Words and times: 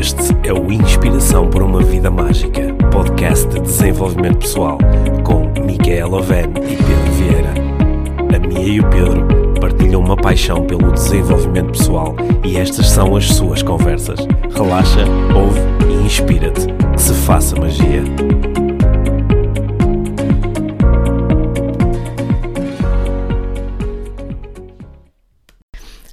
Este 0.00 0.34
é 0.44 0.50
o 0.50 0.72
Inspiração 0.72 1.50
por 1.50 1.62
uma 1.62 1.82
Vida 1.82 2.10
Mágica, 2.10 2.72
podcast 2.90 3.46
de 3.48 3.60
desenvolvimento 3.60 4.38
pessoal, 4.38 4.78
com 5.22 5.52
Micaela 5.62 6.16
Oven 6.16 6.46
e 6.56 6.76
Pedro 6.76 7.12
Vieira. 7.18 7.54
A 8.34 8.38
Mia 8.38 8.66
e 8.66 8.80
o 8.80 8.88
Pedro 8.88 9.28
partilham 9.60 10.00
uma 10.00 10.16
paixão 10.16 10.64
pelo 10.64 10.90
desenvolvimento 10.90 11.72
pessoal 11.72 12.16
e 12.42 12.56
estas 12.56 12.88
são 12.88 13.14
as 13.14 13.26
suas 13.26 13.62
conversas. 13.62 14.26
Relaxa, 14.54 15.04
ouve 15.34 15.60
e 15.90 16.06
inspira-te. 16.06 16.66
Que 16.94 17.02
se 17.02 17.12
faça 17.12 17.54
magia. 17.60 18.02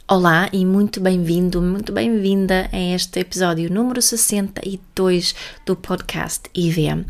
Olá 0.10 0.50
e 0.54 0.66
muito 0.66 1.02
bem-vindo, 1.02 1.62
muito 1.62 1.92
bem-vinda 1.92 2.70
a 2.71 2.79
este 2.79 3.20
episódio 3.20 3.70
número 3.70 4.02
62 4.02 5.36
do 5.66 5.75
podcast 5.75 6.50
IVM. 6.56 7.04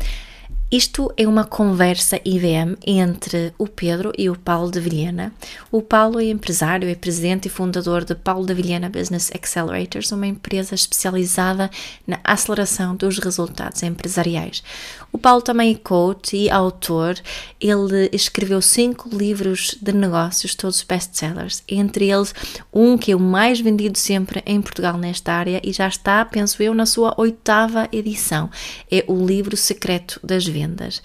Isto 0.70 1.10
é 1.16 1.26
uma 1.26 1.44
conversa 1.44 2.20
IVM 2.26 2.76
entre 2.86 3.54
o 3.56 3.66
Pedro 3.66 4.12
e 4.18 4.28
o 4.28 4.36
Paulo 4.36 4.70
de 4.70 4.78
Vilhena. 4.78 5.32
O 5.72 5.80
Paulo 5.80 6.20
é 6.20 6.24
empresário, 6.24 6.86
é 6.86 6.94
presidente 6.94 7.46
e 7.46 7.50
fundador 7.50 8.04
de 8.04 8.14
Paulo 8.14 8.44
de 8.44 8.52
Vilhena 8.52 8.90
Business 8.90 9.30
Accelerators, 9.34 10.12
uma 10.12 10.26
empresa 10.26 10.74
especializada 10.74 11.70
na 12.06 12.20
aceleração 12.22 12.94
dos 12.94 13.18
resultados 13.18 13.82
empresariais. 13.82 14.62
O 15.10 15.16
Paulo 15.16 15.40
também 15.40 15.72
é 15.72 15.78
coach 15.78 16.36
e 16.36 16.50
autor. 16.50 17.18
Ele 17.58 18.10
escreveu 18.12 18.60
cinco 18.60 19.08
livros 19.08 19.74
de 19.80 19.94
negócios, 19.94 20.54
todos 20.54 20.82
best-sellers, 20.82 21.62
entre 21.66 22.10
eles 22.10 22.34
um 22.70 22.98
que 22.98 23.12
é 23.12 23.16
o 23.16 23.20
mais 23.20 23.58
vendido 23.58 23.96
sempre 23.96 24.42
em 24.44 24.60
Portugal 24.60 24.98
nesta 24.98 25.32
área 25.32 25.62
e 25.64 25.72
já 25.72 25.88
está, 25.88 26.22
penso 26.26 26.62
eu, 26.62 26.74
na 26.74 26.84
sua 26.84 27.14
oitava 27.16 27.88
edição. 27.90 28.50
É 28.92 29.02
o 29.08 29.24
livro 29.24 29.56
secreto 29.56 30.20
das 30.22 30.44
vendas 30.44 30.57
vendas. 30.58 31.02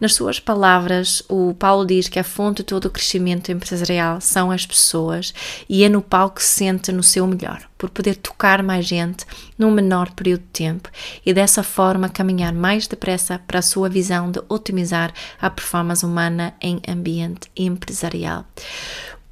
Nas 0.00 0.14
suas 0.14 0.40
palavras, 0.40 1.22
o 1.28 1.54
Paulo 1.54 1.86
diz 1.86 2.08
que 2.08 2.18
a 2.18 2.24
fonte 2.24 2.58
de 2.58 2.64
todo 2.64 2.86
o 2.86 2.90
crescimento 2.90 3.52
empresarial 3.52 4.20
são 4.20 4.50
as 4.50 4.66
pessoas 4.66 5.32
e 5.68 5.84
é 5.84 5.88
no 5.88 6.02
palco 6.02 6.36
que 6.36 6.42
se 6.42 6.54
sente 6.54 6.90
no 6.90 7.02
seu 7.02 7.26
melhor, 7.26 7.62
por 7.78 7.90
poder 7.90 8.16
tocar 8.16 8.62
mais 8.62 8.86
gente 8.86 9.24
num 9.58 9.70
menor 9.70 10.10
período 10.12 10.40
de 10.40 10.48
tempo 10.48 10.90
e 11.24 11.32
dessa 11.32 11.62
forma 11.62 12.08
caminhar 12.08 12.52
mais 12.52 12.86
depressa 12.86 13.38
para 13.46 13.60
a 13.60 13.62
sua 13.62 13.88
visão 13.88 14.30
de 14.30 14.40
otimizar 14.48 15.12
a 15.40 15.48
performance 15.48 16.04
humana 16.04 16.54
em 16.60 16.80
ambiente 16.88 17.50
empresarial. 17.56 18.44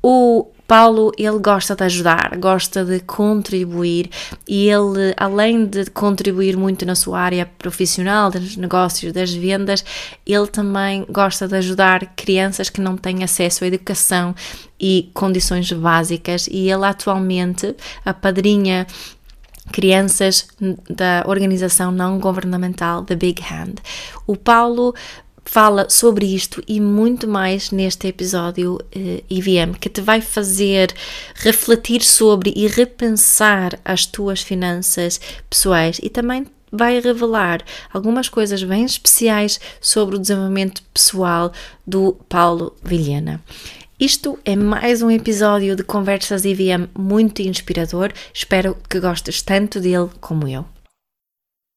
O 0.02 0.50
Paulo, 0.66 1.12
ele 1.18 1.38
gosta 1.38 1.76
de 1.76 1.84
ajudar, 1.84 2.36
gosta 2.38 2.84
de 2.84 3.00
contribuir 3.00 4.10
e 4.48 4.68
ele, 4.68 5.14
além 5.16 5.66
de 5.66 5.86
contribuir 5.86 6.56
muito 6.56 6.86
na 6.86 6.94
sua 6.94 7.20
área 7.20 7.46
profissional, 7.58 8.30
dos 8.30 8.56
negócios, 8.56 9.12
das 9.12 9.32
vendas, 9.32 9.84
ele 10.26 10.46
também 10.46 11.04
gosta 11.08 11.46
de 11.46 11.56
ajudar 11.56 12.14
crianças 12.16 12.70
que 12.70 12.80
não 12.80 12.96
têm 12.96 13.22
acesso 13.22 13.64
à 13.64 13.66
educação 13.66 14.34
e 14.80 15.10
condições 15.12 15.70
básicas 15.72 16.46
e 16.50 16.70
ele 16.70 16.84
atualmente 16.84 17.74
apadrinha 18.04 18.86
crianças 19.72 20.46
da 20.88 21.24
organização 21.26 21.90
não 21.90 22.18
governamental 22.18 23.02
The 23.04 23.16
Big 23.16 23.42
Hand. 23.42 23.74
O 24.26 24.36
Paulo 24.36 24.94
fala 25.44 25.88
sobre 25.88 26.26
isto 26.26 26.62
e 26.66 26.80
muito 26.80 27.28
mais 27.28 27.70
neste 27.70 28.08
episódio 28.08 28.74
uh, 28.74 28.80
eh, 28.92 29.22
IVM, 29.28 29.74
que 29.74 29.88
te 29.88 30.00
vai 30.00 30.20
fazer 30.20 30.92
refletir 31.34 32.02
sobre 32.02 32.52
e 32.56 32.66
repensar 32.66 33.78
as 33.84 34.06
tuas 34.06 34.40
finanças 34.40 35.20
pessoais 35.48 36.00
e 36.02 36.08
também 36.08 36.46
vai 36.72 36.98
revelar 36.98 37.62
algumas 37.92 38.28
coisas 38.28 38.62
bem 38.64 38.84
especiais 38.84 39.60
sobre 39.80 40.16
o 40.16 40.18
desenvolvimento 40.18 40.82
pessoal 40.92 41.52
do 41.86 42.14
Paulo 42.28 42.74
Vilhena. 42.82 43.40
Isto 43.98 44.38
é 44.44 44.56
mais 44.56 45.02
um 45.02 45.10
episódio 45.10 45.76
de 45.76 45.84
Conversas 45.84 46.44
IVM 46.44 46.88
muito 46.98 47.42
inspirador. 47.42 48.12
Espero 48.32 48.76
que 48.90 48.98
gostes 48.98 49.40
tanto 49.40 49.78
dele 49.78 50.10
como 50.20 50.48
eu. 50.48 50.73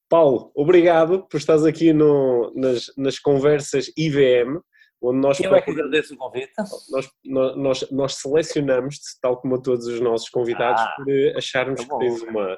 Paulo, 0.10 0.52
obrigado 0.56 1.28
por 1.28 1.38
estares 1.38 1.66
aqui 1.66 1.92
no, 1.92 2.54
nas, 2.56 2.92
nas 2.98 3.20
conversas 3.20 3.92
IVM, 3.98 4.60
onde 5.02 5.20
nós... 5.20 5.40
Eu 5.40 5.54
é 5.54 5.62
que 5.62 5.72
agradeço 5.72 6.14
o 6.14 6.18
convite. 6.18 6.52
Nós, 6.90 7.10
nós, 7.26 7.92
nós 7.92 8.16
selecionamos-te, 8.16 9.20
tal 9.22 9.40
como 9.40 9.56
a 9.56 9.62
todos 9.62 9.86
os 9.86 10.00
nossos 10.00 10.30
convidados, 10.30 10.82
ah, 10.82 10.96
por 10.96 11.38
acharmos 11.38 11.86
tá 11.86 11.88
que 11.88 12.00
tens 12.00 12.22
uma, 12.22 12.58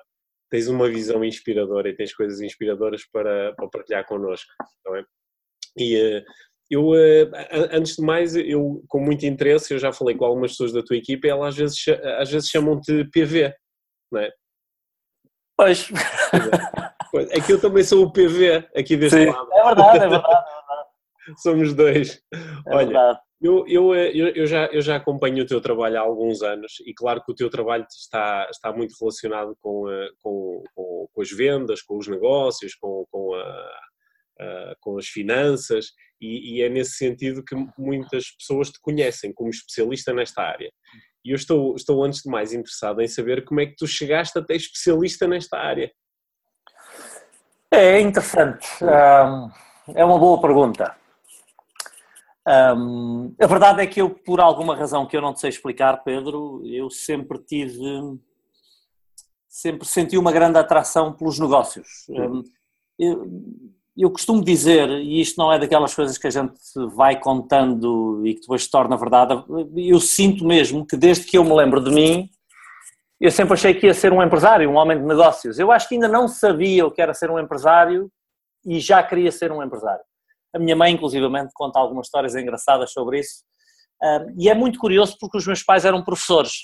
tens 0.49 0.67
uma 0.67 0.87
visão 0.87 1.23
inspiradora 1.23 1.89
e 1.89 1.95
tens 1.95 2.13
coisas 2.13 2.39
inspiradoras 2.41 3.03
para, 3.11 3.53
para 3.55 3.67
partilhar 3.67 4.05
connosco, 4.05 4.51
não 4.85 4.95
é? 4.95 5.03
E 5.77 5.95
eh, 5.95 6.23
eu, 6.69 6.93
eh, 6.95 7.29
antes 7.71 7.95
de 7.95 8.01
mais, 8.01 8.35
eu 8.35 8.83
com 8.87 8.99
muito 8.99 9.25
interesse, 9.25 9.73
eu 9.73 9.79
já 9.79 9.91
falei 9.91 10.15
com 10.15 10.25
algumas 10.25 10.51
pessoas 10.51 10.73
da 10.73 10.83
tua 10.83 10.97
equipa 10.97 11.27
e 11.27 11.29
elas 11.29 11.49
às 11.49 11.55
vezes, 11.55 11.85
às 12.17 12.29
vezes 12.29 12.49
chamam-te 12.49 13.05
PV, 13.05 13.53
não 14.11 14.21
é? 14.21 14.31
Pois. 15.57 15.89
É 17.29 17.41
que 17.41 17.53
eu 17.53 17.59
também 17.59 17.83
sou 17.83 18.05
o 18.05 18.11
PV 18.11 18.67
aqui 18.75 18.95
deste 18.97 19.19
Sim, 19.19 19.25
lado. 19.25 19.49
É 19.51 19.63
verdade, 19.63 19.97
é 19.97 19.99
verdade. 19.99 20.25
É 20.25 20.67
verdade. 20.67 20.89
Somos 21.41 21.73
dois. 21.73 22.21
É 22.33 22.75
Olha, 22.75 22.85
verdade. 22.85 23.19
Eu, 23.41 23.65
eu, 23.67 23.95
eu, 23.95 24.45
já, 24.45 24.65
eu 24.65 24.81
já 24.81 24.97
acompanho 24.97 25.43
o 25.43 25.47
teu 25.47 25.61
trabalho 25.61 25.97
há 25.97 26.01
alguns 26.01 26.41
anos 26.41 26.73
e 26.85 26.93
claro 26.93 27.23
que 27.23 27.31
o 27.31 27.35
teu 27.35 27.49
trabalho 27.49 27.85
está, 27.89 28.49
está 28.51 28.73
muito 28.73 28.93
relacionado 28.99 29.55
com, 29.61 29.89
eh, 29.89 30.09
com, 30.21 30.61
com, 30.75 31.07
com 31.13 31.21
as 31.21 31.31
vendas, 31.31 31.81
com 31.81 31.97
os 31.97 32.05
negócios, 32.09 32.75
com, 32.75 33.05
com, 33.09 33.33
a, 33.35 33.79
a, 34.41 34.75
com 34.81 34.97
as 34.97 35.07
finanças 35.07 35.93
e, 36.19 36.57
e, 36.57 36.61
é 36.61 36.67
nesse 36.67 36.97
sentido 36.97 37.41
que 37.41 37.55
muitas 37.77 38.29
pessoas 38.31 38.71
te 38.71 38.79
conhecem 38.81 39.31
como 39.33 39.49
especialista 39.49 40.13
nesta 40.13 40.41
área. 40.41 40.69
E 41.23 41.31
eu 41.31 41.35
estou, 41.35 41.75
estou 41.75 42.03
antes 42.03 42.21
de 42.21 42.29
mais 42.29 42.51
interessado 42.51 43.01
em 43.01 43.07
saber 43.07 43.45
como 43.45 43.61
é 43.61 43.67
que 43.67 43.75
tu 43.77 43.87
chegaste 43.87 44.37
até 44.37 44.53
especialista 44.53 45.25
nesta 45.27 45.57
área. 45.57 45.89
É 47.71 48.01
interessante. 48.01 48.67
Um, 48.83 49.51
é 49.93 50.03
uma 50.03 50.17
boa 50.17 50.41
pergunta. 50.41 50.95
Um, 52.47 53.35
a 53.39 53.45
verdade 53.45 53.81
é 53.81 53.87
que 53.87 54.01
eu, 54.01 54.09
por 54.09 54.39
alguma 54.39 54.75
razão 54.75 55.05
que 55.05 55.15
eu 55.15 55.21
não 55.21 55.33
te 55.33 55.39
sei 55.39 55.49
explicar, 55.49 56.03
Pedro, 56.03 56.61
eu 56.65 56.89
sempre 56.89 57.37
tive. 57.37 57.83
Sempre 59.47 59.87
senti 59.87 60.17
uma 60.17 60.31
grande 60.31 60.57
atração 60.57 61.13
pelos 61.13 61.37
negócios. 61.39 62.05
Um, 62.09 62.43
eu, 62.97 63.27
eu 63.95 64.09
costumo 64.09 64.43
dizer, 64.43 64.89
e 64.89 65.21
isto 65.21 65.37
não 65.37 65.51
é 65.51 65.59
daquelas 65.59 65.93
coisas 65.93 66.17
que 66.17 66.27
a 66.27 66.29
gente 66.29 66.53
vai 66.95 67.19
contando 67.19 68.25
e 68.25 68.33
que 68.33 68.41
depois 68.41 68.63
se 68.63 68.71
torna 68.71 68.95
verdade, 68.95 69.43
eu 69.75 69.99
sinto 69.99 70.45
mesmo 70.45 70.85
que 70.85 70.95
desde 70.95 71.25
que 71.25 71.37
eu 71.37 71.43
me 71.43 71.53
lembro 71.53 71.83
de 71.83 71.91
mim, 71.91 72.29
eu 73.19 73.31
sempre 73.31 73.53
achei 73.53 73.73
que 73.73 73.87
ia 73.87 73.93
ser 73.93 74.13
um 74.13 74.23
empresário, 74.23 74.69
um 74.69 74.75
homem 74.75 74.97
de 74.97 75.05
negócios. 75.05 75.59
Eu 75.59 75.71
acho 75.71 75.87
que 75.89 75.95
ainda 75.95 76.07
não 76.07 76.27
sabia 76.27 76.85
o 76.85 76.91
que 76.91 77.01
era 77.01 77.13
ser 77.13 77.29
um 77.29 77.39
empresário 77.39 78.09
e 78.65 78.79
já 78.79 79.03
queria 79.03 79.31
ser 79.31 79.51
um 79.51 79.61
empresário. 79.63 80.03
A 80.55 80.59
minha 80.59 80.75
mãe, 80.75 80.93
inclusivamente, 80.93 81.51
conta 81.53 81.79
algumas 81.79 82.07
histórias 82.07 82.35
engraçadas 82.35 82.91
sobre 82.91 83.19
isso. 83.19 83.43
e 84.37 84.49
é 84.49 84.53
muito 84.53 84.79
curioso 84.79 85.17
porque 85.19 85.37
os 85.37 85.45
meus 85.45 85.61
pais 85.61 85.85
eram 85.85 86.03
professores, 86.03 86.63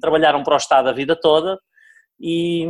trabalharam 0.00 0.42
para 0.42 0.54
o 0.54 0.56
Estado 0.56 0.88
a 0.88 0.92
vida 0.92 1.14
toda 1.20 1.58
e, 2.20 2.66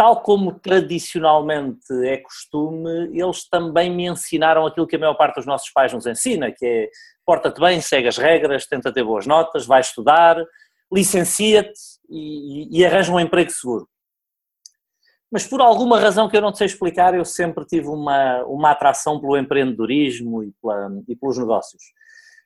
tal 0.00 0.22
como 0.22 0.58
tradicionalmente 0.58 1.92
é 2.06 2.16
costume, 2.16 3.10
eles 3.12 3.46
também 3.50 3.94
me 3.94 4.08
ensinaram 4.08 4.66
aquilo 4.66 4.86
que 4.86 4.96
a 4.96 4.98
maior 4.98 5.12
parte 5.12 5.34
dos 5.34 5.44
nossos 5.44 5.70
pais 5.72 5.92
nos 5.92 6.06
ensina, 6.06 6.50
que 6.50 6.64
é 6.64 6.88
porta-te 7.24 7.60
bem, 7.60 7.82
segue 7.82 8.08
as 8.08 8.16
regras, 8.16 8.66
tenta 8.66 8.90
ter 8.90 9.04
boas 9.04 9.26
notas, 9.26 9.66
vai 9.66 9.82
estudar, 9.82 10.42
licencia-te 10.90 11.99
e, 12.10 12.78
e 12.78 12.84
arranja 12.84 13.12
um 13.12 13.20
emprego 13.20 13.50
seguro. 13.50 13.88
Mas 15.32 15.46
por 15.46 15.60
alguma 15.60 16.00
razão 16.00 16.28
que 16.28 16.36
eu 16.36 16.40
não 16.40 16.52
sei 16.52 16.66
explicar, 16.66 17.14
eu 17.14 17.24
sempre 17.24 17.64
tive 17.64 17.86
uma, 17.86 18.42
uma 18.44 18.72
atração 18.72 19.20
pelo 19.20 19.36
empreendedorismo 19.36 20.42
e, 20.42 20.52
pela, 20.60 20.90
e 21.08 21.14
pelos 21.14 21.38
negócios. 21.38 21.82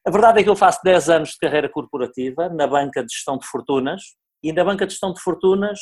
A 0.06 0.10
verdade 0.10 0.40
é 0.40 0.42
que 0.42 0.50
eu 0.50 0.56
faço 0.56 0.80
10 0.84 1.08
anos 1.08 1.30
de 1.30 1.38
carreira 1.38 1.68
corporativa 1.68 2.50
na 2.50 2.66
banca 2.66 3.02
de 3.02 3.10
gestão 3.10 3.38
de 3.38 3.46
fortunas 3.46 4.02
e 4.42 4.52
na 4.52 4.62
banca 4.62 4.86
de 4.86 4.92
gestão 4.92 5.14
de 5.14 5.20
fortunas 5.20 5.80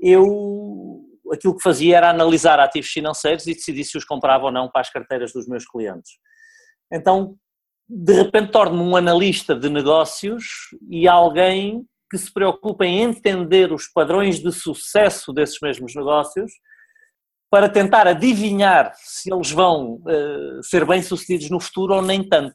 eu 0.00 1.04
aquilo 1.32 1.56
que 1.56 1.62
fazia 1.62 1.96
era 1.96 2.10
analisar 2.10 2.58
ativos 2.60 2.88
financeiros 2.90 3.46
e 3.46 3.54
decidir 3.54 3.84
se 3.84 3.96
os 3.96 4.04
comprava 4.04 4.44
ou 4.44 4.52
não 4.52 4.68
para 4.68 4.80
as 4.80 4.90
carteiras 4.90 5.32
dos 5.32 5.46
meus 5.46 5.66
clientes. 5.66 6.12
Então, 6.92 7.36
de 7.88 8.12
repente 8.12 8.52
torno-me 8.52 8.82
um 8.82 8.96
analista 8.96 9.54
de 9.54 9.68
negócios 9.68 10.44
e 10.88 11.08
alguém 11.08 11.84
que 12.10 12.18
se 12.18 12.32
preocupa 12.32 12.84
em 12.84 13.02
entender 13.02 13.72
os 13.72 13.88
padrões 13.88 14.38
de 14.38 14.52
sucesso 14.52 15.32
desses 15.32 15.58
mesmos 15.60 15.94
negócios 15.94 16.52
para 17.50 17.68
tentar 17.68 18.06
adivinhar 18.06 18.92
se 18.94 19.32
eles 19.32 19.50
vão 19.50 20.02
uh, 20.02 20.62
ser 20.62 20.84
bem-sucedidos 20.84 21.50
no 21.50 21.60
futuro 21.60 21.94
ou 21.94 22.02
nem 22.02 22.26
tanto. 22.28 22.54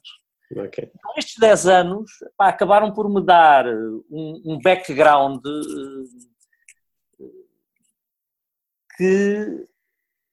Okay. 0.50 0.90
Então, 0.94 1.14
estes 1.16 1.36
10 1.38 1.66
anos 1.66 2.10
pá, 2.36 2.48
acabaram 2.48 2.92
por 2.92 3.08
me 3.08 3.24
dar 3.24 3.66
um, 3.66 4.42
um 4.44 4.60
background 4.62 5.40
uh, 5.44 6.04
que 8.96 9.66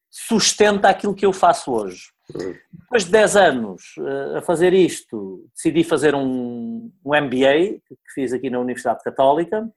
sustenta 0.10 0.90
aquilo 0.90 1.16
que 1.16 1.26
eu 1.26 1.32
faço 1.32 1.72
hoje. 1.72 2.12
Depois 2.72 3.06
de 3.06 3.12
10 3.12 3.36
anos 3.36 3.82
uh, 3.98 4.38
a 4.38 4.42
fazer 4.42 4.74
isto, 4.74 5.48
decidi 5.56 5.84
fazer 5.84 6.16
um, 6.16 6.92
um 7.06 7.22
MBA, 7.22 7.80
que 7.88 8.14
fiz 8.14 8.34
aqui 8.34 8.50
na 8.50 8.60
Universidade 8.60 9.04
Católica, 9.04 9.68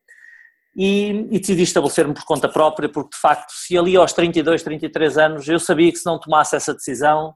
e, 0.77 1.29
e 1.31 1.39
decidi 1.39 1.63
estabelecer-me 1.63 2.15
por 2.15 2.25
conta 2.25 2.49
própria, 2.49 2.89
porque 2.89 3.11
de 3.15 3.21
facto, 3.21 3.51
se 3.51 3.77
ali 3.77 3.97
aos 3.97 4.13
32, 4.13 4.63
33 4.63 5.19
anos, 5.19 5.49
eu 5.49 5.59
sabia 5.59 5.93
que 5.93 5.99
se 5.99 6.07
não 6.07 6.19
tomasse 6.19 6.57
essa 6.57 6.73
decisão, 6.73 7.35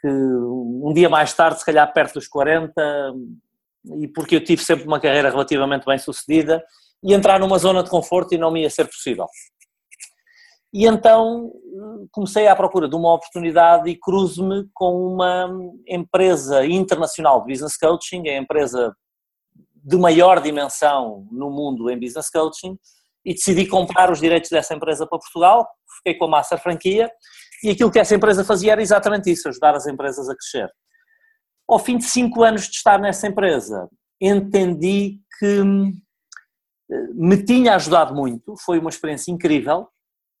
que 0.00 0.08
um 0.08 0.92
dia 0.94 1.08
mais 1.08 1.32
tarde, 1.32 1.60
se 1.60 1.66
calhar 1.66 1.92
perto 1.92 2.14
dos 2.14 2.28
40, 2.28 3.14
e 4.00 4.08
porque 4.08 4.36
eu 4.36 4.44
tive 4.44 4.62
sempre 4.62 4.86
uma 4.86 5.00
carreira 5.00 5.30
relativamente 5.30 5.86
bem 5.86 5.98
sucedida, 5.98 6.62
e 7.02 7.14
entrar 7.14 7.38
numa 7.38 7.58
zona 7.58 7.82
de 7.82 7.90
conforto 7.90 8.34
e 8.34 8.38
não 8.38 8.50
me 8.50 8.62
ia 8.62 8.70
ser 8.70 8.86
possível. 8.86 9.26
E 10.72 10.86
então 10.86 11.52
comecei 12.10 12.46
à 12.46 12.56
procura 12.56 12.88
de 12.88 12.94
uma 12.94 13.14
oportunidade 13.14 13.88
e 13.90 13.98
cruzo-me 13.98 14.68
com 14.74 15.14
uma 15.14 15.48
empresa 15.86 16.64
internacional 16.66 17.40
de 17.40 17.52
business 17.52 17.76
coaching, 17.76 18.28
a 18.28 18.36
empresa 18.36 18.94
de 19.74 19.96
maior 19.96 20.40
dimensão 20.40 21.26
no 21.30 21.50
mundo 21.50 21.90
em 21.90 21.98
business 21.98 22.28
coaching, 22.30 22.76
e 23.24 23.34
decidi 23.34 23.66
comprar 23.66 24.10
os 24.10 24.20
direitos 24.20 24.50
dessa 24.50 24.74
empresa 24.74 25.06
para 25.06 25.18
Portugal, 25.18 25.68
fiquei 25.98 26.14
com 26.18 26.26
a 26.26 26.28
Master 26.28 26.60
Franquia, 26.60 27.10
e 27.62 27.70
aquilo 27.70 27.90
que 27.90 27.98
essa 27.98 28.14
empresa 28.14 28.44
fazia 28.44 28.72
era 28.72 28.82
exatamente 28.82 29.30
isso, 29.30 29.48
ajudar 29.48 29.74
as 29.74 29.86
empresas 29.86 30.28
a 30.28 30.34
crescer. 30.34 30.70
Ao 31.68 31.78
fim 31.78 31.98
de 31.98 32.04
cinco 32.04 32.42
anos 32.42 32.62
de 32.62 32.76
estar 32.76 32.98
nessa 33.00 33.26
empresa, 33.26 33.88
entendi 34.20 35.20
que 35.38 35.60
eh, 36.90 37.06
me 37.14 37.42
tinha 37.42 37.74
ajudado 37.74 38.14
muito, 38.14 38.54
foi 38.64 38.78
uma 38.78 38.90
experiência 38.90 39.32
incrível, 39.32 39.88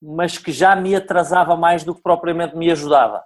mas 0.02 0.38
que 0.38 0.52
já 0.52 0.76
me 0.76 0.94
atrasava 0.94 1.56
mais 1.56 1.84
do 1.84 1.94
que 1.94 2.02
propriamente 2.02 2.56
me 2.56 2.70
ajudava. 2.70 3.22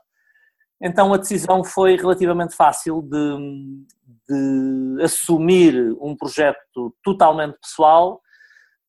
Então 0.82 1.12
a 1.12 1.18
decisão 1.18 1.62
foi 1.62 1.96
relativamente 1.96 2.54
fácil 2.54 3.02
de, 3.02 3.84
de 4.28 5.02
assumir 5.02 5.74
um 6.00 6.16
projeto 6.16 6.94
totalmente 7.04 7.58
pessoal 7.60 8.20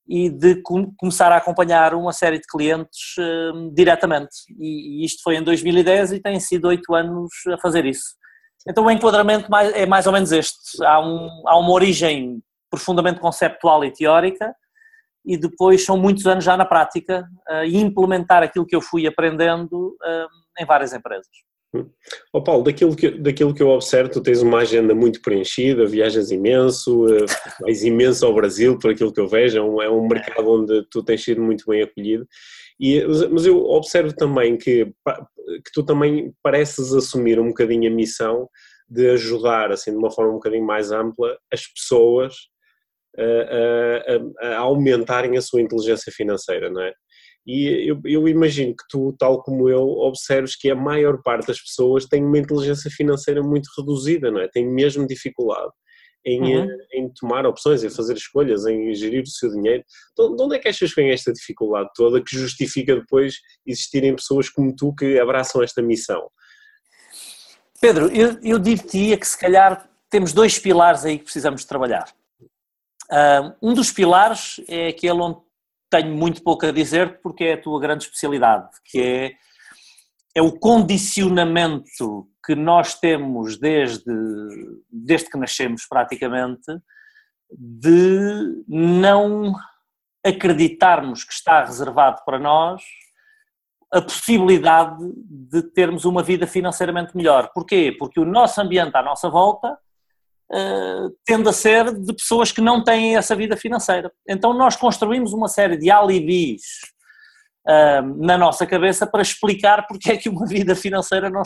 e 0.07 0.29
de 0.29 0.61
com, 0.61 0.93
começar 0.97 1.31
a 1.31 1.37
acompanhar 1.37 1.93
uma 1.93 2.13
série 2.13 2.39
de 2.39 2.47
clientes 2.47 3.17
uh, 3.17 3.73
diretamente. 3.73 4.35
E, 4.57 5.01
e, 5.01 5.05
isto 5.05 5.21
foi 5.23 5.35
em 5.35 5.43
2010 5.43 6.13
e 6.13 6.21
tem 6.21 6.39
sido 6.39 6.65
oito 6.69 6.93
anos 6.93 7.31
a 7.47 7.57
fazer 7.57 7.85
isso. 7.85 8.15
Então 8.67 8.85
o 8.85 8.91
enquadramento 8.91 9.49
mais, 9.49 9.73
é 9.73 9.85
mais 9.85 10.07
ou 10.07 10.13
menos 10.13 10.31
este. 10.31 10.83
Há, 10.83 10.99
um, 10.99 11.43
há 11.47 11.57
uma 11.57 11.71
origem 11.71 12.41
profundamente 12.69 13.19
conceptual 13.19 13.83
e 13.83 13.91
teórica 13.91 14.55
e 15.25 15.37
depois 15.37 15.85
são 15.85 15.97
muitos 15.97 16.25
anos 16.25 16.43
já 16.43 16.57
na 16.57 16.65
prática 16.65 17.27
uh, 17.49 17.63
e 17.63 17.77
implementar 17.77 18.43
aquilo 18.43 18.65
que 18.65 18.75
eu 18.75 18.81
fui 18.81 19.05
aprendendo 19.05 19.95
uh, 20.01 20.27
em 20.59 20.65
várias 20.65 20.93
empresas. 20.93 21.27
Oh 22.33 22.43
Paulo, 22.43 22.63
daquilo 22.63 22.93
que, 22.95 23.11
daquilo 23.11 23.53
que 23.53 23.63
eu 23.63 23.69
observo, 23.69 24.11
tu 24.11 24.21
tens 24.21 24.41
uma 24.41 24.59
agenda 24.59 24.93
muito 24.93 25.21
preenchida, 25.21 25.85
viajas 25.85 26.29
imenso, 26.29 27.05
uh, 27.05 27.25
vais 27.61 27.83
imenso 27.83 28.25
ao 28.25 28.33
Brasil, 28.33 28.77
por 28.77 28.91
aquilo 28.91 29.13
que 29.13 29.21
eu 29.21 29.27
vejo, 29.27 29.57
é 29.57 29.61
um, 29.61 29.81
é 29.81 29.89
um 29.89 30.07
mercado 30.07 30.49
onde 30.49 30.85
tu 30.89 31.01
tens 31.01 31.23
sido 31.23 31.41
muito 31.41 31.65
bem 31.65 31.81
acolhido, 31.81 32.27
e, 32.79 33.05
mas 33.31 33.45
eu 33.45 33.63
observo 33.63 34.13
também 34.13 34.57
que, 34.57 34.85
que 34.85 35.71
tu 35.73 35.83
também 35.83 36.33
pareces 36.41 36.93
assumir 36.93 37.39
um 37.39 37.49
bocadinho 37.49 37.89
a 37.89 37.93
missão 37.93 38.49
de 38.89 39.11
ajudar, 39.11 39.71
assim, 39.71 39.91
de 39.91 39.97
uma 39.97 40.11
forma 40.11 40.31
um 40.31 40.35
bocadinho 40.35 40.65
mais 40.65 40.91
ampla, 40.91 41.37
as 41.53 41.65
pessoas 41.67 42.50
a, 43.17 44.47
a, 44.47 44.47
a 44.47 44.57
aumentarem 44.59 45.37
a 45.37 45.41
sua 45.41 45.61
inteligência 45.61 46.11
financeira, 46.11 46.69
não 46.69 46.81
é? 46.81 46.93
E 47.45 47.89
eu, 47.89 47.99
eu, 48.05 48.27
imagino 48.27 48.71
que 48.75 48.83
tu, 48.87 49.15
tal 49.17 49.41
como 49.41 49.67
eu, 49.67 49.81
observes 49.81 50.55
que 50.55 50.69
a 50.69 50.75
maior 50.75 51.21
parte 51.23 51.47
das 51.47 51.59
pessoas 51.59 52.05
tem 52.05 52.23
uma 52.23 52.37
inteligência 52.37 52.91
financeira 52.91 53.41
muito 53.41 53.67
reduzida, 53.77 54.29
não 54.29 54.39
é? 54.39 54.47
Tem 54.47 54.67
mesmo 54.67 55.07
dificuldade 55.07 55.71
em, 56.25 56.41
uhum. 56.41 56.69
Eh, 56.69 56.99
em 56.99 57.09
tomar 57.13 57.45
opções, 57.45 57.83
em 57.83 57.89
fazer 57.89 58.13
escolhas, 58.13 58.65
em 58.65 58.93
gerir 58.93 59.23
o 59.23 59.27
seu 59.27 59.49
dinheiro. 59.49 59.83
De 60.15 60.23
onde 60.23 60.55
é 60.55 60.59
que 60.59 60.67
achas 60.67 60.93
que 60.93 61.01
vem 61.01 61.11
esta 61.11 61.33
dificuldade 61.33 61.89
toda 61.95 62.23
que 62.23 62.37
justifica 62.37 62.95
depois 62.95 63.35
existirem 63.65 64.15
pessoas 64.15 64.49
como 64.49 64.75
tu 64.75 64.93
que 64.93 65.19
abraçam 65.19 65.63
esta 65.63 65.81
missão? 65.81 66.29
Pedro, 67.79 68.07
eu, 68.15 68.37
eu 68.43 68.59
diria 68.59 69.17
que 69.17 69.27
se 69.27 69.37
calhar 69.37 69.89
temos 70.09 70.33
dois 70.33 70.59
pilares 70.59 71.05
aí 71.05 71.17
que 71.17 71.23
precisamos 71.23 71.65
trabalhar. 71.65 72.05
Um 73.61 73.73
dos 73.73 73.91
pilares 73.91 74.61
é 74.67 74.87
aquele 74.87 75.19
onde 75.21 75.39
tenho 75.89 76.15
muito 76.15 76.41
pouco 76.41 76.65
a 76.65 76.71
dizer 76.71 77.19
porque 77.21 77.43
é 77.43 77.53
a 77.53 77.61
tua 77.61 77.79
grande 77.79 78.05
especialidade, 78.05 78.69
que 78.85 79.01
é, 79.01 79.31
é 80.33 80.41
o 80.41 80.57
condicionamento 80.57 82.29
que 82.45 82.55
nós 82.55 82.95
temos 82.95 83.59
desde, 83.59 84.11
desde 84.89 85.29
que 85.29 85.37
nascemos 85.37 85.85
praticamente 85.85 86.71
de 87.51 88.63
não 88.67 89.53
acreditarmos 90.25 91.25
que 91.25 91.33
está 91.33 91.65
reservado 91.65 92.21
para 92.25 92.39
nós 92.39 92.81
a 93.91 94.01
possibilidade 94.01 95.03
de 95.29 95.61
termos 95.61 96.05
uma 96.05 96.23
vida 96.23 96.47
financeiramente 96.47 97.15
melhor. 97.15 97.51
Porquê? 97.53 97.93
Porque 97.99 98.21
o 98.21 98.25
nosso 98.25 98.61
ambiente 98.61 98.95
à 98.95 99.03
nossa 99.03 99.29
volta 99.29 99.77
uh, 100.51 101.15
tende 101.25 101.49
a 101.49 101.53
ser 101.53 101.93
de 101.93 102.13
pessoas 102.13 102.51
que 102.51 102.61
não 102.61 102.83
têm 102.83 103.15
essa 103.15 103.35
vida 103.35 103.55
financeira. 103.55 104.11
Então 104.27 104.53
nós 104.53 104.75
construímos 104.75 105.33
uma 105.33 105.47
série 105.47 105.77
de 105.77 105.89
alibis 105.89 106.61
uh, 107.67 108.25
na 108.25 108.37
nossa 108.37 108.65
cabeça 108.67 109.07
para 109.07 109.21
explicar 109.21 109.87
porque 109.87 110.11
é 110.11 110.17
que 110.17 110.29
uma 110.29 110.45
vida 110.45 110.75
financeira 110.75 111.29
não, 111.29 111.43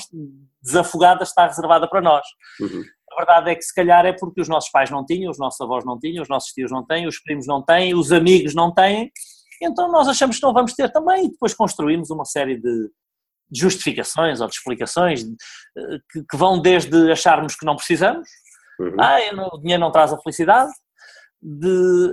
desafogada 0.61 1.23
está 1.23 1.45
reservada 1.47 1.87
para 1.87 2.01
nós. 2.01 2.25
Uhum. 2.59 2.83
A 3.11 3.15
verdade 3.17 3.51
é 3.51 3.55
que 3.55 3.61
se 3.61 3.73
calhar 3.73 4.05
é 4.05 4.11
porque 4.11 4.41
os 4.41 4.49
nossos 4.49 4.69
pais 4.69 4.89
não 4.89 5.05
tinham, 5.05 5.31
os 5.31 5.39
nossos 5.39 5.61
avós 5.61 5.85
não 5.85 5.97
tinham, 5.97 6.21
os 6.21 6.27
nossos 6.27 6.51
tios 6.51 6.71
não 6.71 6.85
têm, 6.85 7.07
os 7.07 7.19
primos 7.19 7.47
não 7.47 7.63
têm, 7.63 7.95
os 7.95 8.11
amigos 8.11 8.53
não 8.53 8.73
têm, 8.73 9.09
então 9.61 9.89
nós 9.89 10.09
achamos 10.09 10.35
que 10.37 10.43
não 10.43 10.51
vamos 10.51 10.73
ter 10.73 10.91
também 10.91 11.25
e 11.25 11.29
depois 11.29 11.53
construímos 11.53 12.09
uma 12.09 12.25
série 12.25 12.59
de, 12.59 12.89
justificações 13.53 14.41
ou 14.41 14.47
de 14.47 14.55
explicações 14.55 15.23
eh, 15.23 15.97
que, 16.11 16.23
que, 16.23 16.37
vão 16.37 16.59
desde 16.61 17.11
acharmos 17.11 17.55
que 17.55 17.65
não 17.65 17.75
precisamos, 17.75 18.27
Uhum. 18.79 18.95
Ah, 18.99 19.17
não, 19.33 19.47
o 19.53 19.57
dinheiro 19.59 19.81
não 19.81 19.91
traz 19.91 20.11
a 20.11 20.17
felicidade, 20.17 20.71
de, 21.41 22.11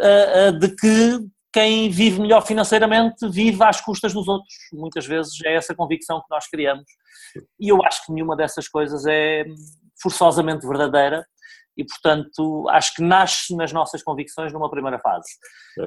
de 0.61 0.77
que 0.77 1.19
quem 1.53 1.91
vive 1.91 2.21
melhor 2.21 2.41
financeiramente 2.47 3.29
vive 3.29 3.63
às 3.63 3.81
custas 3.81 4.13
dos 4.15 4.27
outros. 4.27 4.55
Muitas 4.73 5.07
vezes 5.07 5.33
é 5.45 5.55
essa 5.55 5.75
convicção 5.75 6.21
que 6.21 6.27
nós 6.31 6.47
criamos. 6.49 6.85
E 7.61 7.69
eu 7.69 7.85
acho 7.85 8.07
que 8.07 8.13
nenhuma 8.13 8.37
dessas 8.37 8.69
coisas 8.69 9.05
é 9.07 9.45
forçosamente 10.03 10.67
verdadeira 10.67 11.25
e, 11.77 11.85
portanto, 11.85 12.69
acho 12.71 12.95
que 12.95 13.03
nasce 13.03 13.55
nas 13.57 13.73
nossas 13.73 14.03
convicções 14.03 14.53
numa 14.53 14.71
primeira 14.71 14.99
fase. 14.99 15.29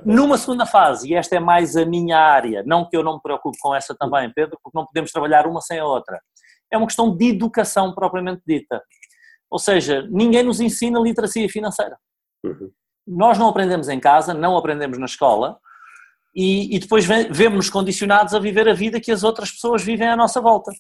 Numa 0.04 0.38
segunda 0.38 0.66
fase, 0.66 1.10
e 1.10 1.16
esta 1.16 1.36
é 1.36 1.40
mais 1.40 1.76
a 1.76 1.86
minha 1.86 2.18
área, 2.18 2.64
não 2.66 2.88
que 2.88 2.98
eu 2.98 3.04
não 3.04 3.16
me 3.16 3.22
preocupe 3.22 3.58
com 3.60 3.74
essa 3.74 3.96
também, 3.96 4.32
Pedro, 4.34 4.58
porque 4.64 4.78
não 4.78 4.86
podemos 4.86 5.12
trabalhar 5.12 5.46
uma 5.46 5.62
sem 5.62 5.80
a 5.80 5.86
outra, 5.86 6.20
é 6.72 6.78
uma 6.78 6.88
questão 6.88 7.16
de 7.16 7.30
educação 7.30 7.94
propriamente 7.94 8.42
dita. 8.48 8.82
Ou 9.50 9.60
seja, 9.60 10.08
ninguém 10.10 10.44
nos 10.44 10.60
ensina 10.60 11.00
literacia 11.00 11.48
financeira. 11.50 11.98
Uhum. 12.44 12.72
Nós 13.08 13.38
não 13.38 13.48
aprendemos 13.48 13.88
em 13.88 14.00
casa, 14.00 14.34
não 14.34 14.58
aprendemos 14.58 14.98
na 14.98 15.06
escola 15.06 15.58
e, 16.36 16.76
e 16.76 16.80
depois 16.80 17.06
vemos-nos 17.06 17.70
condicionados 17.70 18.34
a 18.34 18.40
viver 18.40 18.68
a 18.68 18.74
vida 18.74 19.00
que 19.00 19.12
as 19.12 19.24
outras 19.24 19.52
pessoas 19.52 19.84
vivem 19.84 20.08
à 20.08 20.16
nossa 20.16 20.42
volta. 20.42 20.72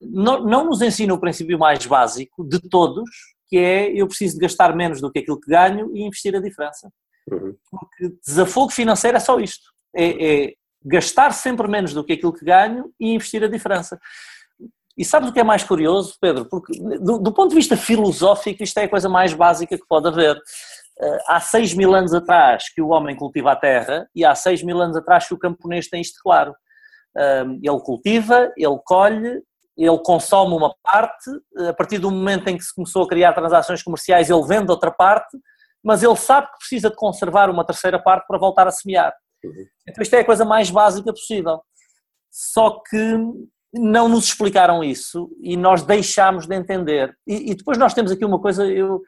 Não, 0.00 0.44
não 0.44 0.64
nos 0.64 0.80
ensina 0.80 1.12
o 1.12 1.20
princípio 1.20 1.58
mais 1.58 1.84
básico 1.84 2.44
de 2.44 2.60
todos, 2.60 3.08
que 3.48 3.58
é 3.58 3.92
eu 3.92 4.06
preciso 4.06 4.34
de 4.34 4.40
gastar 4.40 4.74
menos 4.74 5.00
do 5.00 5.10
que 5.10 5.18
aquilo 5.18 5.40
que 5.40 5.50
ganho 5.50 5.90
e 5.94 6.02
investir 6.02 6.34
a 6.34 6.40
diferença. 6.40 6.90
Uhum. 7.30 7.54
Porque 7.70 8.16
desafogo 8.24 8.70
financeiro 8.70 9.16
é 9.16 9.20
só 9.20 9.38
isto. 9.38 9.70
É, 9.94 10.44
é 10.44 10.54
gastar 10.84 11.32
sempre 11.32 11.68
menos 11.68 11.92
do 11.92 12.04
que 12.04 12.14
aquilo 12.14 12.32
que 12.32 12.44
ganho 12.44 12.92
e 12.98 13.12
investir 13.14 13.44
a 13.44 13.48
diferença. 13.48 14.00
E 15.00 15.04
sabes 15.04 15.30
o 15.30 15.32
que 15.32 15.40
é 15.40 15.42
mais 15.44 15.64
curioso, 15.64 16.14
Pedro? 16.20 16.44
Porque, 16.44 16.78
do, 16.78 17.16
do, 17.16 17.32
ponto 17.32 17.48
de 17.48 17.54
vista 17.54 17.74
filosófico, 17.74 18.62
isto 18.62 18.76
é 18.76 18.84
a 18.84 18.88
coisa 18.88 19.08
mais 19.08 19.32
básica 19.32 19.78
que 19.78 19.86
pode 19.88 20.06
haver. 20.06 20.36
Uh, 20.36 21.18
há 21.26 21.40
seis 21.40 21.72
mil 21.72 21.94
anos 21.94 22.12
atrás 22.12 22.64
que 22.74 22.82
o 22.82 22.88
homem 22.88 23.16
cultiva 23.16 23.52
a 23.52 23.56
terra 23.56 24.06
e 24.14 24.26
há 24.26 24.34
seis 24.34 24.62
mil 24.62 24.78
anos 24.78 24.94
atrás 24.94 25.26
que 25.26 25.32
o 25.32 25.38
camponês 25.38 25.88
tem 25.88 26.02
isto 26.02 26.20
claro. 26.22 26.54
Uh, 27.16 27.58
ele 27.62 27.80
cultiva, 27.82 28.52
ele 28.58 28.78
colhe, 28.84 29.42
ele 29.74 29.98
consome 30.04 30.54
uma 30.54 30.74
parte, 30.82 31.30
a 31.66 31.72
partir 31.72 31.96
do 31.96 32.10
momento 32.10 32.48
em 32.48 32.58
que 32.58 32.64
se 32.64 32.74
começou 32.74 33.04
a 33.04 33.08
criar 33.08 33.32
transações 33.32 33.82
comerciais, 33.82 34.28
ele 34.28 34.46
vende 34.46 34.70
outra 34.70 34.90
parte, 34.90 35.34
mas 35.82 36.02
ele 36.02 36.16
sabe 36.16 36.48
que 36.48 36.58
precisa 36.58 36.90
de 36.90 36.96
conservar 36.96 37.48
uma 37.48 37.64
terceira 37.64 37.98
parte 37.98 38.26
para 38.26 38.38
voltar 38.38 38.68
a 38.68 38.70
semear. 38.70 39.14
Uhum. 39.42 39.64
Então 39.88 40.02
isto 40.02 40.12
é 40.12 40.20
a 40.20 40.26
coisa 40.26 40.44
mais 40.44 40.70
básica 40.70 41.10
possível. 41.10 41.58
Só 42.30 42.82
que 42.86 43.18
não 43.72 44.08
nos 44.08 44.24
explicaram 44.24 44.82
isso 44.82 45.30
e 45.40 45.56
nós 45.56 45.82
deixámos 45.82 46.46
de 46.46 46.54
entender. 46.54 47.16
E, 47.26 47.52
e, 47.52 47.54
depois 47.54 47.78
nós 47.78 47.94
temos 47.94 48.10
aqui 48.10 48.24
uma 48.24 48.40
coisa, 48.40 48.66
eu, 48.66 49.00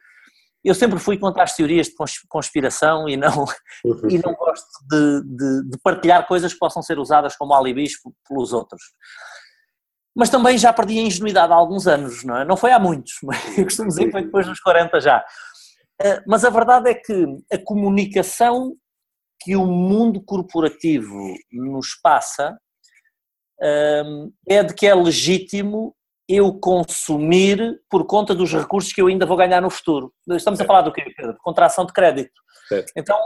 eu 0.63 0.73
sempre 0.73 0.99
fui 0.99 1.17
contra 1.17 1.43
as 1.43 1.55
teorias 1.55 1.87
de 1.87 1.93
conspiração 2.29 3.09
e 3.09 3.17
não, 3.17 3.45
uhum. 3.83 4.09
e 4.09 4.17
não 4.17 4.33
gosto 4.33 4.65
de, 4.89 5.21
de, 5.23 5.69
de, 5.69 5.77
partilhar 5.83 6.25
coisas 6.27 6.53
que 6.53 6.59
possam 6.59 6.81
ser 6.81 6.97
usadas 6.97 7.35
como 7.35 7.53
alibis 7.53 7.93
pelos 8.27 8.53
outros. 8.53 8.81
Mas 10.15 10.29
também 10.29 10.57
já 10.57 10.71
perdi 10.71 10.99
a 10.99 11.03
ingenuidade 11.03 11.51
há 11.51 11.55
alguns 11.55 11.87
anos, 11.87 12.23
não 12.23 12.37
é? 12.37 12.45
Não 12.45 12.55
foi 12.55 12.71
há 12.71 12.79
muitos, 12.79 13.13
mas 13.23 13.37
eu 13.57 13.65
costumo 13.65 13.89
dizer 13.89 14.05
que 14.05 14.11
foi 14.11 14.23
depois 14.23 14.45
dos 14.45 14.59
40 14.59 15.01
já. 15.01 15.25
Eh, 16.01 16.23
mas 16.25 16.45
a 16.45 16.49
verdade 16.49 16.89
é 16.89 16.93
que 16.93 17.25
a 17.51 17.57
comunicação 17.57 18.75
que 19.41 19.55
o 19.57 19.65
mundo 19.65 20.23
corporativo 20.23 21.33
nos 21.51 21.99
passa 22.01 22.57
é 24.47 24.63
de 24.63 24.73
que 24.73 24.87
é 24.87 24.93
legítimo 24.93 25.95
eu 26.27 26.53
consumir 26.53 27.81
por 27.89 28.05
conta 28.05 28.33
dos 28.33 28.53
recursos 28.53 28.93
que 28.93 29.01
eu 29.01 29.07
ainda 29.07 29.25
vou 29.25 29.37
ganhar 29.37 29.61
no 29.61 29.69
futuro. 29.69 30.13
Estamos 30.29 30.59
a 30.59 30.65
falar 30.65 30.81
do 30.81 30.91
quê, 30.91 31.03
Pedro? 31.15 31.35
Contração 31.41 31.85
de 31.85 31.93
crédito. 31.93 32.31
Então, 32.95 33.17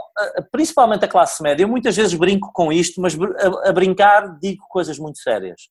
principalmente 0.50 1.04
a 1.04 1.08
classe 1.08 1.42
média, 1.42 1.62
eu 1.62 1.68
muitas 1.68 1.96
vezes 1.96 2.14
brinco 2.14 2.50
com 2.52 2.72
isto, 2.72 3.00
mas 3.00 3.16
a, 3.64 3.72
brincar 3.72 4.38
digo 4.40 4.64
coisas 4.68 4.98
muito 4.98 5.18
sérias. 5.18 5.68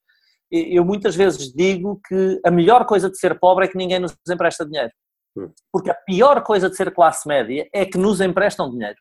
Eu 0.49 0.85
muitas 0.85 1.15
vezes 1.15 1.53
digo 1.53 1.99
que 2.07 2.39
a 2.45 2.49
melhor 2.49 2.85
coisa 2.85 3.09
de 3.09 3.17
ser 3.17 3.37
pobre 3.37 3.65
é 3.65 3.67
que 3.67 3.77
ninguém 3.77 3.99
nos 3.99 4.15
empresta 4.29 4.65
dinheiro. 4.65 4.91
Hum. 5.37 5.51
Porque 5.71 5.91
a 5.91 5.93
pior 5.93 6.41
coisa 6.41 6.69
de 6.69 6.75
ser 6.75 6.93
classe 6.93 7.27
média 7.27 7.67
é 7.73 7.85
que 7.85 7.97
nos 7.97 8.21
emprestam 8.21 8.71
dinheiro. 8.71 8.97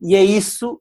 E 0.00 0.14
é 0.14 0.22
isso 0.22 0.80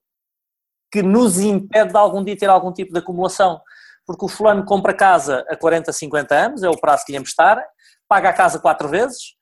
que 0.91 1.01
nos 1.01 1.39
impede 1.39 1.91
de 1.91 1.97
algum 1.97 2.23
dia 2.23 2.38
ter 2.38 2.50
algum 2.50 2.73
tipo 2.73 2.91
de 2.91 3.00
acumulação 3.00 3.61
porque 4.05 4.25
o 4.25 4.29
fulano 4.29 4.65
compra 4.65 4.93
casa 4.93 5.46
a 5.50 5.55
40, 5.55 5.91
50 5.91 6.36
anos, 6.36 6.63
é 6.63 6.70
o 6.70 6.79
prazo 6.79 7.05
que 7.05 7.12
lhe 7.12 7.17
emprestar, 7.17 7.63
paga 8.08 8.29
a 8.29 8.34
casa 8.34 8.60
quatro 8.60 8.89
vezes, 8.89 9.36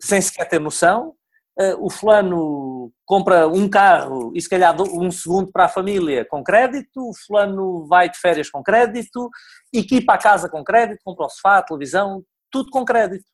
sem 0.00 0.20
sequer 0.20 0.48
ter 0.48 0.58
noção, 0.58 1.14
eh, 1.58 1.74
o 1.78 1.88
fulano 1.88 2.92
compra 3.04 3.48
um 3.48 3.68
carro 3.68 4.32
e 4.34 4.42
se 4.42 4.48
calhar 4.48 4.76
um 4.80 5.10
segundo 5.10 5.50
para 5.50 5.64
a 5.64 5.68
família 5.68 6.24
com 6.24 6.44
crédito, 6.44 7.08
o 7.08 7.14
fulano 7.26 7.86
vai 7.86 8.10
de 8.10 8.18
férias 8.18 8.50
com 8.50 8.62
crédito, 8.62 9.30
equipa 9.72 10.14
a 10.14 10.18
casa 10.18 10.48
com 10.48 10.62
crédito, 10.62 11.00
compra 11.04 11.26
o 11.26 11.30
sofá, 11.30 11.58
a 11.58 11.62
televisão, 11.62 12.22
tudo 12.50 12.70
com 12.70 12.84
crédito. 12.84 13.24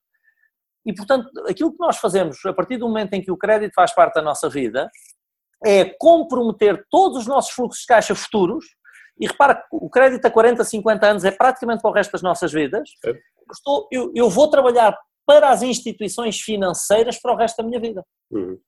E 0.86 0.94
portanto, 0.94 1.28
aquilo 1.48 1.72
que 1.72 1.78
nós 1.80 1.96
fazemos 1.98 2.44
a 2.44 2.52
partir 2.52 2.76
do 2.76 2.86
momento 2.86 3.14
em 3.14 3.22
que 3.22 3.30
o 3.30 3.36
crédito 3.36 3.74
faz 3.74 3.94
parte 3.94 4.14
da 4.14 4.22
nossa 4.22 4.48
vida 4.48 4.90
é 5.64 5.84
comprometer 5.98 6.84
todos 6.90 7.18
os 7.18 7.26
nossos 7.26 7.52
fluxos 7.52 7.80
de 7.80 7.86
caixa 7.86 8.14
futuros 8.14 8.64
e 9.18 9.26
repara, 9.26 9.64
o 9.70 9.88
crédito 9.88 10.24
a 10.24 10.30
40, 10.30 10.64
50 10.64 11.06
anos 11.06 11.24
é 11.24 11.30
praticamente 11.30 11.80
para 11.82 11.90
o 11.90 11.94
resto 11.94 12.12
das 12.12 12.22
nossas 12.22 12.52
vidas. 12.52 12.90
É. 13.04 13.12
Estou, 13.52 13.88
eu, 13.90 14.12
eu, 14.14 14.30
vou 14.30 14.48
trabalhar 14.48 14.96
para 15.26 15.50
as 15.50 15.62
instituições 15.62 16.40
financeiras 16.40 17.20
para 17.20 17.32
o 17.32 17.36
resto 17.36 17.58
da 17.62 17.68
minha 17.68 17.80
vida. 17.80 18.04
Uhum. 18.30 18.58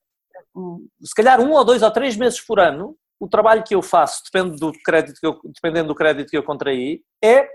Se 1.02 1.14
calhar 1.14 1.40
um 1.40 1.52
ou 1.52 1.64
dois 1.64 1.82
ou 1.82 1.90
três 1.90 2.16
meses 2.16 2.40
por 2.40 2.60
ano, 2.60 2.96
o 3.18 3.28
trabalho 3.28 3.64
que 3.64 3.74
eu 3.74 3.82
faço, 3.82 4.22
depende 4.24 4.56
do 4.58 4.72
crédito 4.84 5.18
que 5.18 5.26
eu, 5.26 5.40
dependendo 5.44 5.88
do 5.88 5.94
crédito 5.94 6.30
que 6.30 6.36
eu 6.36 6.42
contraí, 6.42 7.02
é 7.22 7.48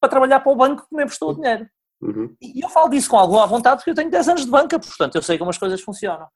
para 0.00 0.10
trabalhar 0.10 0.40
para 0.40 0.52
o 0.52 0.56
banco 0.56 0.86
que 0.88 0.96
me 0.96 1.04
emprestou 1.04 1.30
o 1.30 1.34
dinheiro. 1.34 1.68
Uhum. 2.00 2.34
E 2.40 2.64
eu 2.64 2.68
falo 2.68 2.88
disso 2.88 3.08
com 3.08 3.16
alguma 3.16 3.46
vontade 3.46 3.76
porque 3.76 3.90
eu 3.90 3.94
tenho 3.94 4.10
10 4.10 4.28
anos 4.28 4.44
de 4.44 4.50
banca, 4.50 4.78
portanto 4.78 5.14
eu 5.14 5.22
sei 5.22 5.38
como 5.38 5.50
as 5.50 5.58
coisas 5.58 5.80
funcionam. 5.80 6.26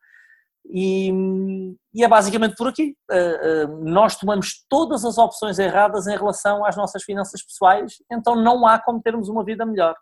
E, 0.71 1.11
e, 1.95 2.05
é 2.05 2.09
basicamente 2.09 2.57
por 2.57 2.69
aqui. 2.69 2.95
Uh, 3.11 3.67
uh, 3.67 3.85
nós 3.85 4.17
tomamos 4.17 4.65
todas 4.69 5.05
as 5.05 5.17
opções 5.19 5.59
erradas 5.59 6.07
em 6.07 6.17
relação 6.17 6.65
às 6.65 6.77
nossas 6.77 7.03
finanças 7.05 7.43
pessoais, 7.45 7.95
então 8.13 8.35
não 8.35 8.67
há 8.67 8.79
como 8.79 9.01
termos 9.01 9.29
uma 9.29 9.45
vida 9.45 9.65
melhor. 9.65 9.95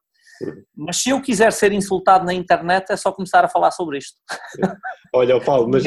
Mas 0.76 0.96
se 0.96 1.10
eu 1.10 1.20
quiser 1.20 1.52
ser 1.52 1.72
insultado 1.72 2.24
na 2.24 2.34
internet, 2.34 2.90
é 2.90 2.96
só 2.96 3.12
começar 3.12 3.44
a 3.44 3.48
falar 3.48 3.70
sobre 3.70 3.98
isto. 3.98 4.16
Olha, 5.14 5.40
Paulo, 5.40 5.68
mas, 5.68 5.84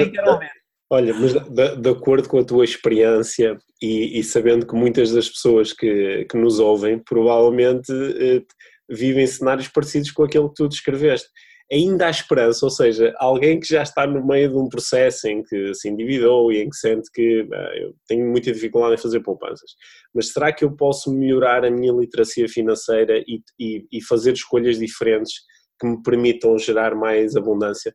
olha, 0.90 1.14
mas 1.14 1.34
de, 1.34 1.76
de, 1.76 1.90
acordo 1.90 2.30
com 2.30 2.40
a 2.40 2.46
tua 2.46 2.64
experiência 2.64 3.58
e, 3.82 4.20
e, 4.20 4.24
sabendo 4.24 4.66
que 4.66 4.74
muitas 4.74 5.12
das 5.12 5.28
pessoas 5.28 5.74
que, 5.74 6.26
que 6.32 6.38
nos 6.38 6.60
ouvem 6.60 6.98
provavelmente 6.98 7.92
eh, 7.92 8.42
vivem 8.90 9.28
cenários 9.28 9.68
parecidos 9.68 10.12
com 10.12 10.24
aquele 10.24 10.48
que 10.48 10.56
tu 10.56 10.70
descreveste 10.70 11.28
ainda 11.72 12.08
há 12.08 12.10
esperança, 12.10 12.66
ou 12.66 12.70
seja, 12.70 13.14
alguém 13.18 13.60
que 13.60 13.68
já 13.68 13.84
está 13.84 14.08
no 14.08 14.26
meio 14.26 14.50
de 14.50 14.58
um 14.58 14.70
processo 14.70 15.28
em 15.28 15.44
que 15.44 15.74
se 15.74 15.90
endividou 15.90 16.52
e 16.52 16.62
em 16.62 16.70
que 16.70 16.76
sente 16.78 17.12
que 17.12 17.48
ah, 17.54 17.72
eu 17.76 17.94
tenho 18.08 18.30
muita 18.30 18.52
dificuldade 18.52 18.96
em 18.96 19.02
fazer 19.02 19.20
poupanças, 19.20 19.72
mas 20.14 20.32
será 20.32 20.52
que 20.54 20.64
eu 20.64 20.72
posso 20.72 21.12
melhorar 21.12 21.66
a 21.66 21.72
minha 21.72 21.92
literacia 21.92 22.48
financeira 22.48 23.20
e, 23.28 23.42
e, 23.60 23.86
e 23.92 24.02
fazer 24.02 24.34
escolhas 24.34 24.80
diferentes 24.80 25.34
que 25.80 25.88
me 25.88 26.02
permitam 26.02 26.58
gerar 26.58 26.96
mais 26.96 27.36
abundância? 27.36 27.94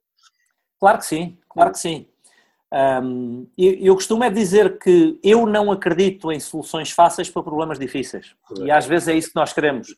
Claro 0.79 0.99
que 0.99 1.07
sim, 1.07 1.39
claro 1.49 1.73
que 1.73 1.79
sim. 1.79 2.07
Um, 2.73 3.47
eu, 3.57 3.73
eu, 3.75 3.95
costumo 3.95 4.25
é 4.25 4.31
dizer 4.31 4.79
que 4.79 5.19
eu 5.23 5.47
não 5.47 5.71
acredito 5.71 6.33
em 6.33 6.41
soluções 6.41 6.91
fáceis 6.91 7.29
para 7.29 7.43
problemas 7.43 7.79
difíceis. 7.79 8.35
E 8.63 8.71
às 8.71 8.87
vezes 8.87 9.09
é 9.09 9.15
isso 9.15 9.29
que 9.29 9.37
nós 9.37 9.53
queremos 9.53 9.95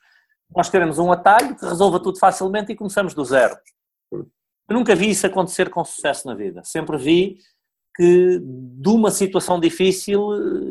nós 0.55 0.69
queremos 0.69 0.99
um 0.99 1.13
atalho 1.13 1.57
que 1.57 1.65
resolva 1.65 2.01
tudo 2.01 2.19
facilmente 2.19 2.73
e 2.73 2.77
começamos 2.77 3.15
do 3.15 3.25
zero. 3.25 3.57
Eu 4.13 4.27
nunca 4.71 4.95
vi 4.95 5.11
isso 5.11 5.27
acontecer 5.27 5.69
com 5.71 5.85
sucesso 5.85 6.27
na 6.27 6.35
vida. 6.35 6.63
Sempre 6.65 6.97
vi 6.97 7.39
que 7.97 8.41
de 8.43 8.89
uma 8.89 9.11
situação 9.11 9.61
difícil 9.61 10.21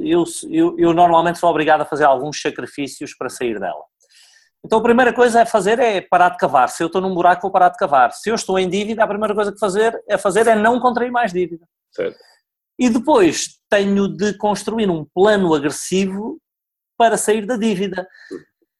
eu, 0.03 0.24
eu, 0.50 0.75
eu 0.77 0.94
normalmente 0.94 1.39
sou 1.39 1.50
obrigado 1.50 1.82
a 1.82 1.86
fazer 1.86 2.03
alguns 2.03 2.42
sacrifícios 2.42 3.15
para 3.15 3.30
sair 3.30 3.60
dela. 3.60 3.84
Então 4.65 4.80
a 4.80 4.84
primeira 4.84 5.13
coisa 5.13 5.42
a 5.42 5.46
fazer 5.46 5.80
é 5.80 6.01
parar 6.01 6.30
de 6.30 6.38
cavar. 6.38 6.70
Se 6.70 6.82
eu 6.82 6.88
estou 6.88 7.01
num 7.01 7.13
buraco, 7.13 7.42
vou 7.42 7.51
parar 7.51 7.70
de 7.70 7.77
cavar. 7.77 8.13
Se 8.13 8.30
eu 8.30 8.36
estou 8.36 8.58
em 8.58 8.70
dívida, 8.70 9.03
a 9.03 9.08
primeira 9.08 9.36
coisa 9.36 9.51
que 9.51 9.60
fazer 9.60 10.01
é 10.08 10.18
fazer 10.18 10.48
é 10.48 10.56
não 10.56 10.80
contrair 10.80 11.12
mais 11.12 11.34
dívida. 11.34 11.68
Certo. 11.92 12.18
E 12.80 12.89
depois 12.89 13.60
tenho 13.70 14.08
de 14.08 14.34
construir 14.38 14.89
um 14.89 15.06
plano 15.13 15.53
agressivo 15.53 16.39
para 16.98 17.18
sair 17.18 17.46
da 17.46 17.58
dívida. 17.58 18.08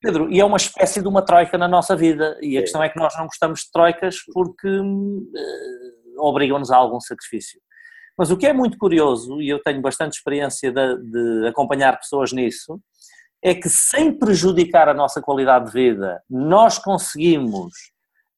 Pedro, 0.04 0.30
e 0.30 0.42
é 0.42 0.44
uma 0.44 0.58
espécie 0.58 1.02
de 1.02 1.08
uma 1.08 1.22
troika 1.22 1.58
na 1.58 1.66
nossa 1.66 1.96
vida, 1.96 2.38
e 2.42 2.58
a 2.58 2.60
é. 2.60 2.64
questão 2.64 2.84
é 2.84 2.90
que 2.90 3.00
nós 3.00 3.14
não 3.18 3.26
gostamos 3.26 3.62
de 3.62 3.72
troicas 3.72 4.18
porque 4.34 4.68
uh, 4.68 5.24
obrigam-nos 6.18 6.72
a 6.72 6.76
algum 6.76 7.00
sacrifício. 7.00 7.62
Mas 8.18 8.30
o 8.30 8.36
que 8.36 8.46
é 8.46 8.52
muito 8.52 8.78
curioso, 8.78 9.42
e 9.42 9.48
eu 9.48 9.64
tenho 9.64 9.82
bastante 9.82 10.18
experiência 10.18 10.74
de, 10.74 10.98
de 10.98 11.48
acompanhar 11.48 11.98
pessoas 11.98 12.34
nisso, 12.34 12.82
é 13.42 13.56
que 13.56 13.70
sem 13.70 14.12
prejudicar 14.12 14.90
a 14.90 14.94
nossa 14.94 15.22
qualidade 15.22 15.68
de 15.68 15.72
vida, 15.72 16.22
nós 16.30 16.78
conseguimos 16.78 17.72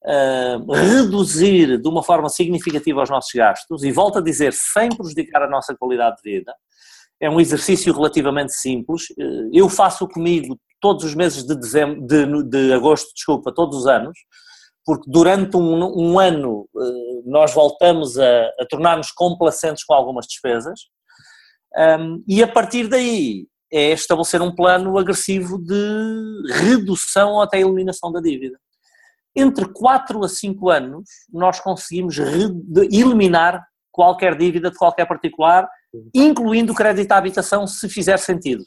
uh, 0.04 0.72
reduzir 0.72 1.78
de 1.78 1.88
uma 1.88 2.02
forma 2.02 2.28
significativa 2.28 3.02
os 3.02 3.10
nossos 3.10 3.32
gastos, 3.34 3.82
e 3.82 3.90
volto 3.90 4.20
a 4.20 4.22
dizer, 4.22 4.52
sem 4.52 4.88
prejudicar 4.88 5.42
a 5.42 5.50
nossa 5.50 5.74
qualidade 5.74 6.18
de 6.22 6.30
vida, 6.30 6.54
é 7.20 7.28
um 7.28 7.40
exercício 7.40 7.92
relativamente 7.92 8.52
simples. 8.52 9.06
Eh, 9.18 9.48
eu 9.54 9.70
faço 9.70 10.06
comigo 10.06 10.58
todos 10.80 11.04
os 11.04 11.14
meses 11.14 11.44
de, 11.44 11.54
dezembro, 11.54 12.02
de, 12.02 12.42
de 12.44 12.72
agosto, 12.72 13.12
desculpa, 13.14 13.52
todos 13.52 13.78
os 13.78 13.86
anos, 13.86 14.18
porque 14.84 15.10
durante 15.10 15.56
um, 15.56 16.12
um 16.12 16.18
ano 16.18 16.68
eh, 16.76 17.22
nós 17.24 17.52
voltamos 17.52 18.18
a, 18.18 18.46
a 18.60 18.66
tornar-nos 18.70 19.10
complacentes 19.10 19.84
com 19.84 19.94
algumas 19.94 20.26
despesas, 20.26 20.80
um, 21.76 22.22
e 22.26 22.42
a 22.42 22.48
partir 22.48 22.88
daí 22.88 23.46
é 23.70 23.90
estabelecer 23.90 24.40
um 24.40 24.54
plano 24.54 24.96
agressivo 24.96 25.58
de 25.58 26.52
redução 26.52 27.32
ou 27.32 27.42
até 27.42 27.60
eliminação 27.60 28.12
da 28.12 28.20
dívida. 28.20 28.58
Entre 29.34 29.66
4 29.70 30.24
a 30.24 30.28
5 30.28 30.70
anos, 30.70 31.08
nós 31.30 31.60
conseguimos 31.60 32.16
eliminar 32.90 33.62
qualquer 33.92 34.36
dívida 34.36 34.70
de 34.70 34.76
qualquer 34.76 35.06
particular, 35.06 35.68
incluindo 36.14 36.72
o 36.72 36.76
crédito 36.76 37.12
à 37.12 37.18
habitação, 37.18 37.66
se 37.66 37.88
fizer 37.88 38.18
sentido. 38.18 38.64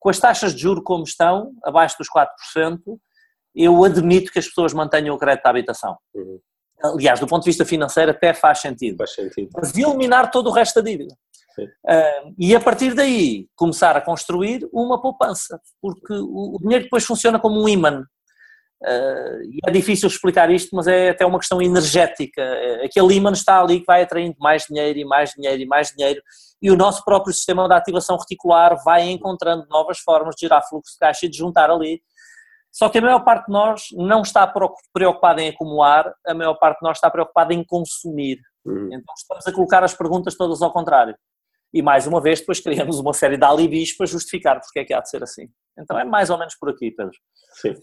Com 0.00 0.08
as 0.08 0.18
taxas 0.18 0.54
de 0.54 0.62
juro 0.62 0.82
como 0.82 1.04
estão, 1.04 1.52
abaixo 1.62 1.96
dos 1.98 2.08
4%, 2.08 2.78
eu 3.54 3.84
admito 3.84 4.32
que 4.32 4.38
as 4.38 4.46
pessoas 4.46 4.72
mantenham 4.72 5.14
o 5.14 5.18
crédito 5.18 5.46
à 5.46 5.50
habitação. 5.50 5.96
Uhum. 6.14 6.40
Aliás, 6.82 7.20
do 7.20 7.26
ponto 7.26 7.44
de 7.44 7.50
vista 7.50 7.64
financeiro 7.64 8.10
até 8.10 8.32
faz 8.32 8.60
sentido. 8.60 8.96
Faz 8.96 9.14
sentido. 9.14 9.50
Mas 9.54 9.76
eliminar 9.76 10.30
todo 10.30 10.48
o 10.48 10.52
resto 10.52 10.80
da 10.80 10.90
dívida. 10.90 11.14
Uh, 11.58 12.34
e 12.38 12.56
a 12.56 12.60
partir 12.60 12.94
daí 12.94 13.46
começar 13.54 13.94
a 13.94 14.00
construir 14.00 14.66
uma 14.72 15.00
poupança, 15.02 15.60
porque 15.82 16.14
o, 16.14 16.56
o 16.56 16.58
dinheiro 16.58 16.84
depois 16.84 17.04
funciona 17.04 17.38
como 17.38 17.62
um 17.62 17.68
imã. 17.68 18.06
Uh, 18.82 19.42
e 19.44 19.58
é 19.66 19.70
difícil 19.70 20.08
explicar 20.08 20.50
isto, 20.50 20.74
mas 20.74 20.86
é 20.86 21.10
até 21.10 21.26
uma 21.26 21.38
questão 21.38 21.60
energética. 21.60 22.42
Aquele 22.82 23.14
imã 23.14 23.30
está 23.32 23.60
ali 23.60 23.80
que 23.80 23.86
vai 23.86 24.02
atraindo 24.02 24.36
mais 24.38 24.64
dinheiro 24.64 24.98
e 24.98 25.04
mais 25.04 25.32
dinheiro 25.32 25.62
e 25.62 25.66
mais 25.66 25.88
dinheiro, 25.88 26.22
e 26.62 26.70
o 26.70 26.76
nosso 26.76 27.04
próprio 27.04 27.32
sistema 27.32 27.68
de 27.68 27.74
ativação 27.74 28.16
reticular 28.16 28.82
vai 28.84 29.08
encontrando 29.08 29.66
novas 29.68 29.98
formas 29.98 30.34
de 30.34 30.46
gerar 30.46 30.62
fluxo 30.62 30.92
de 30.92 30.98
caixa 30.98 31.26
e 31.26 31.28
de 31.28 31.36
juntar 31.36 31.70
ali. 31.70 32.00
Só 32.72 32.88
que 32.88 32.98
a 32.98 33.02
maior 33.02 33.24
parte 33.24 33.46
de 33.46 33.52
nós 33.52 33.88
não 33.92 34.22
está 34.22 34.46
preocupada 34.92 35.42
em 35.42 35.48
acumular, 35.48 36.12
a 36.26 36.32
maior 36.32 36.54
parte 36.54 36.78
de 36.78 36.86
nós 36.86 36.96
está 36.96 37.10
preocupada 37.10 37.52
em 37.52 37.64
consumir. 37.64 38.38
Uhum. 38.64 38.86
Então 38.92 39.14
estamos 39.16 39.46
a 39.46 39.52
colocar 39.52 39.82
as 39.82 39.94
perguntas 39.94 40.36
todas 40.36 40.62
ao 40.62 40.72
contrário. 40.72 41.16
E 41.72 41.82
mais 41.82 42.06
uma 42.06 42.20
vez, 42.20 42.40
depois 42.40 42.60
criamos 42.60 42.98
uma 42.98 43.12
série 43.12 43.36
de 43.36 43.44
alibis 43.44 43.96
para 43.96 44.06
justificar 44.06 44.60
porque 44.60 44.80
é 44.80 44.84
que 44.84 44.94
há 44.94 45.00
de 45.00 45.08
ser 45.10 45.22
assim. 45.22 45.48
Então 45.78 45.98
é 45.98 46.04
mais 46.04 46.30
ou 46.30 46.38
menos 46.38 46.54
por 46.56 46.70
aqui, 46.70 46.90
Pedro. 46.90 47.14
Sim. 47.54 47.74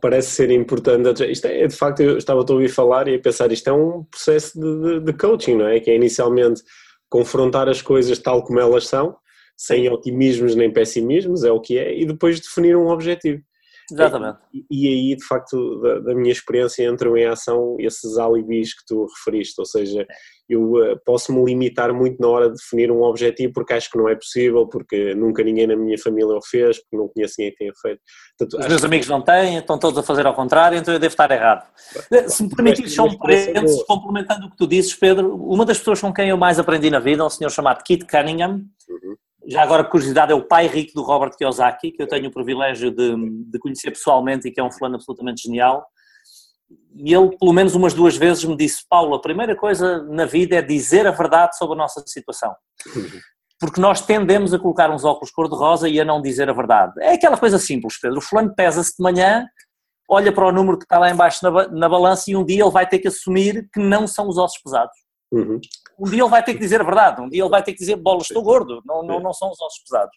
Parece 0.00 0.30
ser 0.30 0.50
importante. 0.50 1.24
Isto 1.30 1.46
é, 1.46 1.66
de 1.66 1.76
facto, 1.76 2.00
eu 2.00 2.18
estava 2.18 2.40
a 2.40 2.52
ouvir 2.52 2.68
falar 2.68 3.08
e 3.08 3.14
a 3.14 3.18
pensar, 3.18 3.50
isto 3.52 3.68
é 3.68 3.72
um 3.72 4.04
processo 4.04 4.58
de, 4.58 4.82
de, 4.82 5.00
de, 5.00 5.12
coaching, 5.12 5.56
não 5.56 5.68
é? 5.68 5.80
Que 5.80 5.90
é 5.90 5.96
inicialmente 5.96 6.62
confrontar 7.08 7.68
as 7.68 7.82
coisas 7.82 8.18
tal 8.18 8.42
como 8.42 8.60
elas 8.60 8.86
são, 8.86 9.16
sem 9.56 9.88
otimismos 9.88 10.54
nem 10.54 10.72
pessimismos, 10.72 11.44
é 11.44 11.52
o 11.52 11.60
que 11.60 11.78
é, 11.78 11.98
e 11.98 12.04
depois 12.04 12.40
definir 12.40 12.76
um 12.76 12.88
objetivo. 12.88 13.42
Exatamente. 13.90 14.38
E, 14.52 14.66
e 14.70 14.88
aí, 14.88 15.16
de 15.16 15.24
facto, 15.24 15.80
da, 15.80 15.98
da, 16.00 16.14
minha 16.14 16.32
experiência, 16.32 16.88
entram 16.88 17.16
em 17.16 17.26
ação 17.26 17.76
esses 17.78 18.18
alibis 18.18 18.74
que 18.74 18.84
tu 18.86 19.06
referiste, 19.06 19.54
ou 19.60 19.64
seja, 19.64 20.06
eu 20.48 20.72
uh, 20.72 20.98
posso-me 21.04 21.44
limitar 21.44 21.92
muito 21.92 22.20
na 22.20 22.28
hora 22.28 22.48
de 22.48 22.56
definir 22.56 22.90
um 22.90 23.02
objetivo 23.02 23.52
porque 23.52 23.74
acho 23.74 23.90
que 23.90 23.98
não 23.98 24.08
é 24.08 24.14
possível, 24.14 24.66
porque 24.66 25.14
nunca 25.14 25.42
ninguém 25.42 25.66
na 25.66 25.76
minha 25.76 25.98
família 25.98 26.36
o 26.36 26.42
fez, 26.42 26.78
porque 26.80 26.96
não 26.96 27.08
conheço 27.08 27.34
ninguém 27.38 27.52
que 27.52 27.58
tenha 27.58 27.72
feito. 27.80 28.00
Portanto, 28.38 28.60
Os 28.60 28.68
meus 28.68 28.84
amigos 28.84 29.08
não 29.08 29.22
têm, 29.22 29.58
estão 29.58 29.78
todos 29.78 29.98
a 29.98 30.02
fazer 30.02 30.26
ao 30.26 30.34
contrário, 30.34 30.78
então 30.78 30.94
eu 30.94 31.00
devo 31.00 31.12
estar 31.12 31.30
errado. 31.30 31.66
Se 32.28 32.42
me 32.42 32.54
permitires 32.54 32.94
só 32.94 33.04
um 33.04 33.16
parênteses, 33.16 33.82
complementando 33.84 34.46
o 34.46 34.50
que 34.50 34.56
tu 34.56 34.66
disses, 34.66 34.94
Pedro, 34.94 35.34
uma 35.34 35.64
das 35.64 35.78
pessoas 35.78 36.00
com 36.00 36.12
quem 36.12 36.28
eu 36.28 36.36
mais 36.36 36.58
aprendi 36.58 36.90
na 36.90 36.98
vida 36.98 37.22
é 37.22 37.26
um 37.26 37.30
senhor 37.30 37.50
chamado 37.50 37.82
Kit 37.84 38.04
Cunningham, 38.04 38.64
uhum 38.88 39.16
já 39.48 39.62
agora, 39.62 39.84
curiosidade, 39.84 40.32
é 40.32 40.34
o 40.34 40.42
pai 40.42 40.66
rico 40.66 40.92
do 40.94 41.02
Robert 41.02 41.36
Kiyosaki, 41.36 41.92
que 41.92 42.02
eu 42.02 42.08
tenho 42.08 42.28
o 42.28 42.32
privilégio 42.32 42.90
de, 42.90 43.16
de, 43.44 43.58
conhecer 43.58 43.90
pessoalmente 43.90 44.48
e 44.48 44.50
que 44.50 44.60
é 44.60 44.64
um 44.64 44.70
fulano 44.70 44.96
absolutamente 44.96 45.42
genial. 45.42 45.86
E 46.96 47.14
ele, 47.14 47.36
pelo 47.36 47.52
menos 47.52 47.74
umas 47.74 47.94
duas 47.94 48.16
vezes, 48.16 48.44
me 48.44 48.56
disse: 48.56 48.84
Paulo, 48.88 49.14
a 49.14 49.20
primeira 49.20 49.54
coisa 49.54 50.02
na 50.04 50.24
vida 50.24 50.56
é 50.56 50.62
dizer 50.62 51.06
a 51.06 51.12
verdade 51.12 51.56
sobre 51.56 51.74
a 51.74 51.78
nossa 51.78 52.02
situação. 52.06 52.54
Porque 53.60 53.80
nós 53.80 54.00
tendemos 54.00 54.52
a 54.52 54.58
colocar 54.58 54.90
uns 54.90 55.04
óculos 55.04 55.30
cor-de-rosa 55.30 55.88
e 55.88 56.00
a 56.00 56.04
não 56.04 56.20
dizer 56.20 56.50
a 56.50 56.52
verdade. 56.52 56.92
É 57.00 57.14
aquela 57.14 57.38
coisa 57.38 57.58
simples, 57.58 57.98
Pedro. 58.00 58.18
O 58.18 58.22
fulano 58.22 58.52
pesa-se 58.54 58.96
de 58.96 59.02
manhã, 59.02 59.46
olha 60.10 60.32
para 60.32 60.46
o 60.46 60.52
número 60.52 60.76
que 60.76 60.84
está 60.84 60.98
lá 60.98 61.10
embaixo 61.10 61.38
na, 61.42 61.68
na 61.68 61.88
balança 61.88 62.30
e 62.30 62.36
um 62.36 62.44
dia 62.44 62.62
ele 62.62 62.70
vai 62.70 62.86
ter 62.86 62.98
que 62.98 63.08
assumir 63.08 63.68
que 63.72 63.80
não 63.80 64.06
são 64.06 64.28
os 64.28 64.36
ossos 64.36 64.60
pesados. 64.62 64.96
Uhum 65.32 65.60
um 65.98 66.04
dia 66.04 66.22
ele 66.22 66.30
vai 66.30 66.42
ter 66.42 66.54
que 66.54 66.60
dizer 66.60 66.80
a 66.80 66.84
verdade, 66.84 67.20
um 67.20 67.28
dia 67.28 67.42
ele 67.42 67.50
vai 67.50 67.62
ter 67.62 67.72
que 67.72 67.78
dizer 67.78 67.96
bola, 67.96 68.20
estou 68.20 68.42
gordo, 68.42 68.82
não, 68.84 69.02
não, 69.02 69.20
não 69.20 69.32
são 69.32 69.50
os 69.50 69.60
ossos 69.60 69.82
pesados. 69.82 70.14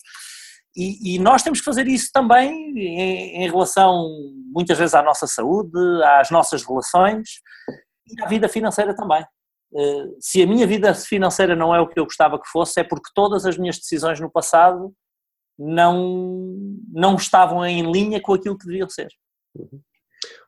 E, 0.75 1.15
e, 1.15 1.19
nós 1.19 1.41
temos 1.41 1.59
que 1.59 1.65
fazer 1.65 1.87
isso 1.87 2.09
também 2.13 2.51
em, 2.77 3.43
em, 3.43 3.49
relação, 3.49 4.07
muitas 4.53 4.77
vezes, 4.77 4.93
à 4.93 5.01
nossa 5.01 5.25
saúde, 5.25 5.77
às 6.03 6.29
nossas 6.29 6.63
relações 6.63 7.41
e 8.07 8.21
à 8.21 8.27
vida 8.27 8.47
financeira 8.47 8.95
também. 8.95 9.25
Eh, 9.75 10.05
se 10.19 10.41
a 10.41 10.47
minha 10.47 10.65
vida 10.65 10.93
financeira 10.93 11.55
não 11.55 11.73
é 11.73 11.81
o 11.81 11.87
que 11.87 11.99
eu 11.99 12.05
gostava 12.05 12.39
que 12.39 12.47
fosse, 12.47 12.79
é 12.79 12.83
porque 12.83 13.09
todas 13.13 13.45
as 13.45 13.57
minhas 13.57 13.77
decisões 13.77 14.19
no 14.19 14.29
passado 14.29 14.93
não, 15.57 16.55
não 16.91 17.15
estavam 17.15 17.65
em 17.65 17.91
linha 17.91 18.21
com 18.21 18.33
aquilo 18.33 18.57
que 18.57 18.65
deviam 18.65 18.89
ser. 18.89 19.09
Uhum. 19.55 19.81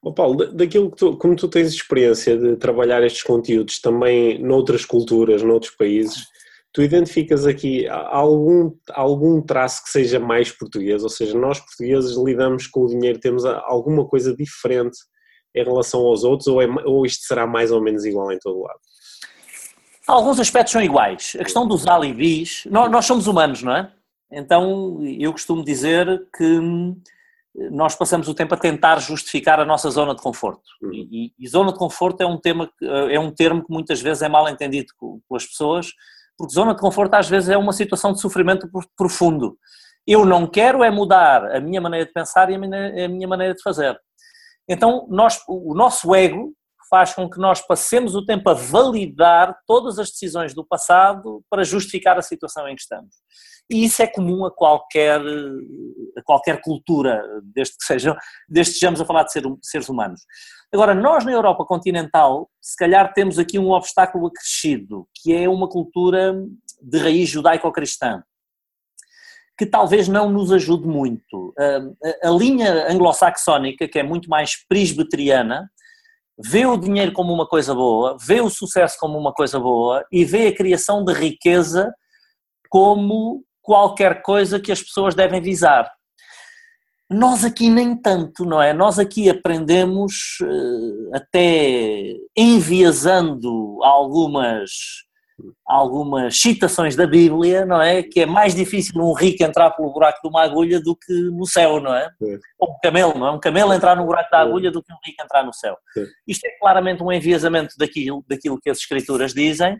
Oh 0.02 0.14
Paulo, 0.14 0.52
daquilo 0.54 0.90
que 0.92 0.98
tu, 0.98 1.18
como 1.18 1.36
tu 1.36 1.48
tens 1.48 1.74
experiência 1.74 2.38
de 2.38 2.56
trabalhar 2.56 3.04
estes 3.04 3.24
conteúdos 3.24 3.80
também 3.80 4.40
noutras 4.40 4.86
culturas, 4.86 5.44
noutros 5.44 5.76
países, 5.76 6.26
tu 6.74 6.82
identificas 6.82 7.46
aqui 7.46 7.88
algum, 7.88 8.72
algum 8.92 9.42
traço 9.42 9.84
que 9.84 9.90
seja 9.90 10.20
mais 10.20 10.52
português, 10.52 11.04
ou 11.04 11.10
seja, 11.10 11.38
nós 11.38 11.60
portugueses 11.60 12.18
lidamos 12.18 12.68
com 12.68 12.82
o 12.82 12.88
dinheiro, 12.88 13.20
temos 13.20 13.46
alguma 13.46 14.08
coisa 14.08 14.36
diferente 14.36 14.98
em 15.54 15.64
relação 15.64 16.02
aos 16.02 16.24
outros, 16.24 16.48
ou, 16.48 16.62
é, 16.62 16.68
ou 16.86 17.06
isto 17.06 17.26
será 17.26 17.46
mais 17.46 17.72
ou 17.72 17.82
menos 17.82 18.06
igual 18.06 18.32
em 18.32 18.40
todo 18.40 18.58
o 18.58 18.64
lado? 18.64 18.80
Alguns 20.08 20.40
aspectos 20.40 20.72
são 20.72 20.82
iguais. 20.82 21.36
A 21.40 21.44
questão 21.44 21.68
dos 21.68 21.88
alibis, 21.88 22.64
nós, 22.70 22.90
nós 22.90 23.06
somos 23.06 23.28
humanos, 23.28 23.62
não 23.62 23.76
é? 23.76 23.92
Então 24.32 25.00
eu 25.04 25.32
costumo 25.32 25.64
dizer 25.64 26.26
que 26.36 26.60
nós 27.54 27.96
passamos 27.96 28.28
o 28.28 28.34
tempo 28.34 28.54
a 28.54 28.58
tentar 28.58 29.00
justificar 29.00 29.60
a 29.60 29.66
nossa 29.66 29.90
zona 29.90 30.16
de 30.16 30.22
conforto. 30.22 30.64
Uhum. 30.82 30.94
E, 30.94 31.34
e, 31.38 31.48
zona 31.48 31.72
de 31.72 31.78
conforto 31.78 32.22
é 32.22 32.26
um, 32.26 32.38
tema, 32.38 32.70
é 33.10 33.20
um 33.20 33.32
termo 33.32 33.64
que 33.66 33.72
muitas 33.72 34.02
vezes 34.02 34.24
é 34.24 34.30
mal 34.30 34.48
entendido 34.48 34.88
pelas 35.28 35.46
pessoas, 35.46 35.92
porque 36.38 36.54
zona 36.54 36.74
de 36.74 36.80
conforto 36.80 37.14
às 37.16 37.28
vezes 37.28 37.50
é 37.50 37.58
uma 37.58 37.74
situação 37.74 38.14
de 38.14 38.22
sofrimento 38.22 38.70
profundo. 38.96 39.58
Eu 40.08 40.26
não 40.26 40.48
quero 40.48 40.84
é 40.84 40.90
mudar 40.90 41.56
a 41.56 41.60
minha 41.60 41.82
maneira 41.82 42.06
de 42.06 42.14
pensar 42.14 42.50
e 42.50 42.56
a 42.56 42.58
minha, 42.58 43.06
a 43.06 43.08
minha 43.08 43.28
maneira 43.28 43.54
de 43.54 43.62
fazer. 43.62 44.00
Então, 44.68 45.06
nós, 45.10 45.44
o 45.48 45.76
nosso 45.76 46.16
ego 46.16 46.54
faz 46.90 47.14
com 47.14 47.30
que 47.30 47.40
nós 47.40 47.66
passemos 47.66 48.16
o 48.16 48.26
tempo 48.26 48.50
a 48.50 48.54
validar 48.54 49.58
todas 49.66 50.00
as 50.00 50.10
decisões 50.10 50.54
do 50.54 50.66
passado 50.66 51.42
para 51.50 51.64
justificar 51.64 52.18
a 52.18 52.22
situação 52.22 52.68
em 52.68 52.76
que 52.76 52.82
estamos. 52.82 53.16
E 53.72 53.86
isso 53.86 54.02
é 54.02 54.08
comum 54.08 54.44
a 54.44 54.52
qualquer, 54.52 55.22
a 56.18 56.22
qualquer 56.24 56.60
cultura, 56.60 57.24
desde 57.42 57.78
que, 57.78 57.86
sejam, 57.86 58.16
desde 58.50 58.72
que 58.72 58.76
estejamos 58.76 59.00
a 59.00 59.06
falar 59.06 59.24
de 59.24 59.32
ser, 59.32 59.44
seres 59.62 59.88
humanos. 59.88 60.22
Agora, 60.74 60.94
nós 60.94 61.24
na 61.24 61.32
Europa 61.32 61.64
continental, 61.64 62.50
se 62.62 62.76
calhar 62.76 63.14
temos 63.14 63.40
aqui 63.40 63.58
um 63.58 63.72
obstáculo 63.72 64.28
acrescido, 64.28 65.08
que 65.16 65.34
é 65.34 65.48
uma 65.48 65.70
cultura 65.70 66.34
de 66.82 66.98
raiz 66.98 67.30
judaico-cristã, 67.30 68.22
que 69.58 69.66
talvez 69.66 70.10
não 70.10 70.30
nos 70.30 70.52
ajude 70.52 70.86
muito. 70.86 71.54
A, 71.58 72.28
a 72.28 72.32
linha 72.32 72.92
anglo-saxónica, 72.92 73.88
que 73.88 74.00
é 74.00 74.04
muito 74.04 74.30
mais 74.30 74.68
presbiteriana, 74.68 75.72
vê 76.38 76.66
o 76.66 76.76
dinheiro 76.76 77.14
como 77.14 77.32
uma 77.32 77.48
coisa 77.48 77.74
boa, 77.74 78.18
vê 78.20 78.42
o 78.42 78.50
sucesso 78.50 78.98
como 79.00 79.18
uma 79.18 79.34
coisa 79.34 79.60
boa 79.60 80.06
e 80.12 80.26
vê 80.26 80.48
a 80.48 80.56
criação 80.56 81.06
de 81.06 81.14
riqueza 81.14 81.94
como 82.70 83.46
qualquer 83.62 84.22
coisa 84.22 84.60
que 84.60 84.72
as 84.72 84.82
pessoas 84.82 85.16
devem 85.16 85.42
visar. 85.42 85.92
Nós 87.10 87.44
aqui 87.44 87.70
nem 87.70 87.96
tanto, 87.96 88.46
não 88.46 88.62
é? 88.62 88.74
Nós 88.74 88.98
aqui 88.98 89.30
aprendemos 89.30 90.38
eh, 90.42 91.18
até 91.18 92.14
enviesando 92.38 93.80
algumas 93.84 94.72
algumas 95.66 96.40
citações 96.40 96.96
da 96.96 97.08
Bíblia, 97.08 97.66
não 97.66 97.82
é? 97.82 98.04
Que 98.04 98.22
é 98.22 98.26
mais 98.26 98.54
difícil 98.54 98.94
um 99.02 99.14
rico 99.14 99.44
entrar 99.44 99.72
pelo 99.72 99.92
buraco 99.92 100.20
de 100.22 100.30
uma 100.30 100.44
agulha 100.44 100.80
do 100.80 100.96
que 100.96 101.14
no 101.32 101.46
céu, 101.46 101.80
não 101.80 101.94
é? 101.94 102.06
é. 102.06 102.40
Ou 102.60 102.72
um 102.72 102.76
camelo, 102.84 103.18
não 103.18 103.28
é? 103.28 103.32
Um 103.32 103.40
camelo 103.40 103.74
entrar 103.74 103.96
no 103.96 104.06
buraco 104.06 104.30
da 104.32 104.40
agulha 104.40 104.72
do 104.72 104.84
que 104.84 104.94
um 104.94 104.98
rico 105.06 105.24
entrar 105.24 105.44
no 105.44 105.54
céu. 105.54 105.78
É. 105.98 106.06
Isto 106.28 106.46
é 106.46 106.52
claramente 106.60 107.02
um 107.02 107.12
enviesamento 107.12 107.76
daquilo, 107.78 108.24
daquilo 108.28 108.60
que 108.62 108.70
as 108.70 108.80
escrituras 108.80 109.34
dizem, 109.34 109.80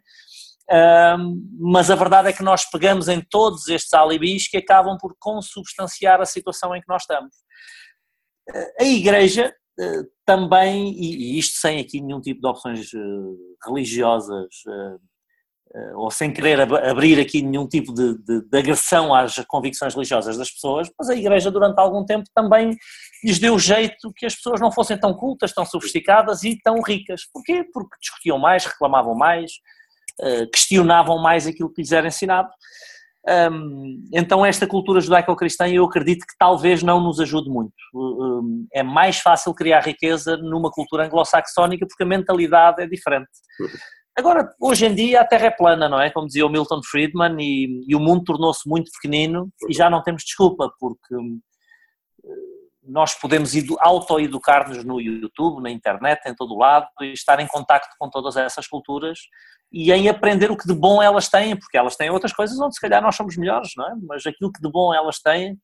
mas 1.60 1.92
a 1.92 1.96
verdade 1.96 2.30
é 2.30 2.34
que 2.34 2.44
nós 2.44 2.70
pegamos 2.70 3.08
em 3.08 3.22
todos 3.22 3.68
estes 3.68 3.94
alibis 3.94 4.48
que 4.48 4.58
acabam 4.58 4.98
por 5.00 5.16
consubstanciar 5.20 6.22
a 6.22 6.26
situação 6.26 6.76
em 6.76 6.82
que 6.82 6.88
nós 6.88 7.04
estamos. 7.04 7.36
A 8.80 8.84
Igreja 8.84 9.54
uh, 9.80 10.04
também, 10.26 10.94
e 10.94 11.38
isto 11.38 11.60
sem 11.60 11.80
aqui 11.80 12.02
nenhum 12.02 12.22
tipo 12.22 12.42
de 12.42 12.48
opções 12.48 12.92
uh, 12.94 13.38
religiosas 13.66 14.48
eh, 15.74 15.96
ou 15.96 16.12
sem 16.12 16.34
querer 16.34 16.60
abrir 16.60 17.18
aqui 17.18 17.42
nenhum 17.42 17.66
tipo 17.66 17.94
de, 17.94 18.18
de, 18.18 18.42
de, 18.42 18.58
agressão 18.58 19.16
às 19.16 19.36
convicções 19.48 19.94
religiosas 19.94 20.38
das 20.38 20.52
pessoas, 20.52 20.92
mas 21.00 21.10
a 21.10 21.16
Igreja 21.16 21.50
durante 21.50 21.80
algum 21.80 22.04
tempo 22.04 22.26
também 22.36 22.76
lhes 23.24 23.40
deu 23.40 23.58
jeito 23.58 24.12
que 24.14 24.26
as 24.26 24.36
pessoas 24.36 24.60
não 24.60 24.70
fossem 24.70 25.00
tão 25.00 25.14
cultas, 25.14 25.54
tão 25.54 25.66
sofisticadas 25.66 26.44
e 26.44 26.60
tão 26.62 26.82
ricas. 26.82 27.22
Porquê? 27.32 27.64
Porque 27.72 27.96
discutiam 28.02 28.38
mais, 28.38 28.66
reclamavam 28.66 29.16
mais, 29.16 29.50
eh, 30.22 30.46
questionavam 30.48 31.18
mais 31.22 31.48
aquilo 31.48 31.72
que 31.72 31.82
lhes 31.82 31.92
era 31.92 32.08
ensinado. 32.08 32.50
Então 34.12 34.44
esta 34.44 34.66
cultura 34.66 35.00
judaico-cristã 35.00 35.68
eu 35.70 35.86
acredito 35.86 36.26
que 36.26 36.36
talvez 36.40 36.82
não 36.82 37.00
nos 37.00 37.20
ajude 37.20 37.52
muito. 37.52 37.72
É 38.74 38.82
mais 38.82 39.20
fácil 39.20 39.54
criar 39.54 39.82
riqueza 39.82 40.38
numa 40.38 40.72
cultura 40.72 41.06
anglo-saxónica 41.06 41.86
porque 41.88 42.02
a 42.02 42.06
mentalidade 42.08 42.82
é 42.82 42.88
diferente. 42.88 43.30
Agora, 44.18 44.50
hoje 44.60 44.88
em 44.88 44.96
dia 44.96 45.22
a 45.22 45.26
Terra 45.26 45.46
é 45.46 45.52
plana, 45.52 45.88
não 45.88 46.02
é? 46.02 46.10
Como 46.10 46.26
dizia 46.26 46.46
o 46.46 46.50
Milton 46.50 46.82
Friedman, 46.84 47.38
e, 47.40 47.84
e 47.88 47.96
o 47.96 48.00
mundo 48.00 48.24
tornou-se 48.24 48.68
muito 48.68 48.92
pequenino 48.92 49.50
e 49.70 49.74
já 49.74 49.90
não 49.90 50.04
temos 50.04 50.24
desculpa, 50.24 50.72
porque 50.80 51.16
nós 52.84 53.14
podemos 53.14 53.52
auto-educar-nos 53.80 54.84
no 54.84 55.00
YouTube, 55.00 55.62
na 55.62 55.70
internet, 55.70 56.22
em 56.28 56.36
todo 56.36 56.54
o 56.54 56.58
lado, 56.58 56.88
e 57.02 57.14
estar 57.14 57.40
em 57.40 57.48
contacto 57.48 57.96
com 58.00 58.10
todas 58.10 58.36
essas 58.36 58.68
culturas 58.68 59.20
e 59.72 59.92
em 59.92 60.10
aprender 60.10 60.52
o 60.52 60.58
que 60.58 60.68
de 60.68 60.74
bom 60.74 61.02
elas 61.02 61.30
têm, 61.30 61.56
porque 61.56 61.78
elas 61.78 61.96
têm 61.96 62.10
outras 62.10 62.34
coisas 62.34 62.60
onde 62.60 62.76
se 62.76 62.82
calhar 62.82 63.02
nós 63.02 63.16
somos 63.16 63.38
melhores, 63.38 63.72
não 63.78 63.88
é? 63.88 63.94
Mas 64.08 64.26
aquilo 64.26 64.52
que 64.52 64.62
de 64.62 64.70
bom 64.70 64.94
elas 64.94 65.20
têm, 65.20 65.58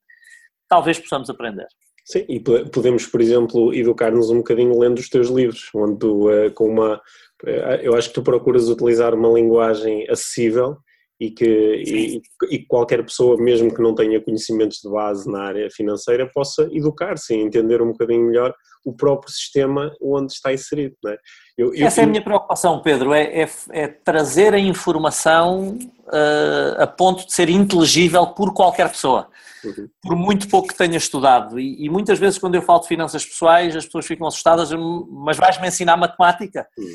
talvez 0.68 0.98
possamos 0.98 1.28
aprender. 1.28 1.66
Sim, 2.04 2.24
e 2.26 2.40
podemos, 2.40 3.06
por 3.06 3.20
exemplo, 3.20 3.74
educar-nos 3.74 4.30
um 4.30 4.38
bocadinho 4.38 4.78
lendo 4.78 4.98
os 4.98 5.10
teus 5.10 5.28
livros, 5.28 5.68
onde 5.74 5.98
tu, 5.98 6.30
eh, 6.30 6.48
com 6.50 6.70
uma 6.70 7.02
eh, 7.44 7.80
eu 7.82 7.94
acho 7.94 8.08
que 8.08 8.14
tu 8.14 8.22
procuras 8.22 8.68
utilizar 8.68 9.14
uma 9.14 9.28
linguagem 9.28 10.08
acessível 10.08 10.78
e 11.20 11.30
que 11.30 11.44
e, 11.44 12.22
e, 12.50 12.64
qualquer 12.64 13.02
pessoa, 13.04 13.36
mesmo 13.36 13.74
que 13.74 13.82
não 13.82 13.94
tenha 13.94 14.20
conhecimentos 14.20 14.78
de 14.78 14.88
base 14.88 15.30
na 15.30 15.42
área 15.42 15.68
financeira, 15.70 16.30
possa 16.32 16.68
educar-se 16.72 17.34
e 17.34 17.40
entender 17.40 17.82
um 17.82 17.88
bocadinho 17.88 18.26
melhor 18.26 18.54
o 18.84 18.92
próprio 18.92 19.32
sistema 19.32 19.92
onde 20.00 20.32
está 20.32 20.52
inserido. 20.52 20.96
É? 21.06 21.18
Eu, 21.56 21.74
eu, 21.74 21.86
Essa 21.86 22.02
é 22.02 22.04
a 22.04 22.06
minha 22.06 22.22
preocupação, 22.22 22.80
Pedro, 22.80 23.12
é, 23.12 23.42
é, 23.42 23.48
é 23.70 23.88
trazer 23.88 24.54
a 24.54 24.58
informação 24.58 25.76
uh, 26.06 26.82
a 26.82 26.86
ponto 26.86 27.26
de 27.26 27.32
ser 27.32 27.48
inteligível 27.48 28.28
por 28.28 28.54
qualquer 28.54 28.88
pessoa, 28.88 29.28
uhum. 29.64 29.88
por 30.00 30.16
muito 30.16 30.48
pouco 30.48 30.68
que 30.68 30.76
tenha 30.76 30.96
estudado. 30.96 31.58
E, 31.58 31.84
e, 31.84 31.90
muitas 31.90 32.18
vezes, 32.18 32.38
quando 32.38 32.54
eu 32.54 32.62
falo 32.62 32.80
de 32.80 32.88
finanças 32.88 33.26
pessoais, 33.26 33.74
as 33.74 33.84
pessoas 33.86 34.06
ficam 34.06 34.26
assustadas, 34.26 34.70
mas 35.10 35.36
vais-me 35.36 35.66
ensinar 35.66 35.96
matemática? 35.96 36.68
Uhum 36.78 36.86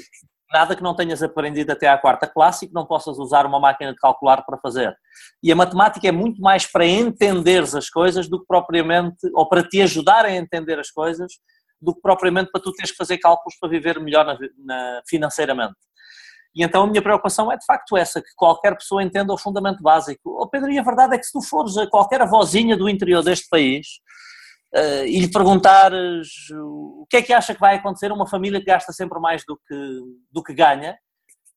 nada 0.54 0.76
que 0.76 0.84
não 0.84 0.96
tenhas 0.96 1.24
aprendido 1.24 1.72
até 1.72 1.88
à 1.88 1.98
quarta 1.98 2.28
classe 2.28 2.66
e 2.66 2.68
que 2.68 2.74
não 2.74 2.86
possas 2.86 3.18
usar 3.18 3.46
uma 3.46 3.60
máquina 3.60 3.92
de 3.92 3.98
calcular 3.98 4.44
para 4.46 4.58
fazer. 4.60 4.96
E 5.42 5.52
a 5.52 5.56
matemática 5.56 6.08
é 6.08 6.12
muito 6.12 6.40
mais 6.40 6.66
para 6.66 6.86
entenderes 6.86 7.74
as 7.74 7.90
coisas 7.90 8.30
do 8.30 8.40
que 8.40 8.46
propriamente, 8.46 9.18
ou 9.34 9.50
para 9.50 9.68
te 9.68 9.82
ajudar 9.82 10.26
a 10.26 10.32
entender 10.32 10.80
as 10.80 10.92
coisas, 10.92 11.34
do 11.82 11.94
que 11.94 12.02
propriamente 12.02 12.52
para 12.52 12.62
tu 12.62 12.72
teres 12.72 12.92
que 12.92 12.98
fazer 12.98 13.18
cálculos 13.18 13.58
para 13.60 13.68
viver 13.68 14.00
melhor 14.00 14.26
na, 14.26 14.38
na, 14.64 15.02
financeiramente. 15.08 15.76
E 16.56 16.64
então 16.64 16.84
a 16.84 16.88
minha 16.88 17.02
preocupação 17.02 17.52
é 17.52 17.58
de 17.58 17.66
facto 17.66 17.98
essa, 17.98 18.22
que 18.22 18.30
qualquer 18.36 18.78
pessoa 18.78 19.02
entenda 19.02 19.34
o 19.34 19.38
fundamento 19.38 19.82
básico. 19.82 20.38
Oh 20.40 20.48
Pedro, 20.48 20.72
e 20.72 20.78
a 20.78 20.84
verdade 20.84 21.16
é 21.16 21.18
que 21.18 21.26
se 21.26 21.32
tu 21.32 21.42
fores 21.42 21.76
a 21.78 21.88
qualquer 21.88 22.22
avózinha 22.22 22.78
do 22.78 22.88
interior 22.88 23.24
deste 23.24 23.50
país, 23.50 23.88
uh, 24.76 25.06
e 25.06 25.20
lhe 25.20 25.32
perguntares 25.32 26.30
o 26.52 27.06
que 27.10 27.18
é 27.18 27.22
que 27.22 27.34
acha 27.34 27.54
que 27.54 27.60
vai 27.60 27.76
acontecer 27.76 28.12
a 28.12 28.14
uma 28.14 28.28
família 28.28 28.60
que 28.60 28.66
gasta 28.66 28.92
sempre 28.92 29.20
mais 29.20 29.44
do 29.48 29.58
que, 29.68 30.00
do 30.32 30.44
que 30.44 30.54
ganha, 30.54 30.98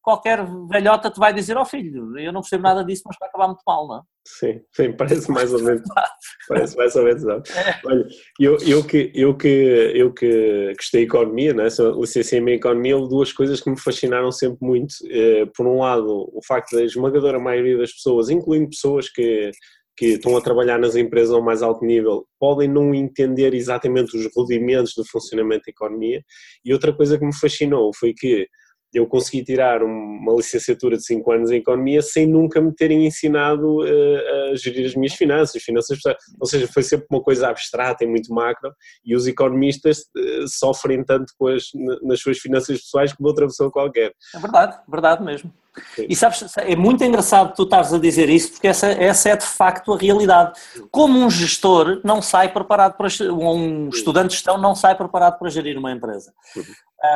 qualquer 0.07 0.39
velhota 0.69 1.11
te 1.11 1.19
vai 1.19 1.35
dizer, 1.35 1.57
ó 1.57 1.63
oh, 1.63 1.65
filho, 1.65 2.17
eu 2.17 2.33
não 2.33 2.41
percebo 2.41 2.63
nada 2.63 2.85
disso, 2.85 3.03
mas 3.07 3.17
vai 3.19 3.29
acabar 3.29 3.49
muito 3.49 3.63
mal, 3.67 3.89
não 3.89 3.97
é? 3.97 4.01
Sim, 4.25 4.61
sim, 4.73 4.93
parece 4.93 5.29
mais 5.29 5.53
ou 5.53 5.61
menos, 5.61 5.83
parece 6.49 6.77
mais 6.77 6.95
ou 6.95 7.05
menos, 7.05 7.25
não. 7.25 7.35
É. 7.35 7.81
Olha, 7.85 8.07
eu, 8.39 8.57
eu 8.59 8.85
que, 8.85 9.11
eu 9.13 9.37
que, 9.37 9.49
eu 9.49 10.15
que 10.15 10.73
gostei 10.77 11.01
de 11.01 11.09
economia, 11.09 11.53
né, 11.53 11.67
licenciei 11.99 12.41
em 12.41 12.51
economia, 12.51 12.97
duas 12.99 13.33
coisas 13.33 13.61
que 13.61 13.69
me 13.69 13.81
fascinaram 13.81 14.31
sempre 14.31 14.65
muito, 14.65 14.95
eh, 15.11 15.47
por 15.57 15.67
um 15.67 15.81
lado, 15.81 16.31
o 16.33 16.41
facto 16.47 16.77
da 16.77 16.85
esmagadora 16.85 17.41
maioria 17.41 17.77
das 17.77 17.93
pessoas, 17.93 18.31
incluindo 18.31 18.71
pessoas 18.71 19.09
que 19.09 19.51
que 19.97 20.15
estão 20.15 20.37
a 20.37 20.41
trabalhar 20.41 20.79
nas 20.79 20.95
empresas 20.95 21.33
ao 21.33 21.43
mais 21.43 21.63
alto 21.63 21.85
nível 21.85 22.27
podem 22.39 22.69
não 22.69 22.95
entender 22.95 23.55
exatamente 23.55 24.17
os 24.17 24.29
rudimentos 24.35 24.93
do 24.95 25.05
funcionamento 25.07 25.65
da 25.67 25.71
economia. 25.71 26.23
E 26.65 26.73
outra 26.73 26.93
coisa 26.93 27.19
que 27.19 27.25
me 27.25 27.35
fascinou 27.35 27.91
foi 27.95 28.13
que 28.13 28.47
eu 28.93 29.07
consegui 29.07 29.45
tirar 29.45 29.83
uma 29.83 30.35
licenciatura 30.35 30.97
de 30.97 31.05
5 31.05 31.33
anos 31.33 31.51
em 31.51 31.57
economia 31.57 32.01
sem 32.01 32.27
nunca 32.27 32.61
me 32.61 32.75
terem 32.75 33.07
ensinado 33.07 33.81
uh, 33.81 34.53
a 34.53 34.57
gerir 34.57 34.87
as 34.87 34.95
minhas 34.95 35.15
finanças, 35.15 35.63
finanças 35.63 35.99
ou 36.41 36.47
seja, 36.47 36.67
foi 36.69 36.83
sempre 36.83 37.07
uma 37.11 37.23
coisa 37.23 37.49
abstrata 37.49 38.05
e 38.05 38.07
muito 38.07 38.33
macro 38.33 38.73
e 39.05 39.15
os 39.15 39.27
economistas 39.27 39.99
uh, 39.99 40.49
sofrem 40.49 41.05
tanto 41.05 41.33
as, 41.49 41.65
nas 42.03 42.21
suas 42.21 42.39
finanças 42.39 42.81
pessoais 42.81 43.13
como 43.13 43.29
outra 43.29 43.47
pessoa 43.47 43.71
qualquer. 43.71 44.13
É 44.35 44.39
verdade, 44.39 44.79
verdade 44.89 45.23
mesmo. 45.23 45.53
Sim. 45.95 46.07
E 46.09 46.17
sabes, 46.17 46.57
é 46.59 46.75
muito 46.75 47.05
engraçado 47.05 47.55
tu 47.55 47.65
estares 47.65 47.93
a 47.93 47.99
dizer 47.99 48.29
isso, 48.29 48.53
porque 48.53 48.69
essa, 48.69 48.87
essa 48.89 49.29
é 49.31 49.37
de 49.37 49.45
facto 49.45 49.93
a 49.93 49.99
realidade. 49.99 50.59
Como 50.91 51.19
um 51.19 51.31
gestor 51.31 52.01
não 52.05 52.23
sai 52.23 52.53
preparado 52.53 52.97
para, 52.97 53.09
um 53.33 53.89
estudante 53.89 54.29
de 54.29 54.35
gestão 54.35 54.59
não 54.59 54.75
sai 54.75 54.97
preparado 54.97 55.39
para 55.39 55.51
gerir 55.51 55.79
uma 55.79 55.93
empresa. 55.93 56.33
Uhum. 56.57 56.65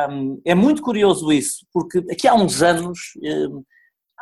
Um, 0.09 0.41
é 0.45 0.53
muito 0.53 0.81
curioso 0.81 1.31
isso, 1.31 1.65
porque 1.73 1.99
aqui 2.11 2.27
há 2.27 2.35
uns 2.35 2.61
anos, 2.61 2.99
um, 3.23 3.63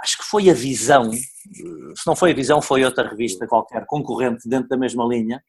acho 0.01 0.17
que 0.17 0.23
foi 0.23 0.49
a 0.49 0.53
Visão, 0.53 1.11
se 1.11 2.07
não 2.07 2.15
foi 2.15 2.31
a 2.31 2.35
Visão, 2.35 2.61
foi 2.61 2.83
outra 2.83 3.07
revista 3.07 3.45
qualquer, 3.45 3.85
concorrente 3.85 4.47
dentro 4.47 4.69
da 4.69 4.77
mesma 4.77 5.05
linha, 5.05 5.43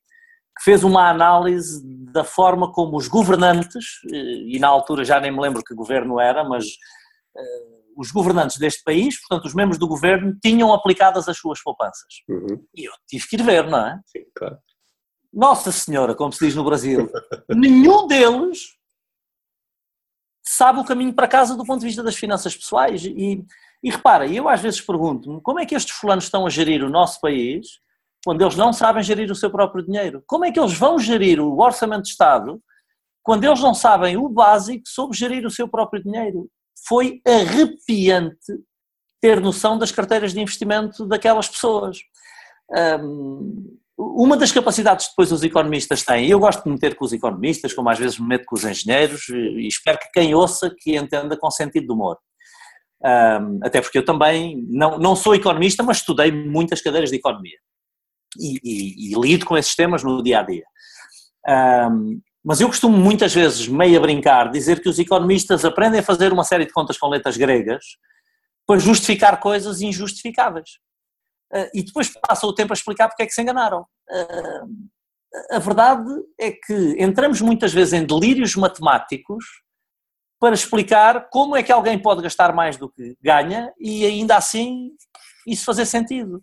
que 0.59 0.65
fez 0.65 0.83
uma 0.83 1.09
análise 1.09 1.81
da 2.13 2.25
forma 2.25 2.73
como 2.73 2.97
os 2.97 3.09
governantes, 3.09 4.01
e 4.05 4.59
na 4.59 4.69
altura 4.69 5.05
já 5.05 5.21
nem 5.21 5.31
me 5.31 5.41
lembro 5.41 5.63
que 5.63 5.75
governo 5.75 6.21
era, 6.21 6.43
mas 6.45 6.65
uh, 6.67 7.80
os 7.97 8.11
governantes 8.11 8.57
deste 8.59 8.83
país, 8.83 9.19
portanto 9.21 9.47
os 9.47 9.55
membros 9.55 9.79
do 9.79 9.89
governo, 9.89 10.37
tinham 10.43 10.73
aplicadas 10.73 11.29
as 11.29 11.37
suas 11.37 11.63
poupanças. 11.63 12.23
Uhum. 12.29 12.65
E 12.75 12.89
eu 12.89 12.93
tive 13.09 13.27
que 13.29 13.37
ir 13.37 13.43
ver, 13.43 13.69
não 13.69 13.87
é? 13.87 14.01
Sim, 14.07 14.25
claro. 14.35 14.59
Nossa 15.33 15.71
Senhora, 15.71 16.15
como 16.15 16.33
se 16.33 16.45
diz 16.45 16.55
no 16.55 16.65
Brasil, 16.65 17.09
nenhum 17.49 18.07
deles 18.07 18.81
sabe 20.43 20.81
o 20.81 20.85
caminho 20.85 21.15
para 21.15 21.29
casa 21.29 21.57
do 21.57 21.65
ponto 21.65 21.81
de 21.81 21.87
vista 21.87 22.03
das 22.03 22.17
finanças 22.17 22.57
pessoais. 22.57 23.05
E, 23.05 23.45
e 23.83 23.91
repara, 23.91 24.27
eu 24.27 24.49
às 24.49 24.61
vezes 24.61 24.81
pergunto-me 24.81 25.41
como 25.41 25.61
é 25.61 25.67
que 25.67 25.75
estes 25.75 25.95
fulanos 25.95 26.25
estão 26.25 26.47
a 26.47 26.51
gerir 26.51 26.83
o 26.83 26.91
nosso 26.91 27.21
país 27.21 27.81
quando 28.25 28.43
eles 28.43 28.57
não 28.57 28.73
sabem 28.73 29.03
gerir 29.03 29.31
o 29.31 29.35
seu 29.35 29.51
próprio 29.51 29.85
dinheiro? 29.85 30.23
Como 30.27 30.45
é 30.45 30.51
que 30.51 30.59
eles 30.59 30.77
vão 30.77 30.99
gerir 30.99 31.41
o 31.41 31.59
orçamento 31.61 32.03
de 32.03 32.09
Estado 32.09 32.61
quando 33.23 33.45
eles 33.45 33.61
não 33.61 33.73
sabem 33.73 34.17
o 34.17 34.29
básico 34.29 34.83
sobre 34.87 35.17
gerir 35.17 35.47
o 35.47 35.51
seu 35.51 35.69
próprio 35.69 36.03
dinheiro? 36.03 36.51
Foi 36.87 37.21
arrepiante 37.27 38.59
ter 39.21 39.41
noção 39.41 39.79
das 39.79 39.93
carteiras 39.93 40.33
de 40.33 40.41
investimento 40.41 41.07
daquelas 41.07 41.49
pessoas. 41.49 41.99
Um, 43.03 43.79
uma 43.99 44.37
das 44.37 44.51
capacidades 44.51 45.07
que 45.07 45.13
depois 45.13 45.31
os 45.31 45.43
economistas 45.43 46.03
têm, 46.03 46.27
e 46.27 46.31
eu 46.31 46.41
gosto 46.41 46.63
de 46.63 46.69
me 46.69 46.75
meter 46.75 46.95
com 46.95 47.05
os 47.05 47.13
economistas, 47.13 47.75
como 47.75 47.91
às 47.91 47.99
vezes 47.99 48.19
me 48.19 48.29
meto 48.29 48.47
com 48.47 48.57
os 48.57 48.65
engenheiros, 48.65 49.29
e 49.29 49.67
espero 49.67 49.99
que 49.99 50.11
quem 50.15 50.35
ouça 50.35 50.75
que 50.79 50.97
entenda 50.97 51.37
com 51.37 51.51
sentido 51.51 51.87
de 51.87 51.93
humor. 51.93 52.19
Um, 53.03 53.61
até 53.63 53.81
porque 53.81 53.99
eu 53.99 54.05
também 54.05 54.67
não, 54.69 54.99
não 54.99 55.17
sou 55.17 55.35
economista, 55.35 55.83
mas 55.83 55.99
estudei 55.99 56.31
muitas 56.31 56.81
cadeiras 56.81 57.11
de 57.11 57.17
economia 57.17 57.59
e, 58.39 58.61
e, 58.63 59.13
e 59.13 59.21
lido 59.21 59.47
com 59.47 59.57
esses 59.57 59.75
temas 59.75 60.03
no 60.03 60.23
dia 60.23 60.41
a 60.41 60.43
dia. 60.43 60.65
Um, 61.91 62.21
mas 62.45 62.61
eu 62.61 62.69
costumo 62.69 62.97
muitas 62.97 63.35
vezes, 63.35 63.69
meio 63.69 63.99
a 63.99 64.01
brincar, 64.01 64.51
dizer 64.51 64.81
que 64.81 64.89
os 64.89 64.99
economistas 64.99 65.65
aprendem 65.65 66.01
a 66.01 66.03
fazer 66.03 66.33
uma 66.33 66.45
série 66.45 66.65
de 66.65 66.73
contas 66.73 66.97
com 66.97 67.07
letras 67.09 67.37
gregas 67.37 67.85
para 68.67 68.79
justificar 68.79 69.39
coisas 69.41 69.81
injustificáveis. 69.81 70.71
Uh, 71.53 71.69
e 71.75 71.83
depois 71.83 72.09
passa 72.09 72.47
o 72.47 72.55
tempo 72.55 72.73
a 72.73 72.75
explicar 72.75 73.09
porque 73.09 73.25
é 73.25 73.27
que 73.27 73.33
se 73.33 73.43
enganaram. 73.43 73.85
Uh, 74.09 74.91
a 75.51 75.59
verdade 75.59 76.09
é 76.39 76.51
que 76.51 76.97
entramos 76.99 77.41
muitas 77.41 77.73
vezes 77.73 77.93
em 77.93 78.05
delírios 78.05 78.57
matemáticos 78.57 79.45
para 80.41 80.55
explicar 80.55 81.29
como 81.29 81.55
é 81.55 81.63
que 81.63 81.71
alguém 81.71 82.01
pode 82.01 82.23
gastar 82.23 82.55
mais 82.55 82.77
do 82.77 82.89
que 82.89 83.17
ganha 83.23 83.73
e 83.79 84.07
ainda 84.07 84.37
assim 84.37 84.91
isso 85.47 85.65
fazer 85.65 85.85
sentido. 85.85 86.43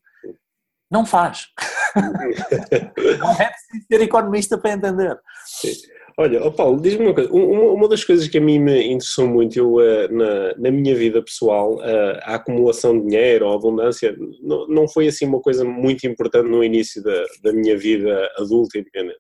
Não 0.91 1.06
faz. 1.06 1.47
Não 1.95 3.32
é 3.32 3.50
preciso 3.50 3.86
ser 3.91 4.02
economista 4.02 4.58
para 4.58 4.73
entender. 4.73 5.17
Sim. 5.45 5.73
Olha, 6.19 6.43
oh 6.43 6.52
Paulo, 6.52 6.82
diz-me 6.82 7.06
uma 7.06 7.13
coisa. 7.13 7.32
Uma, 7.32 7.73
uma, 7.73 7.88
das 7.88 8.04
coisas 8.04 8.28
que 8.28 8.39
a 8.39 8.41
mim 8.41 8.58
me 8.58 8.88
interessou 8.88 9.28
muito 9.28 9.56
eu, 9.56 9.76
uh, 9.76 10.12
na, 10.12 10.56
na, 10.58 10.71
minha 10.71 10.95
vida 10.95 11.23
pessoal, 11.23 11.76
uh, 11.76 12.19
a 12.23 12.36
acumulação 12.36 13.00
de 13.00 13.08
dinheiro, 13.08 13.47
a 13.47 13.54
abundância, 13.54 14.17
não, 14.41 14.67
não 14.67 14.88
foi 14.88 15.08
assim 15.08 15.28
uma 15.28 15.39
coisa 15.39 15.63
muito 15.63 16.08
importante 16.08 16.50
no 16.50 16.63
início 16.63 17.04
da, 17.04 17.23
da 17.43 17.54
minha 17.54 17.78
vida 17.78 18.28
adulta 18.36 18.80
independente. 18.80 19.19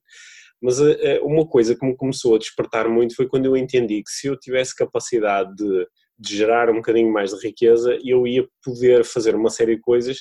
Mas 0.59 0.79
uh, 0.79 0.95
uma 1.21 1.45
coisa 1.45 1.75
que 1.75 1.85
me 1.85 1.95
começou 1.95 2.35
a 2.35 2.39
despertar 2.39 2.89
muito 2.89 3.15
foi 3.15 3.27
quando 3.27 3.45
eu 3.45 3.55
entendi 3.55 4.01
que 4.01 4.09
se 4.09 4.25
eu 4.25 4.35
tivesse 4.35 4.75
capacidade 4.75 5.53
de, 5.55 5.87
de 6.17 6.35
gerar 6.35 6.67
um 6.71 6.77
bocadinho 6.77 7.13
mais 7.13 7.29
de 7.29 7.45
riqueza, 7.45 7.95
eu 8.03 8.25
ia 8.25 8.43
poder 8.63 9.05
fazer 9.05 9.35
uma 9.35 9.51
série 9.51 9.75
de 9.75 9.81
coisas 9.81 10.17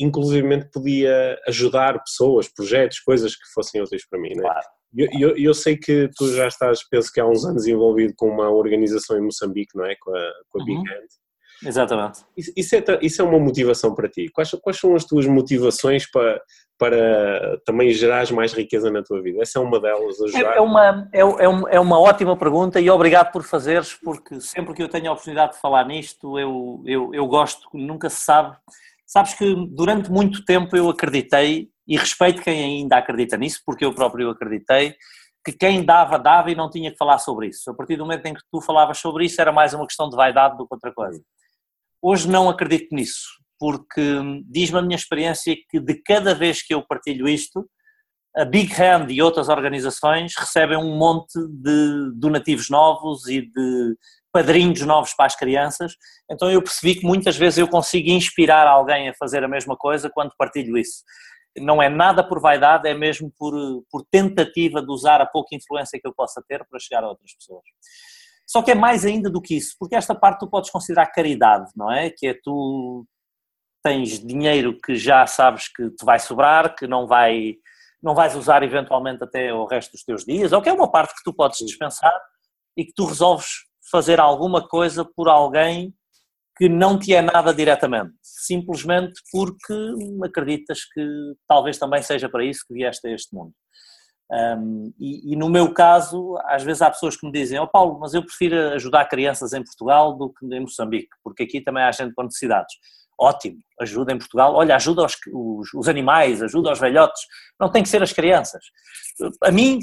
inclusive 0.00 0.64
podia 0.72 1.38
ajudar 1.46 2.02
pessoas, 2.02 2.48
projetos, 2.48 3.00
coisas 3.00 3.36
que 3.36 3.46
fossem 3.54 3.82
úteis 3.82 4.08
para 4.08 4.18
mim. 4.18 4.30
Né? 4.34 4.42
Claro. 4.42 4.66
Eu, 4.96 5.08
eu, 5.12 5.36
eu, 5.36 5.54
sei 5.54 5.76
que 5.76 6.10
tu 6.16 6.26
já 6.34 6.48
estás, 6.48 6.82
penso 6.88 7.12
que 7.12 7.20
há 7.20 7.26
uns 7.26 7.44
anos 7.44 7.66
envolvido 7.66 8.12
com 8.16 8.28
uma 8.28 8.50
organização 8.50 9.16
em 9.16 9.22
Moçambique, 9.22 9.76
não 9.76 9.84
é? 9.84 9.94
Com 10.00 10.10
a, 10.10 10.32
com 10.48 10.60
a 10.60 10.64
Big 10.64 10.78
uhum. 10.78 10.82
Hand. 10.82 11.20
Exatamente. 11.68 12.20
Isso, 12.36 12.52
isso, 12.56 12.74
é, 12.74 12.82
isso 13.02 13.22
é 13.22 13.24
uma 13.24 13.38
motivação 13.38 13.94
para 13.94 14.08
ti. 14.08 14.28
Quais, 14.32 14.50
quais 14.62 14.78
são 14.78 14.94
as 14.94 15.04
tuas 15.04 15.26
motivações 15.26 16.10
para, 16.10 16.40
para 16.78 17.60
também 17.66 17.92
gerar 17.92 18.30
mais 18.32 18.52
riqueza 18.52 18.90
na 18.90 19.02
tua 19.02 19.22
vida? 19.22 19.42
Essa 19.42 19.58
é 19.58 19.62
uma 19.62 19.78
delas. 19.78 20.16
É, 20.34 20.40
é, 20.40 20.60
uma, 20.60 21.08
é, 21.12 21.20
é, 21.20 21.80
uma 21.80 22.00
ótima 22.00 22.36
pergunta 22.36 22.80
e 22.80 22.88
obrigado 22.90 23.30
por 23.30 23.42
fazeres, 23.42 23.94
porque 24.02 24.40
sempre 24.40 24.74
que 24.74 24.82
eu 24.82 24.88
tenho 24.88 25.10
a 25.10 25.12
oportunidade 25.12 25.52
de 25.52 25.60
falar 25.60 25.86
nisto, 25.86 26.38
eu, 26.38 26.82
eu, 26.86 27.14
eu 27.14 27.26
gosto, 27.26 27.68
nunca 27.74 28.08
se 28.08 28.24
sabe 28.24 28.56
Sabes 29.10 29.34
que 29.34 29.56
durante 29.70 30.08
muito 30.08 30.44
tempo 30.44 30.76
eu 30.76 30.88
acreditei, 30.88 31.68
e 31.84 31.96
respeito 31.96 32.42
quem 32.42 32.62
ainda 32.62 32.96
acredita 32.96 33.36
nisso, 33.36 33.60
porque 33.66 33.84
eu 33.84 33.92
próprio 33.92 34.30
acreditei, 34.30 34.94
que 35.44 35.50
quem 35.50 35.84
dava, 35.84 36.16
dava 36.16 36.48
e 36.48 36.54
não 36.54 36.70
tinha 36.70 36.92
que 36.92 36.96
falar 36.96 37.18
sobre 37.18 37.48
isso. 37.48 37.68
A 37.68 37.74
partir 37.74 37.96
do 37.96 38.04
momento 38.04 38.24
em 38.26 38.34
que 38.34 38.42
tu 38.52 38.60
falavas 38.60 38.98
sobre 38.98 39.24
isso, 39.24 39.40
era 39.40 39.50
mais 39.50 39.74
uma 39.74 39.84
questão 39.84 40.08
de 40.08 40.14
vaidade 40.14 40.56
do 40.56 40.64
que 40.64 40.72
outra 40.72 40.92
coisa. 40.92 41.20
Hoje 42.00 42.28
não 42.28 42.48
acredito 42.48 42.94
nisso, 42.94 43.26
porque 43.58 44.00
diz-me 44.46 44.78
a 44.78 44.82
minha 44.82 44.96
experiência 44.96 45.56
que 45.68 45.80
de 45.80 45.94
cada 46.02 46.32
vez 46.32 46.62
que 46.62 46.72
eu 46.72 46.86
partilho 46.86 47.28
isto, 47.28 47.68
a 48.36 48.44
Big 48.44 48.72
Hand 48.80 49.08
e 49.10 49.20
outras 49.20 49.48
organizações 49.48 50.34
recebem 50.38 50.78
um 50.78 50.96
monte 50.96 51.36
de 51.48 52.12
donativos 52.14 52.70
novos 52.70 53.26
e 53.26 53.40
de 53.40 53.96
padrinhos 54.32 54.80
novos 54.82 55.14
para 55.14 55.26
as 55.26 55.36
crianças, 55.36 55.94
então 56.30 56.50
eu 56.50 56.62
percebi 56.62 56.94
que 56.94 57.06
muitas 57.06 57.36
vezes 57.36 57.58
eu 57.58 57.68
consigo 57.68 58.10
inspirar 58.10 58.66
alguém 58.66 59.08
a 59.08 59.14
fazer 59.14 59.42
a 59.42 59.48
mesma 59.48 59.76
coisa 59.76 60.10
quando 60.10 60.34
partilho 60.36 60.78
isso. 60.78 61.02
Não 61.58 61.82
é 61.82 61.88
nada 61.88 62.22
por 62.26 62.40
vaidade, 62.40 62.88
é 62.88 62.94
mesmo 62.94 63.32
por, 63.36 63.52
por 63.90 64.04
tentativa 64.10 64.80
de 64.80 64.90
usar 64.90 65.20
a 65.20 65.26
pouca 65.26 65.54
influência 65.54 65.98
que 66.00 66.06
eu 66.06 66.14
possa 66.14 66.42
ter 66.46 66.64
para 66.68 66.78
chegar 66.78 67.02
a 67.02 67.08
outras 67.08 67.34
pessoas. 67.34 67.64
Só 68.46 68.62
que 68.62 68.70
é 68.70 68.74
mais 68.74 69.04
ainda 69.04 69.30
do 69.30 69.40
que 69.40 69.56
isso, 69.56 69.76
porque 69.78 69.94
esta 69.94 70.14
parte 70.14 70.40
tu 70.40 70.50
podes 70.50 70.70
considerar 70.70 71.06
caridade, 71.06 71.70
não 71.76 71.90
é? 71.90 72.10
Que 72.10 72.28
é 72.28 72.34
tu 72.34 73.06
tens 73.82 74.18
dinheiro 74.18 74.78
que 74.78 74.94
já 74.96 75.26
sabes 75.26 75.68
que 75.68 75.90
te 75.90 76.04
vai 76.04 76.18
sobrar, 76.18 76.74
que 76.74 76.86
não 76.86 77.06
vai 77.06 77.54
não 78.02 78.14
vais 78.14 78.34
usar 78.34 78.62
eventualmente 78.62 79.22
até 79.22 79.52
o 79.52 79.66
resto 79.66 79.92
dos 79.92 80.02
teus 80.02 80.24
dias, 80.24 80.52
ou 80.52 80.62
que 80.62 80.68
é 80.68 80.72
uma 80.72 80.90
parte 80.90 81.14
que 81.14 81.22
tu 81.22 81.34
podes 81.34 81.58
dispensar 81.58 82.12
e 82.76 82.84
que 82.84 82.92
tu 82.94 83.04
resolves 83.04 83.66
fazer 83.90 84.20
alguma 84.20 84.66
coisa 84.66 85.04
por 85.04 85.28
alguém 85.28 85.94
que 86.56 86.68
não 86.68 86.98
te 86.98 87.14
é 87.14 87.22
nada 87.22 87.54
diretamente, 87.54 88.12
simplesmente 88.22 89.20
porque 89.32 89.74
acreditas 90.22 90.84
que 90.84 91.34
talvez 91.48 91.78
também 91.78 92.02
seja 92.02 92.28
para 92.28 92.44
isso 92.44 92.64
que 92.68 92.74
vieste 92.74 93.06
a 93.08 93.12
este 93.12 93.34
mundo. 93.34 93.52
Um, 94.30 94.92
e, 94.98 95.32
e, 95.32 95.36
no 95.36 95.48
meu 95.48 95.72
caso, 95.74 96.38
às 96.44 96.62
vezes 96.62 96.82
há 96.82 96.90
pessoas 96.90 97.16
que 97.16 97.26
me 97.26 97.32
dizem: 97.32 97.58
Ó 97.58 97.64
oh 97.64 97.68
Paulo, 97.68 97.98
mas 97.98 98.14
eu 98.14 98.22
prefiro 98.22 98.56
ajudar 98.74 99.06
crianças 99.06 99.52
em 99.52 99.64
Portugal 99.64 100.16
do 100.16 100.32
que 100.32 100.46
em 100.46 100.60
Moçambique, 100.60 101.08
porque 101.24 101.42
aqui 101.42 101.60
também 101.60 101.82
há 101.82 101.90
gente 101.90 102.14
com 102.14 102.22
necessidades 102.22 102.74
ótimo, 103.20 103.58
ajuda 103.80 104.12
em 104.12 104.18
Portugal, 104.18 104.54
olha, 104.54 104.74
ajuda 104.74 105.04
os, 105.04 105.14
os, 105.32 105.74
os, 105.74 105.88
animais, 105.88 106.42
ajuda 106.42 106.72
os 106.72 106.78
velhotes, 106.78 107.22
não 107.58 107.70
tem 107.70 107.82
que 107.82 107.88
ser 107.88 108.02
as 108.02 108.12
crianças. 108.12 108.62
A 109.44 109.50
mim 109.50 109.78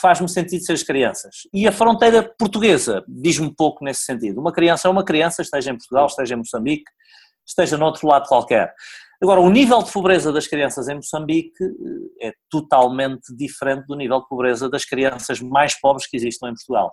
faz-me 0.00 0.28
sentido 0.28 0.64
ser 0.64 0.72
as 0.72 0.82
crianças. 0.82 1.34
E 1.52 1.68
a 1.68 1.72
fronteira 1.72 2.22
portuguesa 2.38 3.04
diz-me 3.06 3.54
pouco 3.54 3.84
nesse 3.84 4.02
sentido. 4.02 4.40
Uma 4.40 4.52
criança 4.52 4.88
é 4.88 4.90
uma 4.90 5.04
criança, 5.04 5.42
esteja 5.42 5.70
em 5.70 5.76
Portugal, 5.76 6.06
esteja 6.06 6.34
em 6.34 6.38
Moçambique, 6.38 6.90
esteja 7.46 7.76
noutro 7.76 8.08
lado 8.08 8.26
qualquer. 8.26 8.74
Agora, 9.22 9.40
o 9.40 9.50
nível 9.50 9.82
de 9.82 9.92
pobreza 9.92 10.32
das 10.32 10.46
crianças 10.46 10.88
em 10.88 10.94
Moçambique 10.94 11.62
eh, 12.20 12.28
é 12.28 12.32
totalmente 12.50 13.34
diferente 13.34 13.86
do 13.86 13.96
nível 13.96 14.20
de 14.20 14.28
pobreza 14.28 14.68
das 14.68 14.84
crianças 14.84 15.40
mais 15.40 15.78
pobres 15.80 16.06
que 16.06 16.16
existem 16.16 16.50
em 16.50 16.54
Portugal 16.54 16.92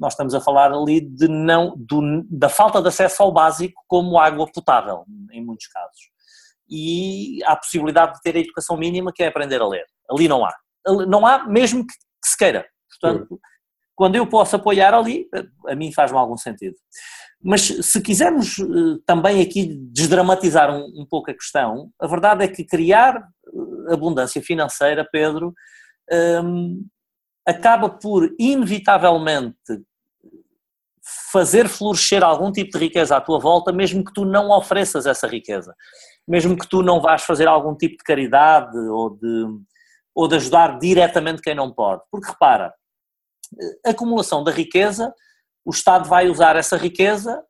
nós 0.00 0.14
estamos 0.14 0.34
a 0.34 0.40
falar 0.40 0.72
ali 0.72 1.02
de 1.02 1.28
não, 1.28 1.74
do, 1.76 2.24
da 2.30 2.48
falta 2.48 2.80
de 2.80 2.88
acesso 2.88 3.22
ao 3.22 3.30
básico 3.30 3.84
como 3.86 4.18
água 4.18 4.50
potável, 4.50 5.04
em 5.30 5.44
muitos 5.44 5.66
casos. 5.66 6.00
E 6.66 7.42
há 7.44 7.52
a 7.52 7.56
possibilidade 7.56 8.14
de 8.14 8.22
ter 8.22 8.34
a 8.34 8.40
educação 8.40 8.78
mínima 8.78 9.12
que 9.12 9.22
é 9.22 9.26
aprender 9.26 9.60
a 9.60 9.68
ler. 9.68 9.84
Ali 10.10 10.26
não 10.26 10.44
há. 10.44 10.56
Não 11.06 11.26
há 11.26 11.46
mesmo 11.46 11.86
que, 11.86 11.92
que 11.92 12.28
se 12.30 12.36
queira. 12.36 12.66
Portanto, 12.88 13.38
quando 13.94 14.16
eu 14.16 14.26
posso 14.26 14.56
apoiar 14.56 14.94
ali, 14.94 15.28
a 15.68 15.74
mim 15.74 15.92
faz-me 15.92 16.16
algum 16.16 16.36
sentido. 16.36 16.76
Mas 17.42 17.62
se 17.62 18.00
quisermos 18.02 18.58
eh, 18.58 18.98
também 19.06 19.40
aqui 19.40 19.66
desdramatizar 19.92 20.70
um, 20.70 20.84
um 21.00 21.06
pouco 21.08 21.30
a 21.30 21.34
questão, 21.34 21.90
a 21.98 22.06
verdade 22.06 22.44
é 22.44 22.48
que 22.48 22.64
criar 22.64 23.16
eh, 23.16 23.94
abundância 23.94 24.42
financeira, 24.42 25.08
Pedro, 25.10 25.54
um, 26.44 26.84
acaba 27.46 27.88
por 27.88 28.30
inevitavelmente 28.38 29.56
fazer 31.32 31.68
florescer 31.68 32.22
algum 32.22 32.52
tipo 32.52 32.72
de 32.72 32.84
riqueza 32.84 33.16
à 33.16 33.20
tua 33.20 33.38
volta, 33.38 33.72
mesmo 33.72 34.04
que 34.04 34.12
tu 34.12 34.24
não 34.24 34.50
ofereças 34.50 35.06
essa 35.06 35.26
riqueza, 35.26 35.74
mesmo 36.28 36.56
que 36.56 36.68
tu 36.68 36.82
não 36.82 37.00
vás 37.00 37.22
fazer 37.22 37.48
algum 37.48 37.74
tipo 37.74 37.96
de 37.96 38.04
caridade 38.04 38.76
ou 38.76 39.10
de, 39.10 39.46
ou 40.14 40.28
de 40.28 40.36
ajudar 40.36 40.78
diretamente 40.78 41.42
quem 41.42 41.54
não 41.54 41.72
pode. 41.72 42.02
Porque 42.10 42.30
repara, 42.30 42.72
a 43.84 43.90
acumulação 43.90 44.44
da 44.44 44.52
riqueza, 44.52 45.12
o 45.70 45.72
Estado 45.72 46.08
vai 46.08 46.28
usar 46.28 46.56
essa 46.56 46.76
riqueza 46.76 47.40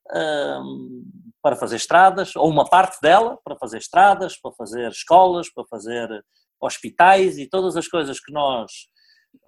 hum, 0.63 1.03
para 1.43 1.57
fazer 1.57 1.77
estradas, 1.77 2.37
ou 2.37 2.51
uma 2.51 2.69
parte 2.69 3.01
dela 3.01 3.39
para 3.43 3.57
fazer 3.57 3.79
estradas, 3.79 4.39
para 4.39 4.53
fazer 4.53 4.91
escolas, 4.91 5.51
para 5.51 5.65
fazer 5.65 6.23
hospitais 6.61 7.39
e 7.39 7.49
todas 7.49 7.79
as 7.79 7.89
coisas 7.89 8.21
que 8.21 8.31
nós 8.31 8.71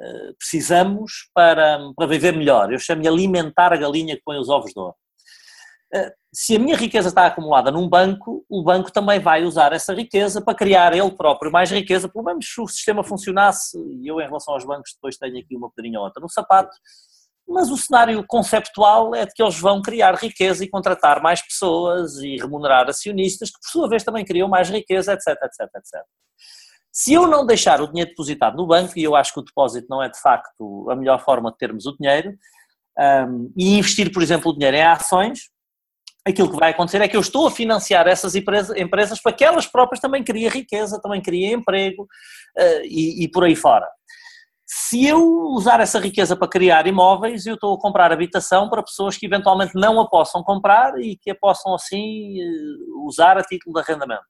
eh, 0.00 0.32
precisamos 0.38 1.28
para, 1.34 1.80
para 1.94 2.06
viver 2.06 2.34
melhor. 2.34 2.72
Eu 2.72 2.78
chamo-lhe 2.78 3.08
alimentar 3.08 3.74
a 3.74 3.76
galinha 3.76 4.16
que 4.16 4.22
põe 4.24 4.38
os 4.38 4.48
ovos 4.48 4.72
de 4.72 4.80
ouro. 4.80 4.96
Eh, 5.92 6.14
se 6.32 6.56
a 6.56 6.58
minha 6.58 6.74
riqueza 6.74 7.10
está 7.10 7.26
acumulada 7.26 7.70
num 7.70 7.86
banco, 7.86 8.42
o 8.48 8.64
banco 8.64 8.90
também 8.90 9.20
vai 9.20 9.44
usar 9.44 9.74
essa 9.74 9.92
riqueza 9.92 10.40
para 10.40 10.54
criar 10.54 10.96
ele 10.96 11.10
próprio 11.10 11.52
mais 11.52 11.70
riqueza, 11.70 12.08
pelo 12.08 12.24
menos 12.24 12.46
se 12.46 12.58
o 12.58 12.66
sistema 12.66 13.04
funcionasse, 13.04 13.76
e 14.00 14.08
eu 14.08 14.18
em 14.18 14.24
relação 14.24 14.54
aos 14.54 14.64
bancos 14.64 14.94
depois 14.94 15.18
tenho 15.18 15.38
aqui 15.38 15.54
uma 15.54 15.70
pedrinha 15.70 15.98
ou 15.98 16.06
outra 16.06 16.22
no 16.22 16.30
sapato, 16.30 16.74
mas 17.52 17.70
o 17.70 17.76
cenário 17.76 18.24
conceptual 18.26 19.14
é 19.14 19.26
de 19.26 19.32
que 19.32 19.42
eles 19.42 19.58
vão 19.58 19.82
criar 19.82 20.14
riqueza 20.14 20.64
e 20.64 20.70
contratar 20.70 21.22
mais 21.22 21.42
pessoas 21.42 22.16
e 22.18 22.36
remunerar 22.36 22.88
acionistas, 22.88 23.50
que 23.50 23.58
por 23.60 23.68
sua 23.70 23.88
vez 23.88 24.02
também 24.02 24.24
criam 24.24 24.48
mais 24.48 24.70
riqueza, 24.70 25.12
etc, 25.12 25.28
etc, 25.28 25.60
etc. 25.76 26.02
Se 26.90 27.12
eu 27.14 27.26
não 27.26 27.46
deixar 27.46 27.80
o 27.80 27.86
dinheiro 27.86 28.10
depositado 28.10 28.56
no 28.56 28.66
banco, 28.66 28.98
e 28.98 29.02
eu 29.02 29.16
acho 29.16 29.32
que 29.32 29.40
o 29.40 29.44
depósito 29.44 29.86
não 29.88 30.02
é 30.02 30.08
de 30.08 30.20
facto 30.20 30.90
a 30.90 30.96
melhor 30.96 31.24
forma 31.24 31.50
de 31.50 31.56
termos 31.56 31.86
o 31.86 31.96
dinheiro, 31.96 32.34
um, 33.28 33.52
e 33.56 33.78
investir, 33.78 34.12
por 34.12 34.22
exemplo, 34.22 34.50
o 34.50 34.54
dinheiro 34.54 34.76
em 34.76 34.82
ações, 34.82 35.50
aquilo 36.26 36.50
que 36.50 36.58
vai 36.58 36.70
acontecer 36.70 37.00
é 37.00 37.08
que 37.08 37.16
eu 37.16 37.20
estou 37.20 37.46
a 37.46 37.50
financiar 37.50 38.06
essas 38.06 38.34
empresas 38.34 39.20
para 39.20 39.32
que 39.32 39.44
elas 39.44 39.66
próprias 39.66 40.00
também 40.00 40.22
criem 40.22 40.48
riqueza, 40.48 41.00
também 41.00 41.20
criem 41.20 41.54
emprego 41.54 42.02
uh, 42.02 42.82
e, 42.84 43.24
e, 43.24 43.28
por 43.30 43.44
aí 43.44 43.56
fora. 43.56 43.88
Se 44.74 45.06
eu 45.06 45.22
usar 45.50 45.80
essa 45.80 45.98
riqueza 45.98 46.34
para 46.34 46.48
criar 46.48 46.86
imóveis, 46.86 47.44
eu 47.44 47.56
estou 47.56 47.74
a 47.74 47.78
comprar 47.78 48.10
habitação 48.10 48.70
para 48.70 48.82
pessoas 48.82 49.18
que 49.18 49.26
eventualmente 49.26 49.74
não 49.74 50.00
a 50.00 50.08
possam 50.08 50.42
comprar 50.42 50.98
e 50.98 51.14
que 51.14 51.30
a 51.30 51.34
possam 51.34 51.74
assim 51.74 52.38
uh, 52.42 53.06
usar 53.06 53.36
a 53.36 53.42
título 53.42 53.74
de 53.74 53.80
arrendamento. 53.82 54.22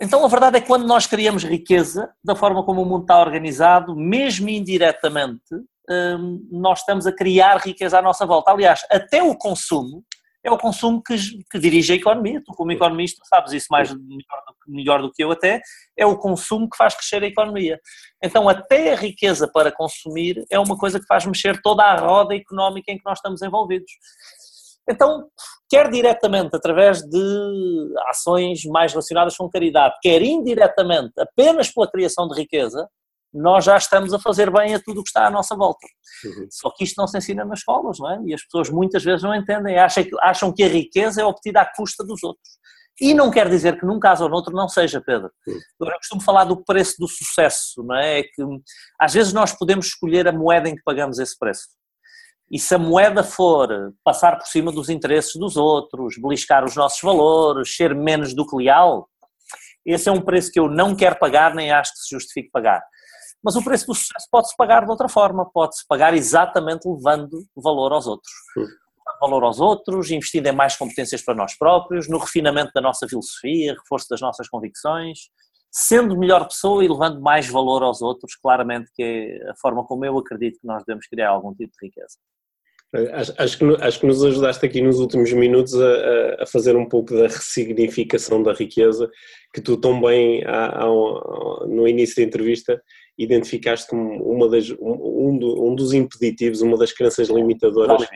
Então 0.00 0.24
a 0.24 0.28
verdade 0.28 0.58
é 0.58 0.60
que 0.60 0.68
quando 0.68 0.86
nós 0.86 1.04
criamos 1.04 1.42
riqueza, 1.42 2.14
da 2.22 2.36
forma 2.36 2.64
como 2.64 2.82
o 2.82 2.84
mundo 2.84 3.02
está 3.02 3.18
organizado, 3.18 3.96
mesmo 3.96 4.48
indiretamente, 4.48 5.52
hum, 5.90 6.48
nós 6.52 6.78
estamos 6.78 7.08
a 7.08 7.12
criar 7.12 7.56
riqueza 7.56 7.98
à 7.98 8.02
nossa 8.02 8.24
volta. 8.24 8.52
Aliás, 8.52 8.86
até 8.88 9.20
o 9.20 9.36
consumo 9.36 10.04
é 10.44 10.50
o 10.50 10.58
consumo 10.58 11.02
que, 11.02 11.16
que 11.50 11.58
dirige 11.58 11.94
a 11.94 11.96
economia. 11.96 12.42
Tu, 12.44 12.52
como 12.52 12.70
economista, 12.70 13.22
sabes 13.24 13.52
isso 13.52 13.68
mais 13.70 13.90
melhor 13.94 14.44
do, 14.46 14.72
melhor 14.72 15.02
do, 15.02 15.10
que 15.10 15.24
eu 15.24 15.32
até. 15.32 15.60
É 15.96 16.04
o 16.04 16.18
consumo 16.18 16.68
que 16.68 16.76
faz 16.76 16.94
crescer 16.94 17.22
a 17.22 17.26
economia. 17.26 17.80
Então, 18.22 18.46
até 18.46 18.92
a 18.92 18.96
riqueza 18.96 19.50
para 19.50 19.72
consumir 19.72 20.44
é 20.50 20.58
uma 20.58 20.76
coisa 20.76 21.00
que 21.00 21.06
faz 21.06 21.24
mexer 21.24 21.60
toda 21.62 21.82
a 21.82 21.96
roda 21.96 22.36
económica 22.36 22.92
em 22.92 22.98
que 22.98 23.04
nós 23.06 23.18
estamos 23.18 23.40
envolvidos. 23.40 23.90
Então, 24.88 25.28
quer 25.70 25.90
diretamente 25.90 26.54
através 26.54 27.00
de 27.00 27.94
ações 28.08 28.64
mais 28.66 28.92
relacionadas 28.92 29.34
com 29.34 29.48
caridade, 29.48 29.94
quer 30.02 30.20
indiretamente 30.20 31.14
apenas 31.18 31.72
pela 31.72 31.90
criação 31.90 32.28
de 32.28 32.38
riqueza, 32.38 32.86
nós 33.34 33.64
já 33.64 33.76
estamos 33.76 34.14
a 34.14 34.18
fazer 34.18 34.50
bem 34.50 34.74
a 34.74 34.80
tudo 34.80 35.00
o 35.00 35.02
que 35.02 35.08
está 35.08 35.26
à 35.26 35.30
nossa 35.30 35.56
volta. 35.56 35.86
Uhum. 36.24 36.46
Só 36.50 36.70
que 36.70 36.84
isto 36.84 36.96
não 36.96 37.08
se 37.08 37.18
ensina 37.18 37.44
nas 37.44 37.58
escolas, 37.58 37.98
não 37.98 38.10
é? 38.10 38.20
E 38.26 38.34
as 38.34 38.42
pessoas 38.44 38.70
muitas 38.70 39.02
vezes 39.02 39.22
não 39.22 39.34
entendem, 39.34 39.78
acham 39.78 40.04
que, 40.04 40.10
acham 40.20 40.52
que 40.52 40.62
a 40.62 40.68
riqueza 40.68 41.20
é 41.20 41.24
obtida 41.24 41.60
à 41.60 41.66
custa 41.66 42.04
dos 42.04 42.22
outros. 42.22 42.48
E 43.00 43.12
não 43.12 43.28
quer 43.30 43.48
dizer 43.48 43.78
que 43.78 43.84
num 43.84 43.98
caso 43.98 44.22
ou 44.22 44.30
noutro 44.30 44.54
não 44.54 44.68
seja, 44.68 45.00
Pedro. 45.00 45.30
Uhum. 45.46 45.58
Eu 45.80 45.96
costumo 45.96 46.22
falar 46.22 46.44
do 46.44 46.64
preço 46.64 46.94
do 46.98 47.08
sucesso, 47.08 47.82
não 47.82 47.96
é? 47.96 48.20
é 48.20 48.22
que 48.22 48.42
às 49.00 49.12
vezes 49.12 49.32
nós 49.32 49.52
podemos 49.52 49.86
escolher 49.86 50.28
a 50.28 50.32
moeda 50.32 50.68
em 50.68 50.76
que 50.76 50.82
pagamos 50.84 51.18
esse 51.18 51.36
preço. 51.36 51.66
E 52.50 52.58
se 52.58 52.74
a 52.74 52.78
moeda 52.78 53.24
for 53.24 53.68
passar 54.04 54.36
por 54.36 54.46
cima 54.46 54.70
dos 54.70 54.88
interesses 54.88 55.34
dos 55.34 55.56
outros, 55.56 56.16
beliscar 56.20 56.64
os 56.64 56.76
nossos 56.76 57.00
valores, 57.00 57.74
ser 57.74 57.94
menos 57.94 58.32
do 58.32 58.46
que 58.46 58.56
leal, 58.56 59.08
esse 59.84 60.08
é 60.08 60.12
um 60.12 60.20
preço 60.20 60.52
que 60.52 60.60
eu 60.60 60.68
não 60.68 60.94
quero 60.94 61.18
pagar 61.18 61.54
nem 61.54 61.70
acho 61.70 61.92
que 61.92 61.98
se 61.98 62.10
justifique 62.14 62.50
pagar. 62.50 62.82
Mas 63.44 63.56
o 63.56 63.62
preço 63.62 63.86
do 63.86 63.94
sucesso 63.94 64.26
pode-se 64.30 64.56
pagar 64.56 64.84
de 64.84 64.90
outra 64.90 65.08
forma, 65.08 65.44
pode-se 65.44 65.86
pagar 65.86 66.14
exatamente 66.14 66.88
levando 66.88 67.44
valor 67.54 67.92
aos 67.92 68.06
outros. 68.06 68.32
Valor 69.20 69.44
aos 69.44 69.60
outros, 69.60 70.10
investindo 70.10 70.46
em 70.46 70.52
mais 70.52 70.76
competências 70.76 71.22
para 71.22 71.34
nós 71.34 71.56
próprios, 71.56 72.08
no 72.08 72.18
refinamento 72.18 72.72
da 72.74 72.80
nossa 72.80 73.06
filosofia, 73.06 73.74
reforço 73.74 74.06
das 74.08 74.20
nossas 74.20 74.48
convicções, 74.48 75.18
sendo 75.70 76.16
melhor 76.16 76.46
pessoa 76.48 76.82
e 76.82 76.88
levando 76.88 77.20
mais 77.20 77.46
valor 77.46 77.82
aos 77.82 78.00
outros, 78.00 78.34
claramente 78.36 78.90
que 78.94 79.02
é 79.02 79.50
a 79.50 79.54
forma 79.60 79.84
como 79.84 80.04
eu 80.06 80.16
acredito 80.16 80.58
que 80.60 80.66
nós 80.66 80.82
devemos 80.86 81.06
criar 81.06 81.30
algum 81.30 81.52
tipo 81.52 81.72
de 81.78 81.86
riqueza. 81.86 82.16
Acho, 83.12 83.34
acho, 83.36 83.58
que, 83.58 83.64
acho 83.82 84.00
que 84.00 84.06
nos 84.06 84.22
ajudaste 84.22 84.64
aqui 84.64 84.80
nos 84.80 85.00
últimos 85.00 85.32
minutos 85.32 85.74
a, 85.74 86.44
a, 86.44 86.46
fazer 86.46 86.76
um 86.76 86.88
pouco 86.88 87.12
da 87.12 87.24
ressignificação 87.24 88.40
da 88.40 88.52
riqueza 88.52 89.10
que 89.52 89.60
tu 89.60 89.76
tão 89.76 90.00
bem 90.00 90.44
no 91.66 91.88
início 91.88 92.16
da 92.16 92.22
entrevista 92.22 92.80
identificaste 93.18 93.88
como 93.88 94.22
uma 94.24 94.48
das, 94.48 94.70
um, 94.70 95.68
um 95.68 95.74
dos 95.74 95.92
impeditivos, 95.92 96.60
uma 96.60 96.76
das 96.76 96.92
crenças 96.92 97.28
limitadoras 97.28 98.06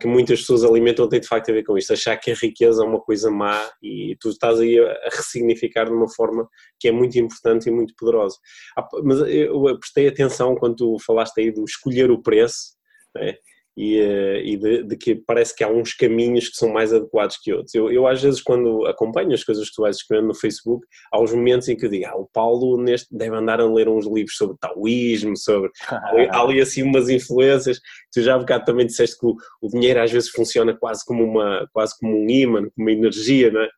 que 0.00 0.06
muitas 0.06 0.40
pessoas 0.40 0.64
alimentam 0.64 1.08
tem 1.08 1.20
de 1.20 1.26
facto 1.26 1.50
a 1.50 1.52
ver 1.52 1.64
com 1.64 1.76
isto, 1.76 1.92
achar 1.92 2.16
que 2.16 2.30
a 2.30 2.34
riqueza 2.34 2.84
é 2.84 2.86
uma 2.86 3.00
coisa 3.00 3.30
má 3.30 3.68
e 3.82 4.16
tu 4.20 4.28
estás 4.28 4.60
aí 4.60 4.78
a 4.78 5.08
ressignificar 5.10 5.86
de 5.86 5.92
uma 5.92 6.08
forma 6.08 6.48
que 6.78 6.86
é 6.86 6.92
muito 6.92 7.18
importante 7.18 7.68
e 7.68 7.72
muito 7.72 7.94
poderosa. 7.96 8.36
Ah, 8.76 8.86
mas 9.02 9.18
eu 9.20 9.60
prestei 9.78 10.06
atenção 10.06 10.54
quando 10.54 10.76
tu 10.76 10.96
falaste 11.04 11.40
aí 11.40 11.50
do 11.50 11.64
escolher 11.64 12.10
o 12.12 12.22
preço, 12.22 12.76
né? 13.14 13.34
E, 13.78 13.96
eh, 13.96 14.42
e 14.44 14.56
de, 14.56 14.82
de, 14.82 14.96
que 14.96 15.14
parece 15.14 15.54
que 15.54 15.62
há 15.62 15.68
uns 15.68 15.94
caminhos 15.94 16.48
que 16.48 16.56
são 16.56 16.68
mais 16.68 16.92
adequados 16.92 17.36
que 17.36 17.52
outros. 17.52 17.72
Eu, 17.72 17.92
eu 17.92 18.08
às 18.08 18.20
vezes 18.20 18.42
quando 18.42 18.84
acompanho 18.86 19.32
as 19.32 19.44
coisas 19.44 19.68
que 19.68 19.76
tu 19.76 19.82
vais 19.82 19.96
escrevendo 19.96 20.26
no 20.26 20.34
Facebook, 20.34 20.84
há 21.12 21.20
uns 21.20 21.32
momentos 21.32 21.68
em 21.68 21.76
que 21.76 21.86
eu 21.86 21.90
digo, 21.90 22.06
ah, 22.06 22.16
o 22.16 22.28
Paulo 22.32 22.76
neste, 22.82 23.16
deve 23.16 23.36
andar 23.36 23.60
a 23.60 23.72
ler 23.72 23.88
uns 23.88 24.04
livros 24.04 24.36
sobre 24.36 24.56
taoísmo, 24.58 25.36
sobre, 25.36 25.70
há 25.88 26.40
ali 26.40 26.60
assim 26.60 26.82
umas 26.82 27.08
influências, 27.08 27.78
tu 28.12 28.20
já 28.20 28.34
há 28.34 28.38
bocado 28.38 28.64
também 28.64 28.84
disseste 28.84 29.16
que 29.16 29.26
o, 29.26 29.36
o, 29.62 29.68
dinheiro 29.68 30.02
às 30.02 30.10
vezes 30.10 30.28
funciona 30.30 30.76
quase 30.76 31.04
como, 31.06 31.22
uma, 31.22 31.64
quase 31.72 31.96
como 32.00 32.16
um 32.16 32.28
imã, 32.28 32.62
como 32.62 32.72
uma 32.78 32.90
energia, 32.90 33.52
não 33.52 33.60
é? 33.60 33.68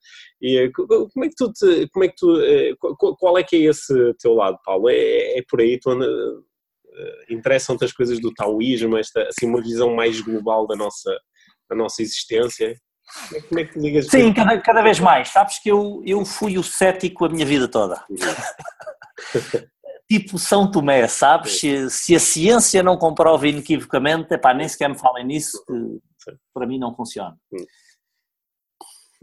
E 0.41 0.57
eh, 0.57 0.71
como 0.73 1.25
é 1.27 1.29
que 1.29 1.35
tu, 1.37 1.53
te, 1.53 1.87
como 1.91 2.05
é 2.07 2.09
que 2.09 2.15
tu, 2.17 2.41
eh, 2.41 2.73
qual 3.19 3.37
é 3.37 3.43
que 3.43 3.57
é 3.57 3.69
esse 3.69 3.93
teu 4.15 4.33
lado, 4.33 4.59
Paulo? 4.65 4.89
É, 4.89 5.39
é 5.39 5.43
por 5.47 5.61
aí, 5.61 5.79
tu 5.79 5.91
anda, 5.91 6.07
uh, 6.07 6.43
interessam-te 7.29 7.85
as 7.85 7.93
coisas 7.93 8.21
do 8.21 8.33
taoísmo, 8.33 8.97
esta, 8.97 9.23
assim, 9.23 9.47
uma 9.47 9.63
visão 9.63 9.95
mais 9.95 10.21
global 10.21 10.67
da 10.67 10.77
nossa, 10.77 11.11
da 11.69 11.77
nossa 11.77 12.03
existência? 12.03 12.75
Como 13.29 13.37
é, 13.37 13.43
como 13.43 13.61
é 13.61 13.65
que 13.65 13.73
tu 13.73 13.81
ligas? 13.81 14.07
Sim, 14.07 14.33
cada, 14.33 14.61
cada 14.61 14.83
vez 14.83 15.01
mais. 15.01 15.29
Sabes 15.29 15.61
que 15.61 15.71
eu, 15.71 16.03
eu 16.05 16.25
fui 16.25 16.59
o 16.59 16.63
cético 16.63 17.25
a 17.25 17.29
minha 17.29 17.47
vida 17.47 17.69
toda. 17.69 18.05
Uhum. 18.09 18.17
tipo 20.11 20.39
São 20.39 20.69
Tomé, 20.69 21.07
sabes? 21.07 21.61
Se, 21.61 21.89
se, 21.89 22.17
a 22.17 22.21
ciência 22.21 22.83
não 22.83 22.97
comprova 22.97 23.47
inequivocamente, 23.47 24.35
epá, 24.35 24.53
nem 24.53 24.69
sequer 24.69 24.89
me 24.89 24.99
falem 24.99 25.25
nisso, 25.25 25.63
que 25.65 26.35
para 26.53 26.67
mim 26.67 26.79
não 26.79 26.95
funciona. 26.95 27.37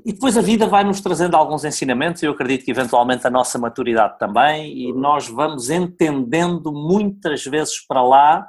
E 0.06 0.14
depois 0.14 0.38
a 0.38 0.42
vida 0.42 0.68
vai 0.68 0.84
nos 0.84 1.02
trazendo 1.02 1.36
alguns 1.36 1.66
ensinamentos, 1.66 2.22
eu 2.22 2.32
acredito 2.32 2.64
que 2.64 2.72
eventualmente 2.72 3.26
a 3.26 3.32
nossa 3.32 3.58
maturidade 3.58 4.18
também, 4.20 4.78
e 4.78 4.94
nós 4.94 5.28
vamos 5.28 5.70
entendendo 5.70 6.72
muitas 6.72 7.44
vezes 7.44 7.86
para 7.86 8.02
lá 8.02 8.48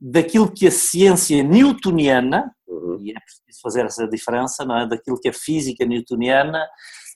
daquilo 0.00 0.50
que 0.52 0.66
a 0.66 0.70
ciência 0.70 1.42
newtoniana, 1.42 2.50
uhum. 2.66 2.98
e 3.00 3.10
é 3.10 3.20
preciso 3.20 3.60
fazer 3.62 3.84
essa 3.84 4.08
diferença, 4.08 4.64
não 4.64 4.78
é? 4.78 4.86
daquilo 4.86 5.20
que 5.20 5.28
a 5.28 5.32
física 5.32 5.84
newtoniana 5.84 6.66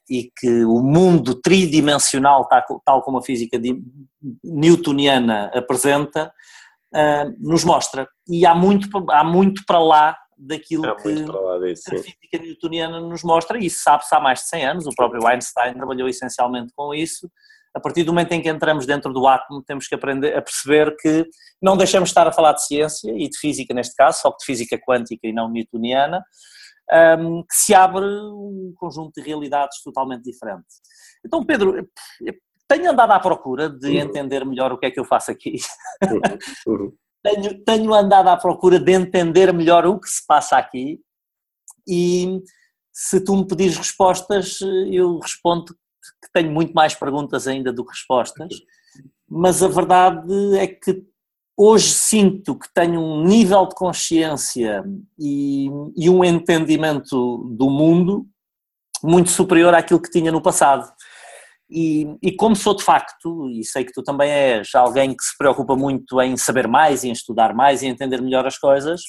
e 0.08 0.30
que 0.36 0.64
o 0.64 0.82
mundo 0.82 1.34
tridimensional, 1.40 2.48
tal 2.84 3.02
como 3.02 3.18
a 3.18 3.22
física 3.22 3.58
newtoniana 4.42 5.50
apresenta, 5.54 6.32
uh, 6.94 7.34
nos 7.38 7.64
mostra. 7.64 8.08
E 8.28 8.44
há 8.44 8.54
muito, 8.54 8.88
há 9.10 9.22
muito 9.22 9.62
para 9.66 9.78
lá 9.78 10.16
daquilo 10.40 10.86
é 10.86 10.94
que 10.94 11.14
disso, 11.14 11.94
a 11.94 11.98
física 11.98 12.38
newtoniana 12.40 13.00
nos 13.00 13.22
mostra, 13.22 13.58
e 13.58 13.66
isso 13.66 13.82
sabe-se 13.82 14.14
há 14.14 14.20
mais 14.20 14.40
de 14.40 14.48
100 14.48 14.66
anos, 14.66 14.86
o 14.86 14.94
próprio 14.94 15.26
Einstein 15.26 15.74
trabalhou 15.74 16.08
essencialmente 16.08 16.72
com 16.74 16.94
isso, 16.94 17.30
a 17.74 17.80
partir 17.80 18.02
do 18.02 18.12
momento 18.12 18.32
em 18.32 18.42
que 18.42 18.48
entramos 18.48 18.86
dentro 18.86 19.12
do 19.12 19.26
átomo 19.28 19.62
temos 19.62 19.86
que 19.86 19.94
aprender 19.94 20.36
a 20.36 20.42
perceber 20.42 20.96
que 20.96 21.28
não 21.62 21.76
deixamos 21.76 22.08
de 22.08 22.12
estar 22.12 22.26
a 22.26 22.32
falar 22.32 22.54
de 22.54 22.64
ciência, 22.64 23.12
e 23.14 23.28
de 23.28 23.38
física 23.38 23.74
neste 23.74 23.94
caso, 23.94 24.22
só 24.22 24.30
que 24.30 24.38
de 24.38 24.44
física 24.46 24.78
quântica 24.78 25.26
e 25.26 25.32
não 25.32 25.50
newtoniana, 25.50 26.24
um, 27.20 27.42
que 27.42 27.54
se 27.54 27.74
abre 27.74 28.04
um 28.04 28.72
conjunto 28.76 29.12
de 29.14 29.20
realidades 29.20 29.82
totalmente 29.82 30.24
diferentes. 30.24 30.80
Então 31.24 31.44
Pedro, 31.44 31.86
tenho 32.66 32.90
andado 32.90 33.12
à 33.12 33.20
procura 33.20 33.68
de 33.68 33.88
uhum. 33.88 33.96
entender 33.96 34.44
melhor 34.44 34.72
o 34.72 34.78
que 34.78 34.86
é 34.86 34.90
que 34.90 34.98
eu 34.98 35.04
faço 35.04 35.30
aqui. 35.30 35.56
Uhum. 36.66 36.74
Uhum 36.74 36.92
tenho, 37.22 37.64
tenho 37.64 37.94
andado 37.94 38.28
à 38.28 38.36
procura 38.36 38.78
de 38.78 38.92
entender 38.92 39.52
melhor 39.52 39.86
o 39.86 39.98
que 39.98 40.08
se 40.08 40.26
passa 40.26 40.56
aqui 40.56 41.00
e 41.86 42.42
se 42.92 43.20
tu 43.20 43.36
me 43.36 43.46
pedires 43.46 43.76
respostas, 43.76 44.58
eu 44.90 45.18
respondo 45.18 45.64
que 45.64 46.30
tenho 46.32 46.50
muito 46.50 46.72
mais 46.72 46.94
perguntas 46.94 47.46
ainda 47.46 47.72
do 47.72 47.84
que 47.84 47.92
respostas, 47.92 48.54
mas 49.28 49.62
a 49.62 49.68
verdade 49.68 50.58
é 50.58 50.66
que 50.66 51.04
hoje 51.56 51.90
sinto 51.90 52.58
que 52.58 52.72
tenho 52.72 53.00
um 53.00 53.24
nível 53.24 53.66
de 53.66 53.74
consciência 53.74 54.82
e, 55.18 55.68
e 55.96 56.10
um 56.10 56.24
entendimento 56.24 57.38
do 57.56 57.70
mundo 57.70 58.26
muito 59.02 59.30
superior 59.30 59.74
àquilo 59.74 60.00
que 60.00 60.10
tinha 60.10 60.32
no 60.32 60.42
passado. 60.42 60.90
E, 61.70 62.16
e, 62.20 62.32
como 62.32 62.56
sou 62.56 62.74
de 62.74 62.82
facto, 62.82 63.48
e 63.48 63.62
sei 63.64 63.84
que 63.84 63.92
tu 63.92 64.02
também 64.02 64.28
és 64.28 64.74
alguém 64.74 65.14
que 65.16 65.22
se 65.22 65.38
preocupa 65.38 65.76
muito 65.76 66.20
em 66.20 66.36
saber 66.36 66.66
mais, 66.66 67.04
em 67.04 67.12
estudar 67.12 67.54
mais 67.54 67.80
e 67.82 67.86
entender 67.86 68.20
melhor 68.20 68.44
as 68.44 68.58
coisas, 68.58 69.00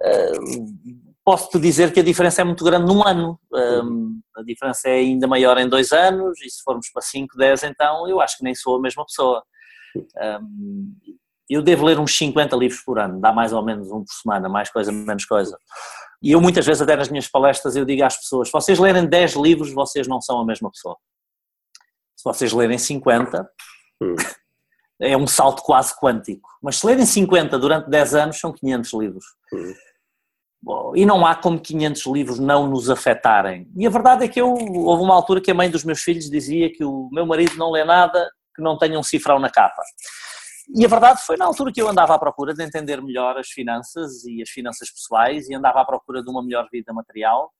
uh, 0.00 1.14
posso-te 1.24 1.58
dizer 1.58 1.92
que 1.92 1.98
a 1.98 2.04
diferença 2.04 2.42
é 2.42 2.44
muito 2.44 2.64
grande 2.64 2.86
num 2.86 3.04
ano. 3.04 3.40
Um, 3.52 4.20
a 4.36 4.42
diferença 4.44 4.88
é 4.88 4.98
ainda 4.98 5.26
maior 5.26 5.58
em 5.58 5.68
dois 5.68 5.90
anos, 5.90 6.40
e 6.40 6.48
se 6.48 6.62
formos 6.62 6.88
para 6.92 7.02
5, 7.02 7.36
10, 7.36 7.64
então 7.64 8.08
eu 8.08 8.20
acho 8.20 8.38
que 8.38 8.44
nem 8.44 8.54
sou 8.54 8.76
a 8.76 8.80
mesma 8.80 9.04
pessoa. 9.04 9.42
Um, 10.42 10.94
eu 11.48 11.60
devo 11.60 11.84
ler 11.84 11.98
uns 11.98 12.16
50 12.16 12.54
livros 12.54 12.80
por 12.82 13.00
ano, 13.00 13.20
dá 13.20 13.32
mais 13.32 13.52
ou 13.52 13.64
menos 13.64 13.90
um 13.90 14.04
por 14.04 14.12
semana, 14.12 14.48
mais 14.48 14.70
coisa, 14.70 14.92
menos 14.92 15.24
coisa. 15.24 15.58
E 16.22 16.30
eu 16.30 16.40
muitas 16.40 16.64
vezes 16.64 16.80
até 16.80 16.94
nas 16.94 17.08
minhas 17.08 17.26
palestras 17.26 17.74
eu 17.74 17.84
digo 17.84 18.04
às 18.04 18.16
pessoas, 18.16 18.48
vocês 18.48 18.78
lerem 18.78 19.06
10 19.06 19.34
livros, 19.34 19.72
vocês 19.72 20.06
não 20.06 20.20
são 20.20 20.40
a 20.40 20.46
mesma 20.46 20.70
pessoa 20.70 20.96
se 22.20 22.24
vocês 22.24 22.52
lerem 22.52 22.76
50, 22.76 23.50
hum. 24.02 24.14
é 25.00 25.16
um 25.16 25.26
salto 25.26 25.62
quase 25.62 25.98
quântico. 25.98 26.50
Mas 26.62 26.76
se 26.76 26.86
lerem 26.86 27.06
50 27.06 27.58
durante 27.58 27.88
10 27.88 28.14
anos, 28.14 28.38
são 28.38 28.52
500 28.52 28.92
livros. 28.92 29.24
Hum. 29.54 29.74
Bom, 30.62 30.92
e 30.94 31.06
não 31.06 31.24
há 31.24 31.34
como 31.34 31.58
500 31.58 32.06
livros 32.08 32.38
não 32.38 32.66
nos 32.66 32.90
afetarem. 32.90 33.66
E 33.74 33.86
a 33.86 33.90
verdade 33.90 34.26
é 34.26 34.28
que 34.28 34.38
eu, 34.38 34.50
houve 34.50 35.02
uma 35.02 35.14
altura 35.14 35.40
que 35.40 35.50
a 35.50 35.54
mãe 35.54 35.70
dos 35.70 35.82
meus 35.82 36.02
filhos 36.02 36.28
dizia 36.28 36.70
que 36.70 36.84
o 36.84 37.08
meu 37.10 37.24
marido 37.24 37.56
não 37.56 37.70
lê 37.70 37.82
nada 37.84 38.30
que 38.54 38.62
não 38.62 38.76
tenha 38.76 38.98
um 38.98 39.02
cifrão 39.02 39.38
na 39.38 39.48
capa. 39.48 39.82
E 40.76 40.84
a 40.84 40.88
verdade 40.88 41.22
foi 41.24 41.38
na 41.38 41.46
altura 41.46 41.72
que 41.72 41.80
eu 41.80 41.88
andava 41.88 42.14
à 42.14 42.18
procura 42.18 42.52
de 42.52 42.62
entender 42.62 43.00
melhor 43.00 43.38
as 43.38 43.48
finanças 43.48 44.22
e 44.26 44.42
as 44.42 44.50
finanças 44.50 44.90
pessoais 44.90 45.48
e 45.48 45.54
andava 45.54 45.80
à 45.80 45.84
procura 45.86 46.22
de 46.22 46.28
uma 46.28 46.42
melhor 46.42 46.68
vida 46.70 46.92
material 46.92 47.50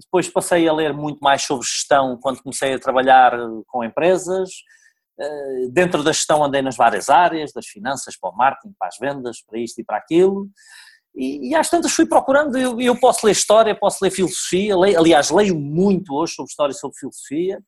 depois 0.00 0.28
passei 0.28 0.68
a 0.68 0.72
ler 0.72 0.92
muito 0.92 1.18
mais 1.20 1.42
sobre 1.42 1.66
gestão 1.66 2.18
quando 2.20 2.42
comecei 2.42 2.74
a 2.74 2.78
trabalhar 2.78 3.32
com 3.66 3.84
empresas. 3.84 4.50
Eh, 5.18 5.68
dentro 5.70 6.02
da 6.02 6.12
gestão 6.12 6.44
andei 6.44 6.60
nas 6.60 6.76
várias 6.76 7.08
áreas, 7.08 7.52
das 7.52 7.66
finanças 7.66 8.18
para 8.18 8.30
o 8.30 8.36
marketing, 8.36 8.74
para 8.78 8.88
as 8.88 8.96
vendas, 9.00 9.38
para 9.46 9.58
isto 9.58 9.80
e 9.80 9.84
para 9.84 9.96
aquilo. 9.96 10.48
E, 11.14 11.50
e 11.50 11.54
às 11.54 11.70
tantas 11.70 11.92
fui 11.92 12.06
procurando, 12.06 12.58
eu, 12.58 12.78
eu 12.78 12.98
posso 13.00 13.24
ler 13.24 13.32
história, 13.32 13.74
posso 13.74 14.04
ler 14.04 14.10
filosofia, 14.10 14.76
leio, 14.76 14.98
aliás 14.98 15.30
leio 15.30 15.58
muito 15.58 16.12
hoje 16.12 16.34
sobre 16.34 16.50
história 16.50 16.72
e 16.72 16.76
sobre 16.76 16.98
filosofia, 16.98 17.58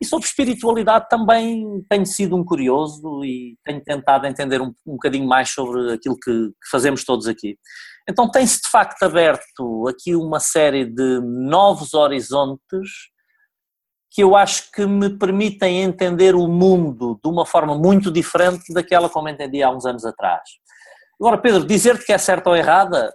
e 0.00 0.06
sobre 0.06 0.26
espiritualidade 0.26 1.08
também 1.10 1.84
tenho 1.90 2.06
sido 2.06 2.34
um 2.34 2.44
curioso 2.44 3.22
e 3.24 3.56
tenho 3.64 3.82
tentado 3.82 4.26
entender 4.26 4.62
um, 4.62 4.72
um 4.86 4.92
bocadinho 4.92 5.26
mais 5.26 5.50
sobre 5.50 5.92
aquilo 5.92 6.16
que, 6.18 6.30
que 6.30 6.70
fazemos 6.70 7.04
todos 7.04 7.26
aqui. 7.26 7.58
Então 8.08 8.30
tem-se 8.30 8.62
de 8.62 8.70
facto 8.70 9.02
aberto 9.02 9.86
aqui 9.86 10.16
uma 10.16 10.40
série 10.40 10.86
de 10.86 11.20
novos 11.20 11.92
horizontes 11.92 12.88
que 14.10 14.22
eu 14.22 14.34
acho 14.34 14.72
que 14.72 14.86
me 14.86 15.10
permitem 15.10 15.82
entender 15.82 16.34
o 16.34 16.48
mundo 16.48 17.20
de 17.22 17.28
uma 17.30 17.44
forma 17.44 17.76
muito 17.76 18.10
diferente 18.10 18.72
daquela 18.72 19.10
como 19.10 19.28
entendi 19.28 19.62
há 19.62 19.70
uns 19.70 19.84
anos 19.84 20.06
atrás. 20.06 20.42
Agora, 21.20 21.36
Pedro, 21.36 21.66
dizer-te 21.66 22.06
que 22.06 22.12
é 22.12 22.18
certa 22.18 22.48
ou 22.48 22.56
errada, 22.56 23.14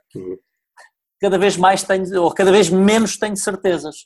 cada 1.19 1.39
vez 1.39 1.58
mais 1.58 1.82
tenho, 1.84 2.21
ou 2.21 2.32
cada 2.32 2.51
vez 2.51 2.69
menos 2.69 3.17
tenho 3.17 3.36
certezas. 3.36 4.06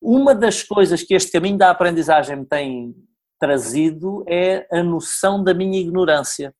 Uma 0.00 0.34
das 0.34 0.62
coisas 0.62 1.02
que 1.02 1.14
este 1.14 1.30
caminho 1.30 1.58
da 1.58 1.70
aprendizagem 1.70 2.36
me 2.36 2.46
tem 2.46 2.94
trazido 3.38 4.24
é 4.26 4.66
a 4.72 4.82
noção 4.82 5.44
da 5.44 5.52
minha 5.52 5.78
ignorância 5.78 6.54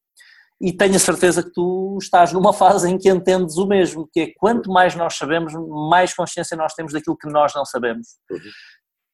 e 0.62 0.72
tenho 0.72 0.94
a 0.94 0.98
certeza 1.01 1.42
que 1.42 1.51
tu 1.51 1.98
estás 2.01 2.33
numa 2.33 2.53
fase 2.53 2.88
em 2.88 2.96
que 2.96 3.11
entendes 3.11 3.57
o 3.57 3.66
mesmo, 3.66 4.09
que 4.12 4.20
é 4.20 4.33
quanto 4.38 4.70
mais 4.70 4.94
nós 4.94 5.16
sabemos, 5.16 5.53
mais 5.90 6.14
consciência 6.14 6.57
nós 6.57 6.72
temos 6.72 6.92
daquilo 6.92 7.18
que 7.18 7.29
nós 7.29 7.53
não 7.53 7.64
sabemos. 7.64 8.07
Uhum. 8.31 8.38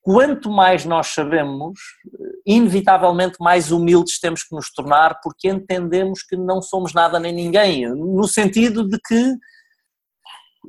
Quanto 0.03 0.51
mais 0.51 0.85
nós 0.85 1.07
sabemos, 1.09 1.81
inevitavelmente 2.47 3.37
mais 3.41 3.73
humildes 3.73 4.21
temos 4.21 4.43
que 4.43 4.55
nos 4.55 4.71
tornar, 4.71 5.21
porque 5.23 5.49
entendemos 5.49 6.23
que 6.23 6.37
não 6.37 6.61
somos 6.61 6.93
nada 6.93 7.19
nem 7.19 7.33
ninguém, 7.33 7.89
no 7.89 8.29
sentido 8.29 8.87
de 8.87 8.99
que 9.01 9.35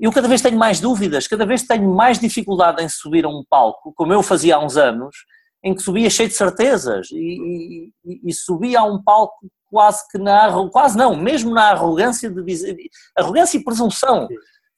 eu 0.02 0.14
cada 0.14 0.30
vez 0.30 0.42
tenho 0.42 0.58
mais 0.58 0.80
dúvidas, 0.80 1.28
cada 1.28 1.46
vez 1.46 1.64
tenho 1.64 1.94
mais 1.94 2.20
dificuldade 2.20 2.82
em 2.82 2.88
subir 2.88 3.26
a 3.26 3.30
um 3.30 3.44
palco, 3.50 3.94
como 3.94 4.14
eu 4.14 4.24
fazia 4.24 4.56
há 4.56 4.66
uns 4.66 4.78
anos, 4.78 5.14
em 5.62 5.76
que 5.76 5.82
subia 5.82 6.10
cheio 6.10 6.30
de 6.30 6.36
certezas 6.36 7.12
e, 7.12 7.92
e, 8.06 8.30
e 8.30 8.34
subia 8.34 8.80
a 8.80 8.84
um 8.86 9.04
palco 9.04 9.50
quase 9.70 10.08
que 10.10 10.18
na 10.18 10.52
quase 10.70 10.98
não, 10.98 11.16
mesmo 11.16 11.52
na 11.52 11.72
arrogância 11.72 12.30
de 12.30 12.44
dizer, 12.44 12.76
arrogância 13.16 13.58
e 13.58 13.64
presunção 13.64 14.28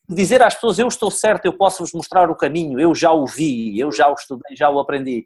de 0.08 0.16
dizer 0.16 0.42
às 0.42 0.56
pessoas 0.56 0.78
eu 0.78 0.88
estou 0.88 1.10
certo, 1.10 1.46
eu 1.46 1.54
posso 1.54 1.84
vos 1.84 1.94
mostrar 1.94 2.30
o 2.30 2.36
caminho, 2.36 2.80
eu 2.80 2.94
já 2.94 3.12
o 3.12 3.26
vi, 3.26 3.80
eu 3.80 3.92
já 3.92 4.10
o 4.10 4.14
estudei, 4.14 4.56
já 4.56 4.70
o 4.70 4.80
aprendi. 4.80 5.26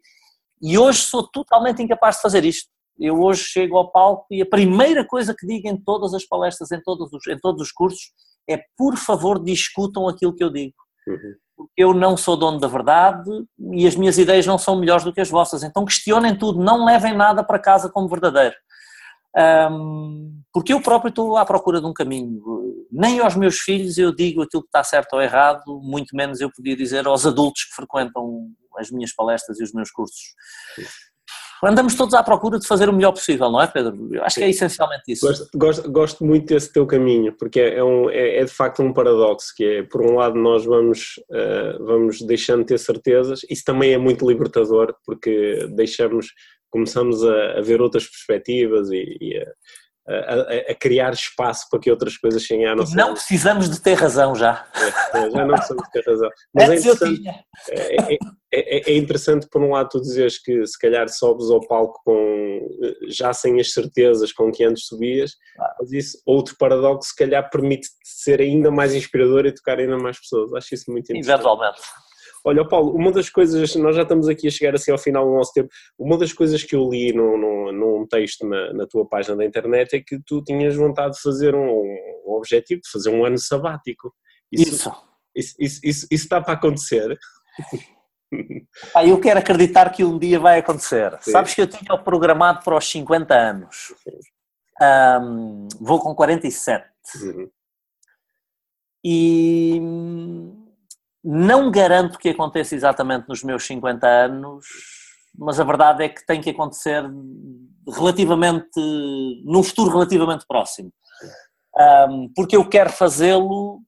E 0.62 0.78
hoje 0.78 1.00
sou 1.00 1.26
totalmente 1.26 1.82
incapaz 1.82 2.16
de 2.16 2.22
fazer 2.22 2.44
isto. 2.44 2.70
Eu 2.98 3.20
hoje 3.20 3.42
chego 3.42 3.76
ao 3.76 3.90
palco 3.90 4.26
e 4.30 4.40
a 4.40 4.46
primeira 4.46 5.04
coisa 5.04 5.34
que 5.34 5.46
digo 5.46 5.68
em 5.68 5.76
todas 5.76 6.14
as 6.14 6.24
palestras, 6.24 6.70
em 6.70 6.80
todos 6.80 7.12
os, 7.12 7.26
em 7.26 7.38
todos 7.38 7.60
os 7.60 7.72
cursos, 7.72 8.12
é 8.48 8.58
por 8.76 8.96
favor 8.96 9.42
discutam 9.42 10.08
aquilo 10.08 10.34
que 10.34 10.42
eu 10.42 10.50
digo. 10.50 10.74
Uhum. 11.06 11.34
Porque 11.56 11.72
eu 11.76 11.92
não 11.92 12.16
sou 12.16 12.36
dono 12.36 12.58
da 12.58 12.68
verdade 12.68 13.30
e 13.72 13.86
as 13.86 13.96
minhas 13.96 14.18
ideias 14.18 14.46
não 14.46 14.56
são 14.56 14.76
melhores 14.76 15.04
do 15.04 15.12
que 15.12 15.20
as 15.20 15.28
vossas. 15.30 15.62
Então 15.62 15.84
questionem 15.84 16.36
tudo, 16.38 16.62
não 16.62 16.84
levem 16.84 17.14
nada 17.14 17.42
para 17.42 17.58
casa 17.58 17.90
como 17.90 18.08
verdadeiro. 18.08 18.54
Um, 19.36 20.40
porque 20.52 20.72
eu 20.72 20.80
próprio 20.80 21.10
estou 21.10 21.36
à 21.36 21.44
procura 21.44 21.80
de 21.80 21.86
um 21.86 21.92
caminho. 21.92 22.40
Nem 22.90 23.20
aos 23.20 23.36
meus 23.36 23.58
filhos 23.58 23.98
eu 23.98 24.14
digo 24.14 24.42
aquilo 24.42 24.62
que 24.62 24.68
está 24.68 24.82
certo 24.82 25.14
ou 25.14 25.22
errado, 25.22 25.62
muito 25.82 26.16
menos 26.16 26.40
eu 26.40 26.50
podia 26.50 26.74
dizer 26.74 27.06
aos 27.06 27.26
adultos 27.26 27.64
que 27.64 27.74
frequentam 27.74 28.48
as 28.78 28.90
minhas 28.90 29.14
palestras 29.14 29.60
e 29.60 29.62
os 29.62 29.72
meus 29.72 29.90
cursos. 29.90 30.34
Andamos 31.64 31.94
todos 31.94 32.14
à 32.14 32.22
procura 32.22 32.58
de 32.58 32.66
fazer 32.66 32.88
o 32.88 32.92
melhor 32.92 33.12
possível, 33.12 33.50
não 33.50 33.60
é, 33.60 33.66
Pedro? 33.66 34.14
Eu 34.14 34.22
acho 34.22 34.36
que 34.36 34.44
é 34.44 34.50
essencialmente 34.50 35.04
isso. 35.08 35.26
Gosto, 35.26 35.48
gosto, 35.54 35.90
gosto 35.90 36.24
muito 36.24 36.46
desse 36.46 36.70
teu 36.70 36.86
caminho, 36.86 37.32
porque 37.32 37.60
é, 37.60 37.82
um, 37.82 38.10
é, 38.10 38.38
é, 38.38 38.44
de 38.44 38.50
facto 38.50 38.82
um 38.82 38.92
paradoxo, 38.92 39.54
que 39.56 39.64
é, 39.64 39.82
por 39.82 40.02
um 40.02 40.16
lado, 40.16 40.38
nós 40.38 40.64
vamos, 40.64 41.18
uh, 41.30 41.84
vamos 41.84 42.20
deixando 42.20 42.60
de 42.60 42.66
ter 42.66 42.78
certezas, 42.78 43.40
isso 43.48 43.64
também 43.64 43.92
é 43.92 43.98
muito 43.98 44.28
libertador, 44.28 44.94
porque 45.04 45.66
deixamos 45.74 46.26
começamos 46.76 47.24
a, 47.24 47.58
a 47.58 47.60
ver 47.62 47.80
outras 47.80 48.06
perspectivas 48.06 48.90
e, 48.90 49.16
e 49.18 49.38
a, 50.06 50.14
a, 50.14 50.72
a, 50.72 50.74
criar 50.74 51.14
espaço 51.14 51.66
para 51.70 51.80
que 51.80 51.90
outras 51.90 52.18
coisas 52.18 52.42
cheguem 52.42 52.66
à 52.66 52.76
nossa 52.76 52.94
Não 52.94 53.14
precisamos 53.14 53.70
de 53.70 53.80
ter 53.80 53.94
razão 53.94 54.34
já. 54.34 54.68
É, 55.14 55.30
já 55.30 55.44
não 55.46 55.54
precisamos 55.54 55.84
de 55.84 55.90
ter 55.90 56.04
razão. 56.06 56.28
Mas 56.54 56.70
é 56.70 56.76
interessante, 56.76 57.28
é, 57.70 57.96
é, 57.96 58.18
é, 58.52 58.92
é, 58.92 58.96
interessante, 58.96 59.48
por 59.50 59.62
um 59.62 59.70
lado, 59.70 59.88
tu 59.88 60.02
dizes 60.02 60.38
que 60.38 60.66
se 60.66 60.78
calhar 60.78 61.08
sobes 61.08 61.50
ao 61.50 61.66
palco 61.66 61.98
com, 62.04 62.68
já 63.08 63.32
sem 63.32 63.58
as 63.58 63.72
certezas 63.72 64.32
com 64.32 64.52
que 64.52 64.64
antes 64.64 64.84
subias, 64.84 65.32
mas 65.80 65.92
isso, 65.92 66.18
outro 66.26 66.54
paradoxo, 66.58 67.08
se 67.08 67.16
calhar 67.16 67.48
permite 67.50 67.88
ser 68.04 68.42
ainda 68.42 68.70
mais 68.70 68.94
inspirador 68.94 69.46
e 69.46 69.54
tocar 69.54 69.78
ainda 69.78 69.96
mais 69.96 70.20
pessoas. 70.20 70.52
Acho 70.52 70.74
isso 70.74 70.90
muito 70.90 71.10
interessante. 71.10 71.32
Eventualmente. 71.32 71.80
Olha, 72.46 72.64
Paulo, 72.64 72.94
uma 72.94 73.10
das 73.10 73.28
coisas, 73.28 73.74
nós 73.74 73.96
já 73.96 74.02
estamos 74.02 74.28
aqui 74.28 74.46
a 74.46 74.50
chegar 74.52 74.72
assim 74.72 74.92
ao 74.92 74.98
final 74.98 75.26
do 75.26 75.34
nosso 75.34 75.52
tempo, 75.52 75.68
uma 75.98 76.16
das 76.16 76.32
coisas 76.32 76.62
que 76.62 76.76
eu 76.76 76.88
li 76.88 77.12
num, 77.12 77.36
num, 77.36 77.72
num 77.72 78.06
texto 78.06 78.46
na, 78.46 78.72
na, 78.72 78.86
tua 78.86 79.04
página 79.04 79.36
da 79.36 79.44
internet 79.44 79.96
é 79.96 80.00
que 80.00 80.20
tu 80.24 80.44
tinhas 80.44 80.76
vontade 80.76 81.14
de 81.14 81.20
fazer 81.20 81.56
um, 81.56 81.82
um 82.24 82.34
objetivo, 82.34 82.80
de 82.82 82.88
fazer 82.88 83.10
um 83.10 83.24
ano 83.24 83.36
sabático. 83.36 84.14
Isso. 84.52 84.72
Isso, 84.72 84.92
isso, 85.34 85.54
isso, 85.58 85.80
isso, 85.82 86.06
isso 86.08 86.24
está 86.24 86.40
para 86.40 86.54
acontecer? 86.54 87.18
Ah, 88.92 89.06
eu 89.06 89.20
quero 89.20 89.38
acreditar 89.38 89.88
que 89.90 90.04
um 90.04 90.18
dia 90.18 90.38
vai 90.38 90.58
acontecer. 90.58 91.16
Sim. 91.20 91.30
Sabes 91.30 91.54
que 91.54 91.62
eu 91.62 91.66
tinha 91.66 91.96
programado 91.96 92.62
para 92.64 92.76
os 92.76 92.84
50 92.90 93.32
anos. 93.32 93.94
Um, 95.22 95.68
vou 95.80 96.00
com 96.00 96.12
47. 96.12 96.84
Uhum. 97.22 97.48
E 99.04 99.80
não 101.28 101.72
garanto 101.72 102.18
que 102.18 102.28
aconteça 102.28 102.76
exatamente 102.76 103.28
nos 103.28 103.42
meus 103.42 103.66
50 103.66 104.06
anos, 104.06 104.64
mas 105.36 105.58
a 105.58 105.64
verdade 105.64 106.04
é 106.04 106.08
que 106.08 106.24
tem 106.24 106.40
que 106.40 106.50
acontecer 106.50 107.02
relativamente, 107.88 108.80
num 109.44 109.62
futuro 109.62 109.90
relativamente 109.90 110.46
próximo. 110.46 110.92
Um, 112.08 112.32
porque 112.34 112.56
eu 112.56 112.68
quero 112.68 112.90
fazê-lo, 112.90 113.82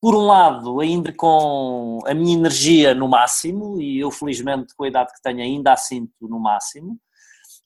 por 0.00 0.14
um 0.14 0.26
lado, 0.26 0.80
ainda 0.80 1.12
com 1.12 2.00
a 2.06 2.14
minha 2.14 2.34
energia 2.34 2.94
no 2.94 3.06
máximo, 3.06 3.78
e 3.78 4.00
eu 4.00 4.10
felizmente 4.10 4.74
com 4.74 4.84
a 4.84 4.88
idade 4.88 5.12
que 5.12 5.22
tenho 5.22 5.40
ainda 5.40 5.72
a 5.72 5.76
sinto 5.76 6.10
no 6.22 6.40
máximo, 6.40 6.98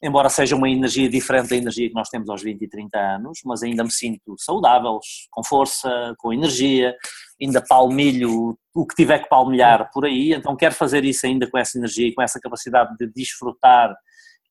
embora 0.03 0.28
seja 0.28 0.55
uma 0.55 0.70
energia 0.70 1.09
diferente 1.09 1.51
da 1.51 1.57
energia 1.57 1.88
que 1.88 1.94
nós 1.94 2.09
temos 2.09 2.28
aos 2.28 2.42
20 2.42 2.62
e 2.62 2.68
30 2.68 2.99
anos, 2.99 3.40
mas 3.44 3.62
ainda 3.62 3.82
me 3.82 3.90
sinto 3.90 4.36
saudável, 4.38 5.01
com 5.30 5.42
força, 5.42 6.14
com 6.18 6.32
energia, 6.32 6.94
ainda 7.40 7.62
palmilho 7.66 8.57
o 8.74 8.86
que 8.86 8.94
tiver 8.94 9.18
que 9.20 9.28
palmilhar 9.28 9.90
por 9.92 10.05
aí, 10.05 10.32
então 10.32 10.57
quero 10.57 10.74
fazer 10.74 11.05
isso 11.05 11.26
ainda 11.26 11.51
com 11.51 11.59
essa 11.59 11.78
energia 11.78 12.09
e 12.09 12.14
com 12.14 12.22
essa 12.22 12.38
capacidade 12.40 12.96
de 12.96 13.07
desfrutar 13.12 13.94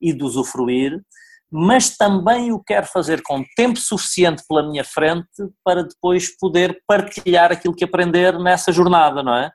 e 0.01 0.13
de 0.13 0.23
usufruir, 0.23 1.01
mas 1.49 1.95
também 1.95 2.51
o 2.51 2.61
quero 2.61 2.85
fazer 2.85 3.21
com 3.23 3.43
tempo 3.55 3.79
suficiente 3.79 4.43
pela 4.47 4.67
minha 4.67 4.83
frente 4.83 5.27
para 5.63 5.83
depois 5.83 6.37
poder 6.37 6.77
partilhar 6.85 7.51
aquilo 7.53 7.73
que 7.73 7.85
aprender 7.85 8.37
nessa 8.37 8.71
jornada, 8.71 9.23
não 9.23 9.33
é? 9.33 9.49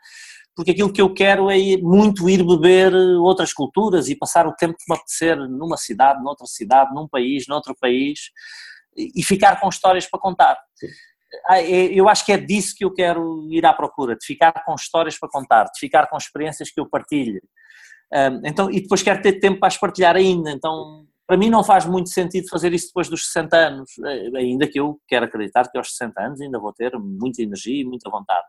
Porque 0.54 0.72
aquilo 0.72 0.92
que 0.92 1.00
eu 1.00 1.12
quero 1.12 1.50
é 1.50 1.58
ir, 1.58 1.82
muito 1.82 2.28
ir 2.28 2.44
beber 2.44 2.94
outras 2.94 3.52
culturas 3.52 4.08
e 4.08 4.16
passar 4.16 4.46
o 4.46 4.54
tempo 4.54 4.76
que 4.78 4.84
me 4.88 4.96
apetecer 4.96 5.36
numa 5.36 5.76
cidade, 5.76 6.22
noutra 6.22 6.46
cidade, 6.46 6.94
num 6.94 7.08
país, 7.08 7.46
noutro 7.46 7.74
país 7.80 8.30
e 8.96 9.22
ficar 9.22 9.58
com 9.60 9.68
histórias 9.68 10.06
para 10.06 10.20
contar. 10.20 10.58
Ah, 11.46 11.60
é, 11.60 11.86
eu 11.86 12.08
acho 12.08 12.26
que 12.26 12.32
é 12.32 12.36
disso 12.36 12.74
que 12.76 12.84
eu 12.84 12.92
quero 12.92 13.48
ir 13.50 13.64
à 13.64 13.72
procura, 13.72 14.14
de 14.14 14.26
ficar 14.26 14.52
com 14.64 14.74
histórias 14.74 15.18
para 15.18 15.30
contar, 15.30 15.64
de 15.64 15.78
ficar 15.80 16.06
com 16.08 16.16
experiências 16.16 16.70
que 16.70 16.78
eu 16.78 16.88
partilho. 16.88 17.40
Então, 18.44 18.70
e 18.70 18.82
depois 18.82 19.02
quero 19.02 19.22
ter 19.22 19.40
tempo 19.40 19.58
para 19.58 19.68
as 19.68 19.78
partilhar 19.78 20.14
ainda, 20.14 20.50
então 20.50 21.06
para 21.26 21.38
mim 21.38 21.48
não 21.48 21.64
faz 21.64 21.86
muito 21.86 22.10
sentido 22.10 22.46
fazer 22.50 22.74
isso 22.74 22.88
depois 22.88 23.08
dos 23.08 23.26
60 23.28 23.56
anos, 23.56 23.90
eh, 24.04 24.38
ainda 24.38 24.66
que 24.66 24.78
eu 24.78 25.00
quero 25.08 25.24
acreditar 25.24 25.66
que 25.70 25.78
aos 25.78 25.96
60 25.96 26.20
anos 26.20 26.40
ainda 26.42 26.58
vou 26.58 26.74
ter 26.74 26.92
muita 26.98 27.40
energia 27.40 27.80
e 27.80 27.86
muita 27.86 28.10
vontade. 28.10 28.44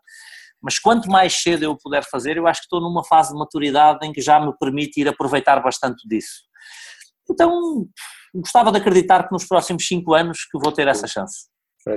Mas 0.64 0.80
quanto 0.80 1.10
mais 1.10 1.34
cedo 1.34 1.64
eu 1.64 1.78
puder 1.78 2.04
fazer, 2.10 2.38
eu 2.38 2.48
acho 2.48 2.62
que 2.62 2.66
estou 2.66 2.80
numa 2.80 3.04
fase 3.04 3.34
de 3.34 3.38
maturidade 3.38 4.08
em 4.08 4.14
que 4.14 4.22
já 4.22 4.40
me 4.40 4.54
permite 4.58 5.02
ir 5.02 5.08
aproveitar 5.08 5.62
bastante 5.62 6.08
disso. 6.08 6.44
Então, 7.30 7.86
gostava 8.34 8.72
de 8.72 8.78
acreditar 8.78 9.28
que 9.28 9.34
nos 9.34 9.46
próximos 9.46 9.86
cinco 9.86 10.14
anos 10.14 10.40
que 10.50 10.58
vou 10.58 10.72
ter 10.72 10.88
essa 10.88 11.08
chance. 11.08 11.52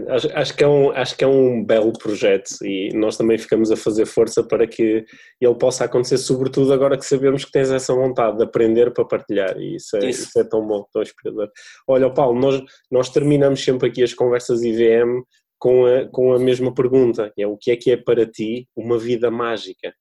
Acho, 0.08 0.28
acho, 0.36 0.56
que 0.56 0.64
é 0.64 0.68
um, 0.68 0.90
acho 0.90 1.16
que 1.16 1.22
é 1.22 1.28
um 1.28 1.64
belo 1.64 1.92
projeto 1.92 2.50
e 2.64 2.90
nós 2.92 3.16
também 3.16 3.38
ficamos 3.38 3.70
a 3.70 3.76
fazer 3.76 4.04
força 4.04 4.42
para 4.42 4.66
que 4.66 5.04
ele 5.40 5.54
possa 5.54 5.84
acontecer, 5.84 6.18
sobretudo 6.18 6.72
agora 6.72 6.98
que 6.98 7.06
sabemos 7.06 7.44
que 7.44 7.52
tens 7.52 7.70
essa 7.70 7.94
vontade 7.94 8.36
de 8.36 8.42
aprender 8.42 8.92
para 8.92 9.04
partilhar 9.04 9.56
e 9.56 9.76
isso 9.76 9.96
é, 9.96 10.10
isso. 10.10 10.24
Isso 10.24 10.40
é 10.40 10.44
tão 10.44 10.66
bom, 10.66 10.84
tão 10.92 11.02
inspirador. 11.02 11.48
Olha, 11.86 12.12
Paulo, 12.12 12.36
nós, 12.36 12.60
nós 12.90 13.10
terminamos 13.10 13.62
sempre 13.62 13.88
aqui 13.88 14.02
as 14.02 14.12
conversas 14.12 14.64
IVM 14.64 15.22
com 15.58 15.86
a, 15.86 16.08
com 16.08 16.32
a 16.32 16.38
mesma 16.38 16.72
pergunta, 16.72 17.32
é 17.36 17.46
o 17.46 17.56
que 17.56 17.70
é 17.70 17.76
que 17.76 17.90
é 17.90 17.96
para 17.96 18.26
ti 18.26 18.68
uma 18.76 18.98
vida 18.98 19.30
mágica? 19.30 19.94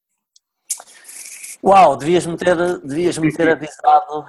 Uau, 1.64 1.98
devias-me 1.98 2.38
ter, 2.38 2.56
devias 2.82 3.18
-me 3.18 3.34
ter 3.34 3.50
avisado. 3.50 4.24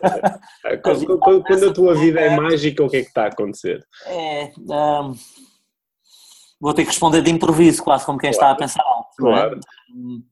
quando, 0.82 1.18
quando, 1.18 1.42
quando, 1.42 1.70
a 1.70 1.72
tua 1.72 1.94
vida 1.94 2.20
é 2.20 2.36
mágica, 2.36 2.84
o 2.84 2.88
que 2.88 2.98
é 2.98 3.02
que 3.02 3.08
está 3.08 3.24
a 3.24 3.28
acontecer? 3.28 3.82
É, 4.04 4.52
um, 4.58 5.14
vou 6.60 6.74
ter 6.74 6.82
que 6.82 6.90
responder 6.90 7.22
de 7.22 7.30
improviso, 7.30 7.82
quase 7.82 8.04
como 8.04 8.18
quem 8.18 8.30
claro, 8.30 8.52
está 8.52 8.54
a 8.54 8.54
pensar 8.56 8.82
alto. 8.82 9.08
É? 9.08 9.16
Claro. 9.16 9.60
É? 9.60 10.30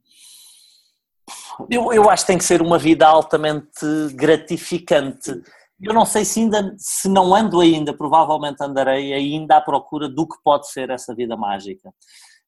Eu, 1.70 1.92
eu 1.92 2.10
acho 2.10 2.24
que 2.24 2.28
tem 2.28 2.38
que 2.38 2.44
ser 2.44 2.60
uma 2.60 2.78
vida 2.78 3.06
altamente 3.06 3.86
gratificante 4.12 5.42
eu 5.80 5.94
não 5.94 6.04
sei 6.04 6.24
se 6.24 6.40
ainda, 6.40 6.74
se 6.76 7.08
não 7.08 7.34
ando 7.34 7.60
ainda, 7.60 7.96
provavelmente 7.96 8.62
andarei 8.62 9.12
ainda 9.12 9.56
à 9.56 9.60
procura 9.60 10.08
do 10.08 10.26
que 10.26 10.36
pode 10.42 10.70
ser 10.70 10.90
essa 10.90 11.14
vida 11.14 11.36
mágica. 11.36 11.92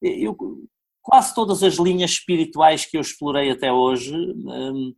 Eu, 0.03 0.37
quase 1.03 1.35
todas 1.35 1.63
as 1.63 1.75
linhas 1.75 2.13
espirituais 2.13 2.85
que 2.85 2.97
eu 2.97 3.01
explorei 3.01 3.51
até 3.51 3.73
hoje 3.73 4.15
hum, 4.15 4.95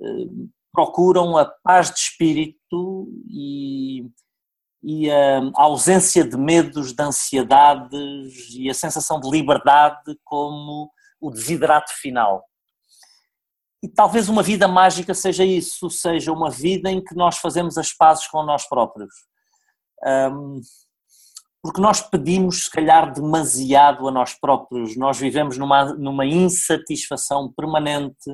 hum, 0.00 0.48
procuram 0.72 1.36
a 1.36 1.44
paz 1.44 1.90
de 1.90 1.98
espírito 1.98 3.08
e, 3.28 4.04
e 4.82 5.10
a 5.10 5.40
ausência 5.54 6.24
de 6.24 6.36
medos, 6.36 6.92
de 6.92 7.02
ansiedades 7.02 8.54
e 8.54 8.68
a 8.68 8.74
sensação 8.74 9.20
de 9.20 9.30
liberdade 9.30 10.18
como 10.24 10.90
o 11.20 11.30
desidrato 11.30 11.92
final. 12.00 12.44
E 13.82 13.88
talvez 13.88 14.28
uma 14.28 14.42
vida 14.42 14.68
mágica 14.68 15.14
seja 15.14 15.44
isso, 15.44 15.88
seja 15.88 16.32
uma 16.32 16.50
vida 16.50 16.90
em 16.90 17.02
que 17.02 17.14
nós 17.14 17.38
fazemos 17.38 17.78
as 17.78 17.92
pazes 17.92 18.26
com 18.26 18.42
nós 18.42 18.68
próprios. 18.68 19.14
Um, 20.04 20.60
porque 21.62 21.80
nós 21.80 22.00
pedimos, 22.00 22.64
se 22.64 22.70
calhar, 22.70 23.12
demasiado 23.12 24.08
a 24.08 24.10
nós 24.10 24.34
próprios, 24.34 24.96
nós 24.96 25.18
vivemos 25.18 25.58
numa, 25.58 25.92
numa 25.94 26.24
insatisfação 26.24 27.52
permanente 27.52 28.30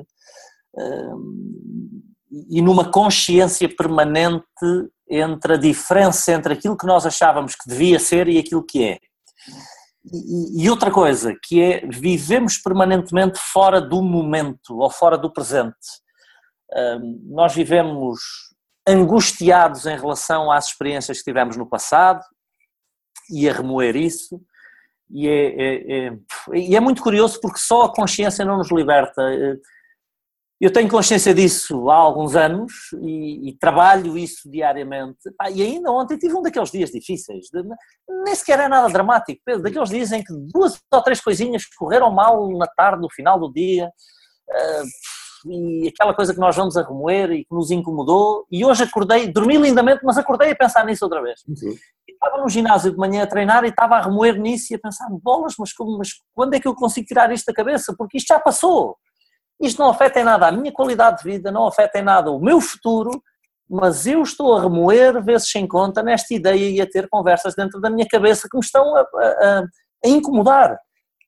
um, 0.75 2.01
e 2.49 2.61
numa 2.61 2.89
consciência 2.89 3.73
permanente 3.73 4.45
entre 5.09 5.53
a 5.53 5.57
diferença 5.57 6.33
entre 6.33 6.53
aquilo 6.53 6.77
que 6.77 6.85
nós 6.85 7.05
achávamos 7.05 7.55
que 7.55 7.69
devia 7.69 7.99
ser 7.99 8.27
e 8.27 8.37
aquilo 8.37 8.65
que 8.65 8.83
é. 8.83 8.99
E, 10.11 10.69
outra 10.69 10.91
coisa, 10.91 11.35
que 11.43 11.61
é 11.61 11.85
vivemos 11.87 12.57
permanentemente 12.57 13.39
fora 13.39 13.81
do 13.81 14.01
momento 14.01 14.77
ou 14.77 14.89
fora 14.89 15.17
do 15.17 15.31
presente. 15.31 15.75
nós 17.25 17.53
vivemos 17.53 18.19
angustiados 18.87 19.85
em 19.85 19.97
relação 19.97 20.51
às 20.51 20.67
experiências 20.67 21.17
que 21.17 21.25
tivemos 21.25 21.57
no 21.57 21.67
passado 21.67 22.23
e 23.29 23.49
a 23.49 23.53
remoer 23.53 23.95
isso. 23.95 24.41
E 25.09 25.27
é, 25.27 25.45
é, 25.47 26.07
é, 26.07 26.17
e 26.53 26.75
é 26.75 26.79
muito 26.79 27.01
curioso 27.01 27.39
porque 27.41 27.59
só 27.59 27.83
a 27.83 27.93
consciência 27.93 28.45
não 28.45 28.57
nos 28.57 28.71
liberta. 28.71 29.21
Eu 30.59 30.73
tenho 30.73 30.89
consciência 30.89 31.35
disso 31.35 31.87
há 31.89 31.95
alguns 31.95 32.35
anos 32.35 32.73
e, 33.01 33.49
e 33.49 33.57
trabalho 33.57 34.17
isso 34.17 34.49
diariamente. 34.49 35.19
Ah, 35.39 35.51
e 35.51 35.61
ainda 35.61 35.91
ontem 35.91 36.17
tive 36.17 36.33
um 36.33 36.41
daqueles 36.41 36.71
dias 36.71 36.89
difíceis, 36.89 37.45
de, 37.53 37.63
nem 38.23 38.33
sequer 38.33 38.59
é 38.61 38.67
nada 38.67 38.91
dramático, 38.91 39.39
Pedro, 39.45 39.61
daqueles 39.61 39.89
dias 39.89 40.11
em 40.11 40.23
que 40.23 40.33
duas 40.51 40.79
ou 40.91 41.03
três 41.03 41.21
coisinhas 41.21 41.63
correram 41.77 42.11
mal 42.11 42.49
na 42.57 42.65
tarde, 42.65 43.01
no 43.01 43.09
final 43.11 43.39
do 43.39 43.53
dia. 43.53 43.87
Uh, 44.49 44.87
e 45.45 45.87
aquela 45.87 46.13
coisa 46.13 46.33
que 46.33 46.39
nós 46.39 46.55
vamos 46.55 46.75
a 46.75 46.81
remoer 46.81 47.31
e 47.31 47.45
que 47.45 47.53
nos 47.53 47.69
incomodou, 47.69 48.45
e 48.51 48.65
hoje 48.65 48.83
acordei, 48.83 49.31
dormi 49.31 49.57
lindamente, 49.57 50.01
mas 50.03 50.17
acordei 50.17 50.51
a 50.51 50.55
pensar 50.55 50.85
nisso 50.85 51.05
outra 51.05 51.21
vez. 51.21 51.41
Uhum. 51.47 51.75
Estava 52.07 52.41
no 52.41 52.49
ginásio 52.49 52.91
de 52.91 52.97
manhã 52.97 53.23
a 53.23 53.27
treinar 53.27 53.63
e 53.63 53.69
estava 53.69 53.95
a 53.95 54.01
remoer 54.01 54.39
nisso 54.39 54.73
e 54.73 54.75
a 54.75 54.79
pensar, 54.79 55.07
bolas, 55.21 55.53
mas, 55.59 55.71
como, 55.71 55.99
mas 55.99 56.09
quando 56.33 56.55
é 56.55 56.59
que 56.59 56.67
eu 56.67 56.73
consigo 56.73 57.05
tirar 57.05 57.31
isto 57.31 57.45
da 57.45 57.53
cabeça? 57.53 57.93
Porque 57.95 58.17
isto 58.17 58.27
já 58.27 58.39
passou. 58.39 58.97
Isto 59.59 59.81
não 59.81 59.89
afeta 59.89 60.19
em 60.19 60.23
nada 60.23 60.47
a 60.47 60.51
minha 60.51 60.71
qualidade 60.71 61.17
de 61.17 61.23
vida, 61.23 61.51
não 61.51 61.67
afeta 61.67 61.99
em 61.99 62.03
nada 62.03 62.31
o 62.31 62.39
meu 62.39 62.61
futuro, 62.61 63.21
mas 63.69 64.05
eu 64.05 64.21
estou 64.21 64.55
a 64.55 64.61
remoer 64.61 65.21
vezes 65.23 65.51
sem 65.51 65.67
conta 65.67 66.01
nesta 66.01 66.33
ideia 66.33 66.69
e 66.69 66.79
a 66.79 66.89
ter 66.89 67.09
conversas 67.09 67.55
dentro 67.55 67.81
da 67.81 67.89
minha 67.89 68.07
cabeça 68.07 68.47
que 68.49 68.57
me 68.57 68.63
estão 68.63 68.95
a, 68.95 69.01
a, 69.01 69.63
a 70.05 70.07
incomodar. 70.07 70.77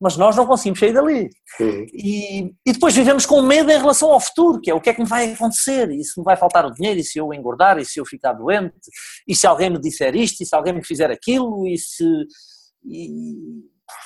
Mas 0.01 0.15
nós 0.15 0.33
não 0.37 0.45
conseguimos 0.45 0.79
sair 0.79 0.93
dali. 0.93 1.29
Uhum. 1.59 1.85
E, 1.93 2.55
e, 2.65 2.71
depois 2.71 2.95
vivemos 2.95 3.25
com 3.25 3.41
medo 3.41 3.69
em 3.69 3.77
relação 3.77 4.09
ao 4.09 4.19
futuro, 4.21 4.61
que 4.61 4.71
é 4.71 4.73
o 4.73 4.79
que 4.79 4.89
é 4.89 4.93
que 4.93 5.01
me 5.01 5.07
vai 5.07 5.33
acontecer, 5.33 5.91
e 5.91 6.01
se 6.05 6.17
me 6.17 6.23
vai 6.23 6.37
faltar 6.37 6.65
o 6.65 6.71
dinheiro, 6.71 7.01
e 7.01 7.03
se 7.03 7.19
eu 7.19 7.33
engordar, 7.33 7.77
e 7.77 7.83
se 7.83 7.99
eu 7.99 8.05
ficar 8.05 8.31
doente, 8.31 8.73
e 9.27 9.35
se 9.35 9.45
alguém 9.45 9.69
me 9.69 9.77
disser 9.77 10.15
isto, 10.15 10.41
e 10.41 10.45
se 10.45 10.55
alguém 10.55 10.71
me 10.71 10.85
fizer 10.85 11.11
aquilo, 11.11 11.67
e 11.67 11.77
se, 11.77 12.05
e, 12.85 13.35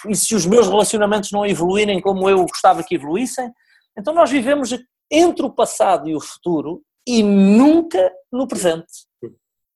e 0.10 0.16
se 0.16 0.34
os 0.34 0.48
meus 0.48 0.68
relacionamentos 0.68 1.32
não 1.32 1.46
evoluírem 1.46 2.02
como 2.02 2.28
eu 2.28 2.44
gostava 2.44 2.82
que 2.82 2.96
evoluíssem. 2.96 3.52
Então 3.98 4.14
nós 4.14 4.30
vivemos 4.30 4.72
entre 5.12 5.46
o 5.46 5.50
passado 5.50 6.10
e 6.10 6.16
o 6.16 6.20
futuro 6.20 6.84
e 7.08 7.22
nunca 7.22 8.12
no 8.32 8.48
presente. 8.48 9.06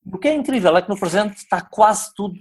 O 0.05 0.17
que 0.17 0.27
é 0.27 0.33
incrível 0.33 0.75
é 0.75 0.81
que 0.81 0.89
no 0.89 0.99
presente 0.99 1.37
está 1.37 1.61
quase 1.61 2.13
tudo 2.15 2.39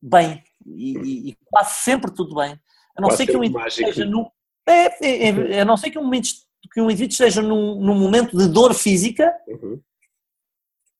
bem 0.00 0.42
e, 0.64 1.30
e 1.30 1.36
quase 1.46 1.74
sempre 1.82 2.10
tudo 2.10 2.34
bem. 2.34 2.58
A 2.96 3.00
não 3.00 3.10
ser 3.10 3.26
que 3.26 3.36
um 3.36 3.44
indivíduo 3.44 3.68
esteja 3.68 4.04
num. 4.04 4.26
É, 4.66 5.06
é, 5.06 5.28
é, 5.56 5.60
a 5.60 5.64
não 5.64 5.76
ser 5.76 5.90
que 5.90 5.98
um, 5.98 6.10
que 6.10 6.80
um 6.80 6.90
indivíduo 6.90 7.12
esteja 7.12 7.42
num, 7.42 7.80
num 7.80 7.98
momento 7.98 8.36
de 8.36 8.48
dor 8.48 8.74
física, 8.74 9.34
uhum. 9.48 9.80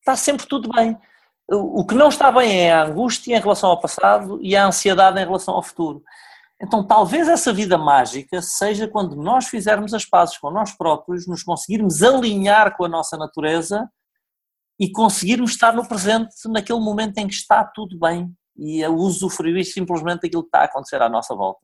está 0.00 0.16
sempre 0.16 0.46
tudo 0.46 0.68
bem. 0.72 0.98
O 1.52 1.84
que 1.84 1.96
não 1.96 2.08
está 2.08 2.30
bem 2.30 2.60
é 2.60 2.72
a 2.72 2.84
angústia 2.84 3.36
em 3.36 3.40
relação 3.40 3.70
ao 3.70 3.80
passado 3.80 4.38
e 4.40 4.54
a 4.54 4.66
ansiedade 4.66 5.20
em 5.20 5.24
relação 5.24 5.54
ao 5.54 5.62
futuro. 5.62 6.02
Então, 6.62 6.86
talvez 6.86 7.26
essa 7.28 7.52
vida 7.52 7.78
mágica 7.78 8.42
seja 8.42 8.86
quando 8.86 9.16
nós 9.16 9.48
fizermos 9.48 9.94
as 9.94 10.04
pazes 10.04 10.36
com 10.36 10.50
nós 10.50 10.72
próprios, 10.72 11.26
nos 11.26 11.42
conseguirmos 11.42 12.02
alinhar 12.02 12.76
com 12.76 12.84
a 12.84 12.88
nossa 12.88 13.16
natureza 13.16 13.88
e 14.78 14.90
conseguirmos 14.90 15.52
estar 15.52 15.72
no 15.72 15.86
presente 15.86 16.34
naquele 16.46 16.80
momento 16.80 17.16
em 17.18 17.26
que 17.26 17.34
está 17.34 17.64
tudo 17.64 17.98
bem 17.98 18.30
e 18.56 18.86
usufruir 18.86 19.64
simplesmente 19.64 20.22
daquilo 20.22 20.42
que 20.42 20.48
está 20.48 20.60
a 20.60 20.64
acontecer 20.64 21.00
à 21.00 21.08
nossa 21.08 21.34
volta. 21.34 21.60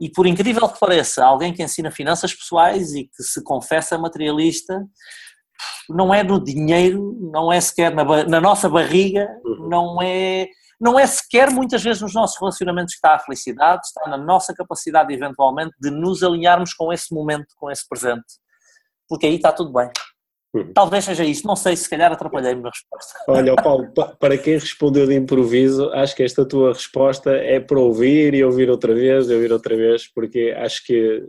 E 0.00 0.08
por 0.08 0.26
incrível 0.26 0.68
que 0.68 0.78
pareça, 0.78 1.24
alguém 1.24 1.52
que 1.52 1.62
ensina 1.62 1.90
finanças 1.90 2.32
pessoais 2.32 2.92
e 2.94 3.04
que 3.04 3.22
se 3.22 3.42
confessa 3.42 3.98
materialista, 3.98 4.86
não 5.90 6.14
é 6.14 6.22
no 6.22 6.42
dinheiro, 6.42 7.18
não 7.32 7.52
é 7.52 7.60
sequer 7.60 7.92
na, 7.92 8.04
na 8.24 8.40
nossa 8.40 8.68
barriga, 8.68 9.28
uhum. 9.44 9.68
não 9.68 10.02
é, 10.02 10.48
não 10.80 10.98
é 10.98 11.06
sequer 11.06 11.50
muitas 11.50 11.82
vezes 11.82 12.02
nos 12.02 12.14
nossos 12.14 12.38
relacionamentos 12.38 12.94
que 12.94 12.98
está 12.98 13.14
a 13.14 13.18
felicidade, 13.18 13.86
está 13.86 14.08
na 14.08 14.16
nossa 14.16 14.54
capacidade 14.54 15.12
eventualmente 15.12 15.72
de 15.80 15.90
nos 15.90 16.22
alinharmos 16.22 16.72
com 16.74 16.92
esse 16.92 17.12
momento, 17.12 17.46
com 17.56 17.70
esse 17.70 17.86
presente, 17.88 18.26
porque 19.08 19.26
aí 19.26 19.36
está 19.36 19.52
tudo 19.52 19.72
bem. 19.72 19.90
Uhum. 20.54 20.72
Talvez 20.72 21.04
seja 21.04 21.24
isso, 21.24 21.46
não 21.46 21.56
sei, 21.56 21.76
se 21.76 21.88
calhar 21.90 22.10
atrapalhei-me 22.10 22.62
na 22.62 22.70
resposta. 22.70 23.18
Olha, 23.28 23.54
Paulo, 23.56 23.92
para 24.18 24.38
quem 24.38 24.54
respondeu 24.54 25.06
de 25.06 25.14
improviso, 25.14 25.90
acho 25.90 26.16
que 26.16 26.22
esta 26.22 26.46
tua 26.46 26.72
resposta 26.72 27.30
é 27.32 27.60
para 27.60 27.78
ouvir 27.78 28.34
e 28.34 28.42
ouvir 28.42 28.70
outra 28.70 28.94
vez 28.94 29.28
e 29.28 29.34
ouvir 29.34 29.52
outra 29.52 29.76
vez, 29.76 30.10
porque 30.12 30.54
acho 30.56 30.84
que 30.86 31.28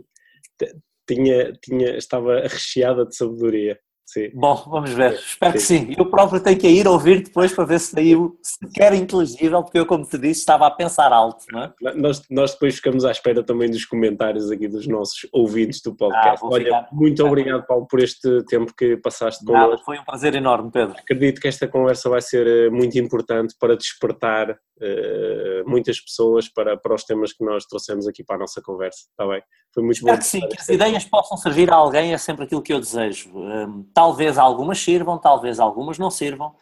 tinha, 1.06 1.52
tinha, 1.62 1.96
estava 1.96 2.40
recheada 2.40 3.04
de 3.04 3.14
sabedoria. 3.14 3.78
Sim. 4.12 4.28
Bom, 4.34 4.56
vamos 4.68 4.90
ver. 4.90 5.12
Espero 5.12 5.52
sim. 5.60 5.84
que 5.86 5.92
sim. 5.92 5.94
Eu 5.96 6.06
próprio 6.06 6.40
tenho 6.40 6.58
que 6.58 6.66
ir 6.66 6.88
ouvir 6.88 7.22
depois 7.22 7.52
para 7.52 7.64
ver 7.64 7.78
se 7.78 7.92
saiu 7.92 8.36
sequer 8.42 8.92
inteligível, 8.92 9.62
porque 9.62 9.78
eu, 9.78 9.86
como 9.86 10.04
te 10.04 10.18
disse, 10.18 10.40
estava 10.40 10.66
a 10.66 10.70
pensar 10.70 11.12
alto. 11.12 11.44
Não 11.52 11.62
é? 11.62 11.72
nós, 11.94 12.20
nós 12.28 12.52
depois 12.52 12.74
ficamos 12.74 13.04
à 13.04 13.12
espera 13.12 13.44
também 13.44 13.70
dos 13.70 13.84
comentários 13.84 14.50
aqui 14.50 14.66
dos 14.66 14.88
nossos 14.88 15.28
ouvintes 15.32 15.80
do 15.80 15.94
podcast. 15.94 16.44
Ah, 16.44 16.48
Olha, 16.48 16.64
ficar. 16.64 16.88
muito 16.90 17.24
obrigado, 17.24 17.64
Paulo, 17.66 17.86
por 17.86 18.00
este 18.00 18.42
tempo 18.46 18.74
que 18.76 18.96
passaste 18.96 19.44
connosco. 19.44 19.84
Foi 19.84 19.96
um 19.96 20.04
prazer 20.04 20.34
enorme, 20.34 20.72
Pedro. 20.72 20.96
Acredito 20.98 21.40
que 21.40 21.46
esta 21.46 21.68
conversa 21.68 22.10
vai 22.10 22.20
ser 22.20 22.48
eh, 22.48 22.68
muito 22.68 22.98
importante 22.98 23.54
para 23.60 23.76
despertar 23.76 24.58
uh, 24.80 25.70
muitas 25.70 26.00
pessoas 26.00 26.48
para, 26.48 26.76
para 26.76 26.94
os 26.94 27.04
temas 27.04 27.32
que 27.32 27.44
nós 27.44 27.64
trouxemos 27.64 28.08
aqui 28.08 28.24
para 28.24 28.36
a 28.36 28.38
nossa 28.40 28.60
conversa. 28.62 29.06
Está 29.10 29.26
bem? 29.26 29.42
Foi 29.72 29.82
muito 29.82 29.98
Espero 29.98 30.16
bom. 30.16 30.20
Que 30.20 30.26
sim, 30.26 30.40
que 30.40 30.60
as 30.60 30.68
ideias 30.68 31.04
possam 31.04 31.36
servir 31.36 31.70
a 31.70 31.76
alguém 31.76 32.12
é 32.12 32.18
sempre 32.18 32.44
aquilo 32.44 32.62
que 32.62 32.72
eu 32.72 32.80
desejo. 32.80 33.30
Um, 33.34 33.86
talvez 34.00 34.38
algumas 34.38 34.78
sirvam, 34.78 35.18
talvez 35.18 35.60
algumas 35.60 35.98
não 35.98 36.10
sirvam. 36.10 36.54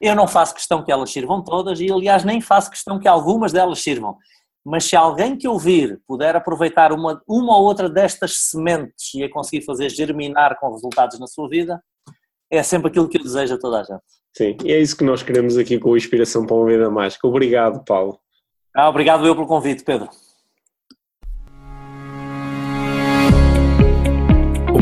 Eu 0.00 0.14
não 0.14 0.28
faço 0.28 0.54
questão 0.54 0.80
que 0.80 0.92
elas 0.92 1.10
sirvam 1.10 1.42
todas 1.42 1.80
e, 1.80 1.90
aliás, 1.90 2.22
nem 2.22 2.40
faço 2.40 2.70
questão 2.70 3.00
que 3.00 3.08
algumas 3.08 3.50
delas 3.50 3.80
sirvam. 3.80 4.16
Mas 4.64 4.84
se 4.84 4.94
alguém 4.94 5.36
que 5.36 5.48
ouvir 5.48 6.00
puder 6.06 6.36
aproveitar 6.36 6.92
uma, 6.92 7.20
uma 7.26 7.58
ou 7.58 7.64
outra 7.64 7.88
destas 7.88 8.38
sementes 8.48 9.12
e 9.12 9.24
a 9.24 9.30
conseguir 9.30 9.64
fazer 9.64 9.90
germinar 9.90 10.56
com 10.60 10.70
resultados 10.70 11.18
na 11.18 11.26
sua 11.26 11.48
vida, 11.48 11.82
é 12.48 12.62
sempre 12.62 12.86
aquilo 12.86 13.08
que 13.08 13.18
eu 13.18 13.22
desejo 13.24 13.54
a 13.54 13.58
toda 13.58 13.80
a 13.80 13.82
gente. 13.82 14.04
Sim, 14.36 14.56
e 14.64 14.72
é 14.72 14.78
isso 14.78 14.96
que 14.96 15.02
nós 15.02 15.20
queremos 15.20 15.58
aqui 15.58 15.80
com 15.80 15.94
a 15.94 15.96
Inspiração 15.96 16.46
para 16.46 16.54
uma 16.54 16.66
Vida 16.66 16.88
Mágica. 16.88 17.26
Obrigado, 17.26 17.84
Paulo. 17.84 18.20
Ah, 18.72 18.88
obrigado 18.88 19.26
eu 19.26 19.34
pelo 19.34 19.48
convite, 19.48 19.82
Pedro. 19.82 20.08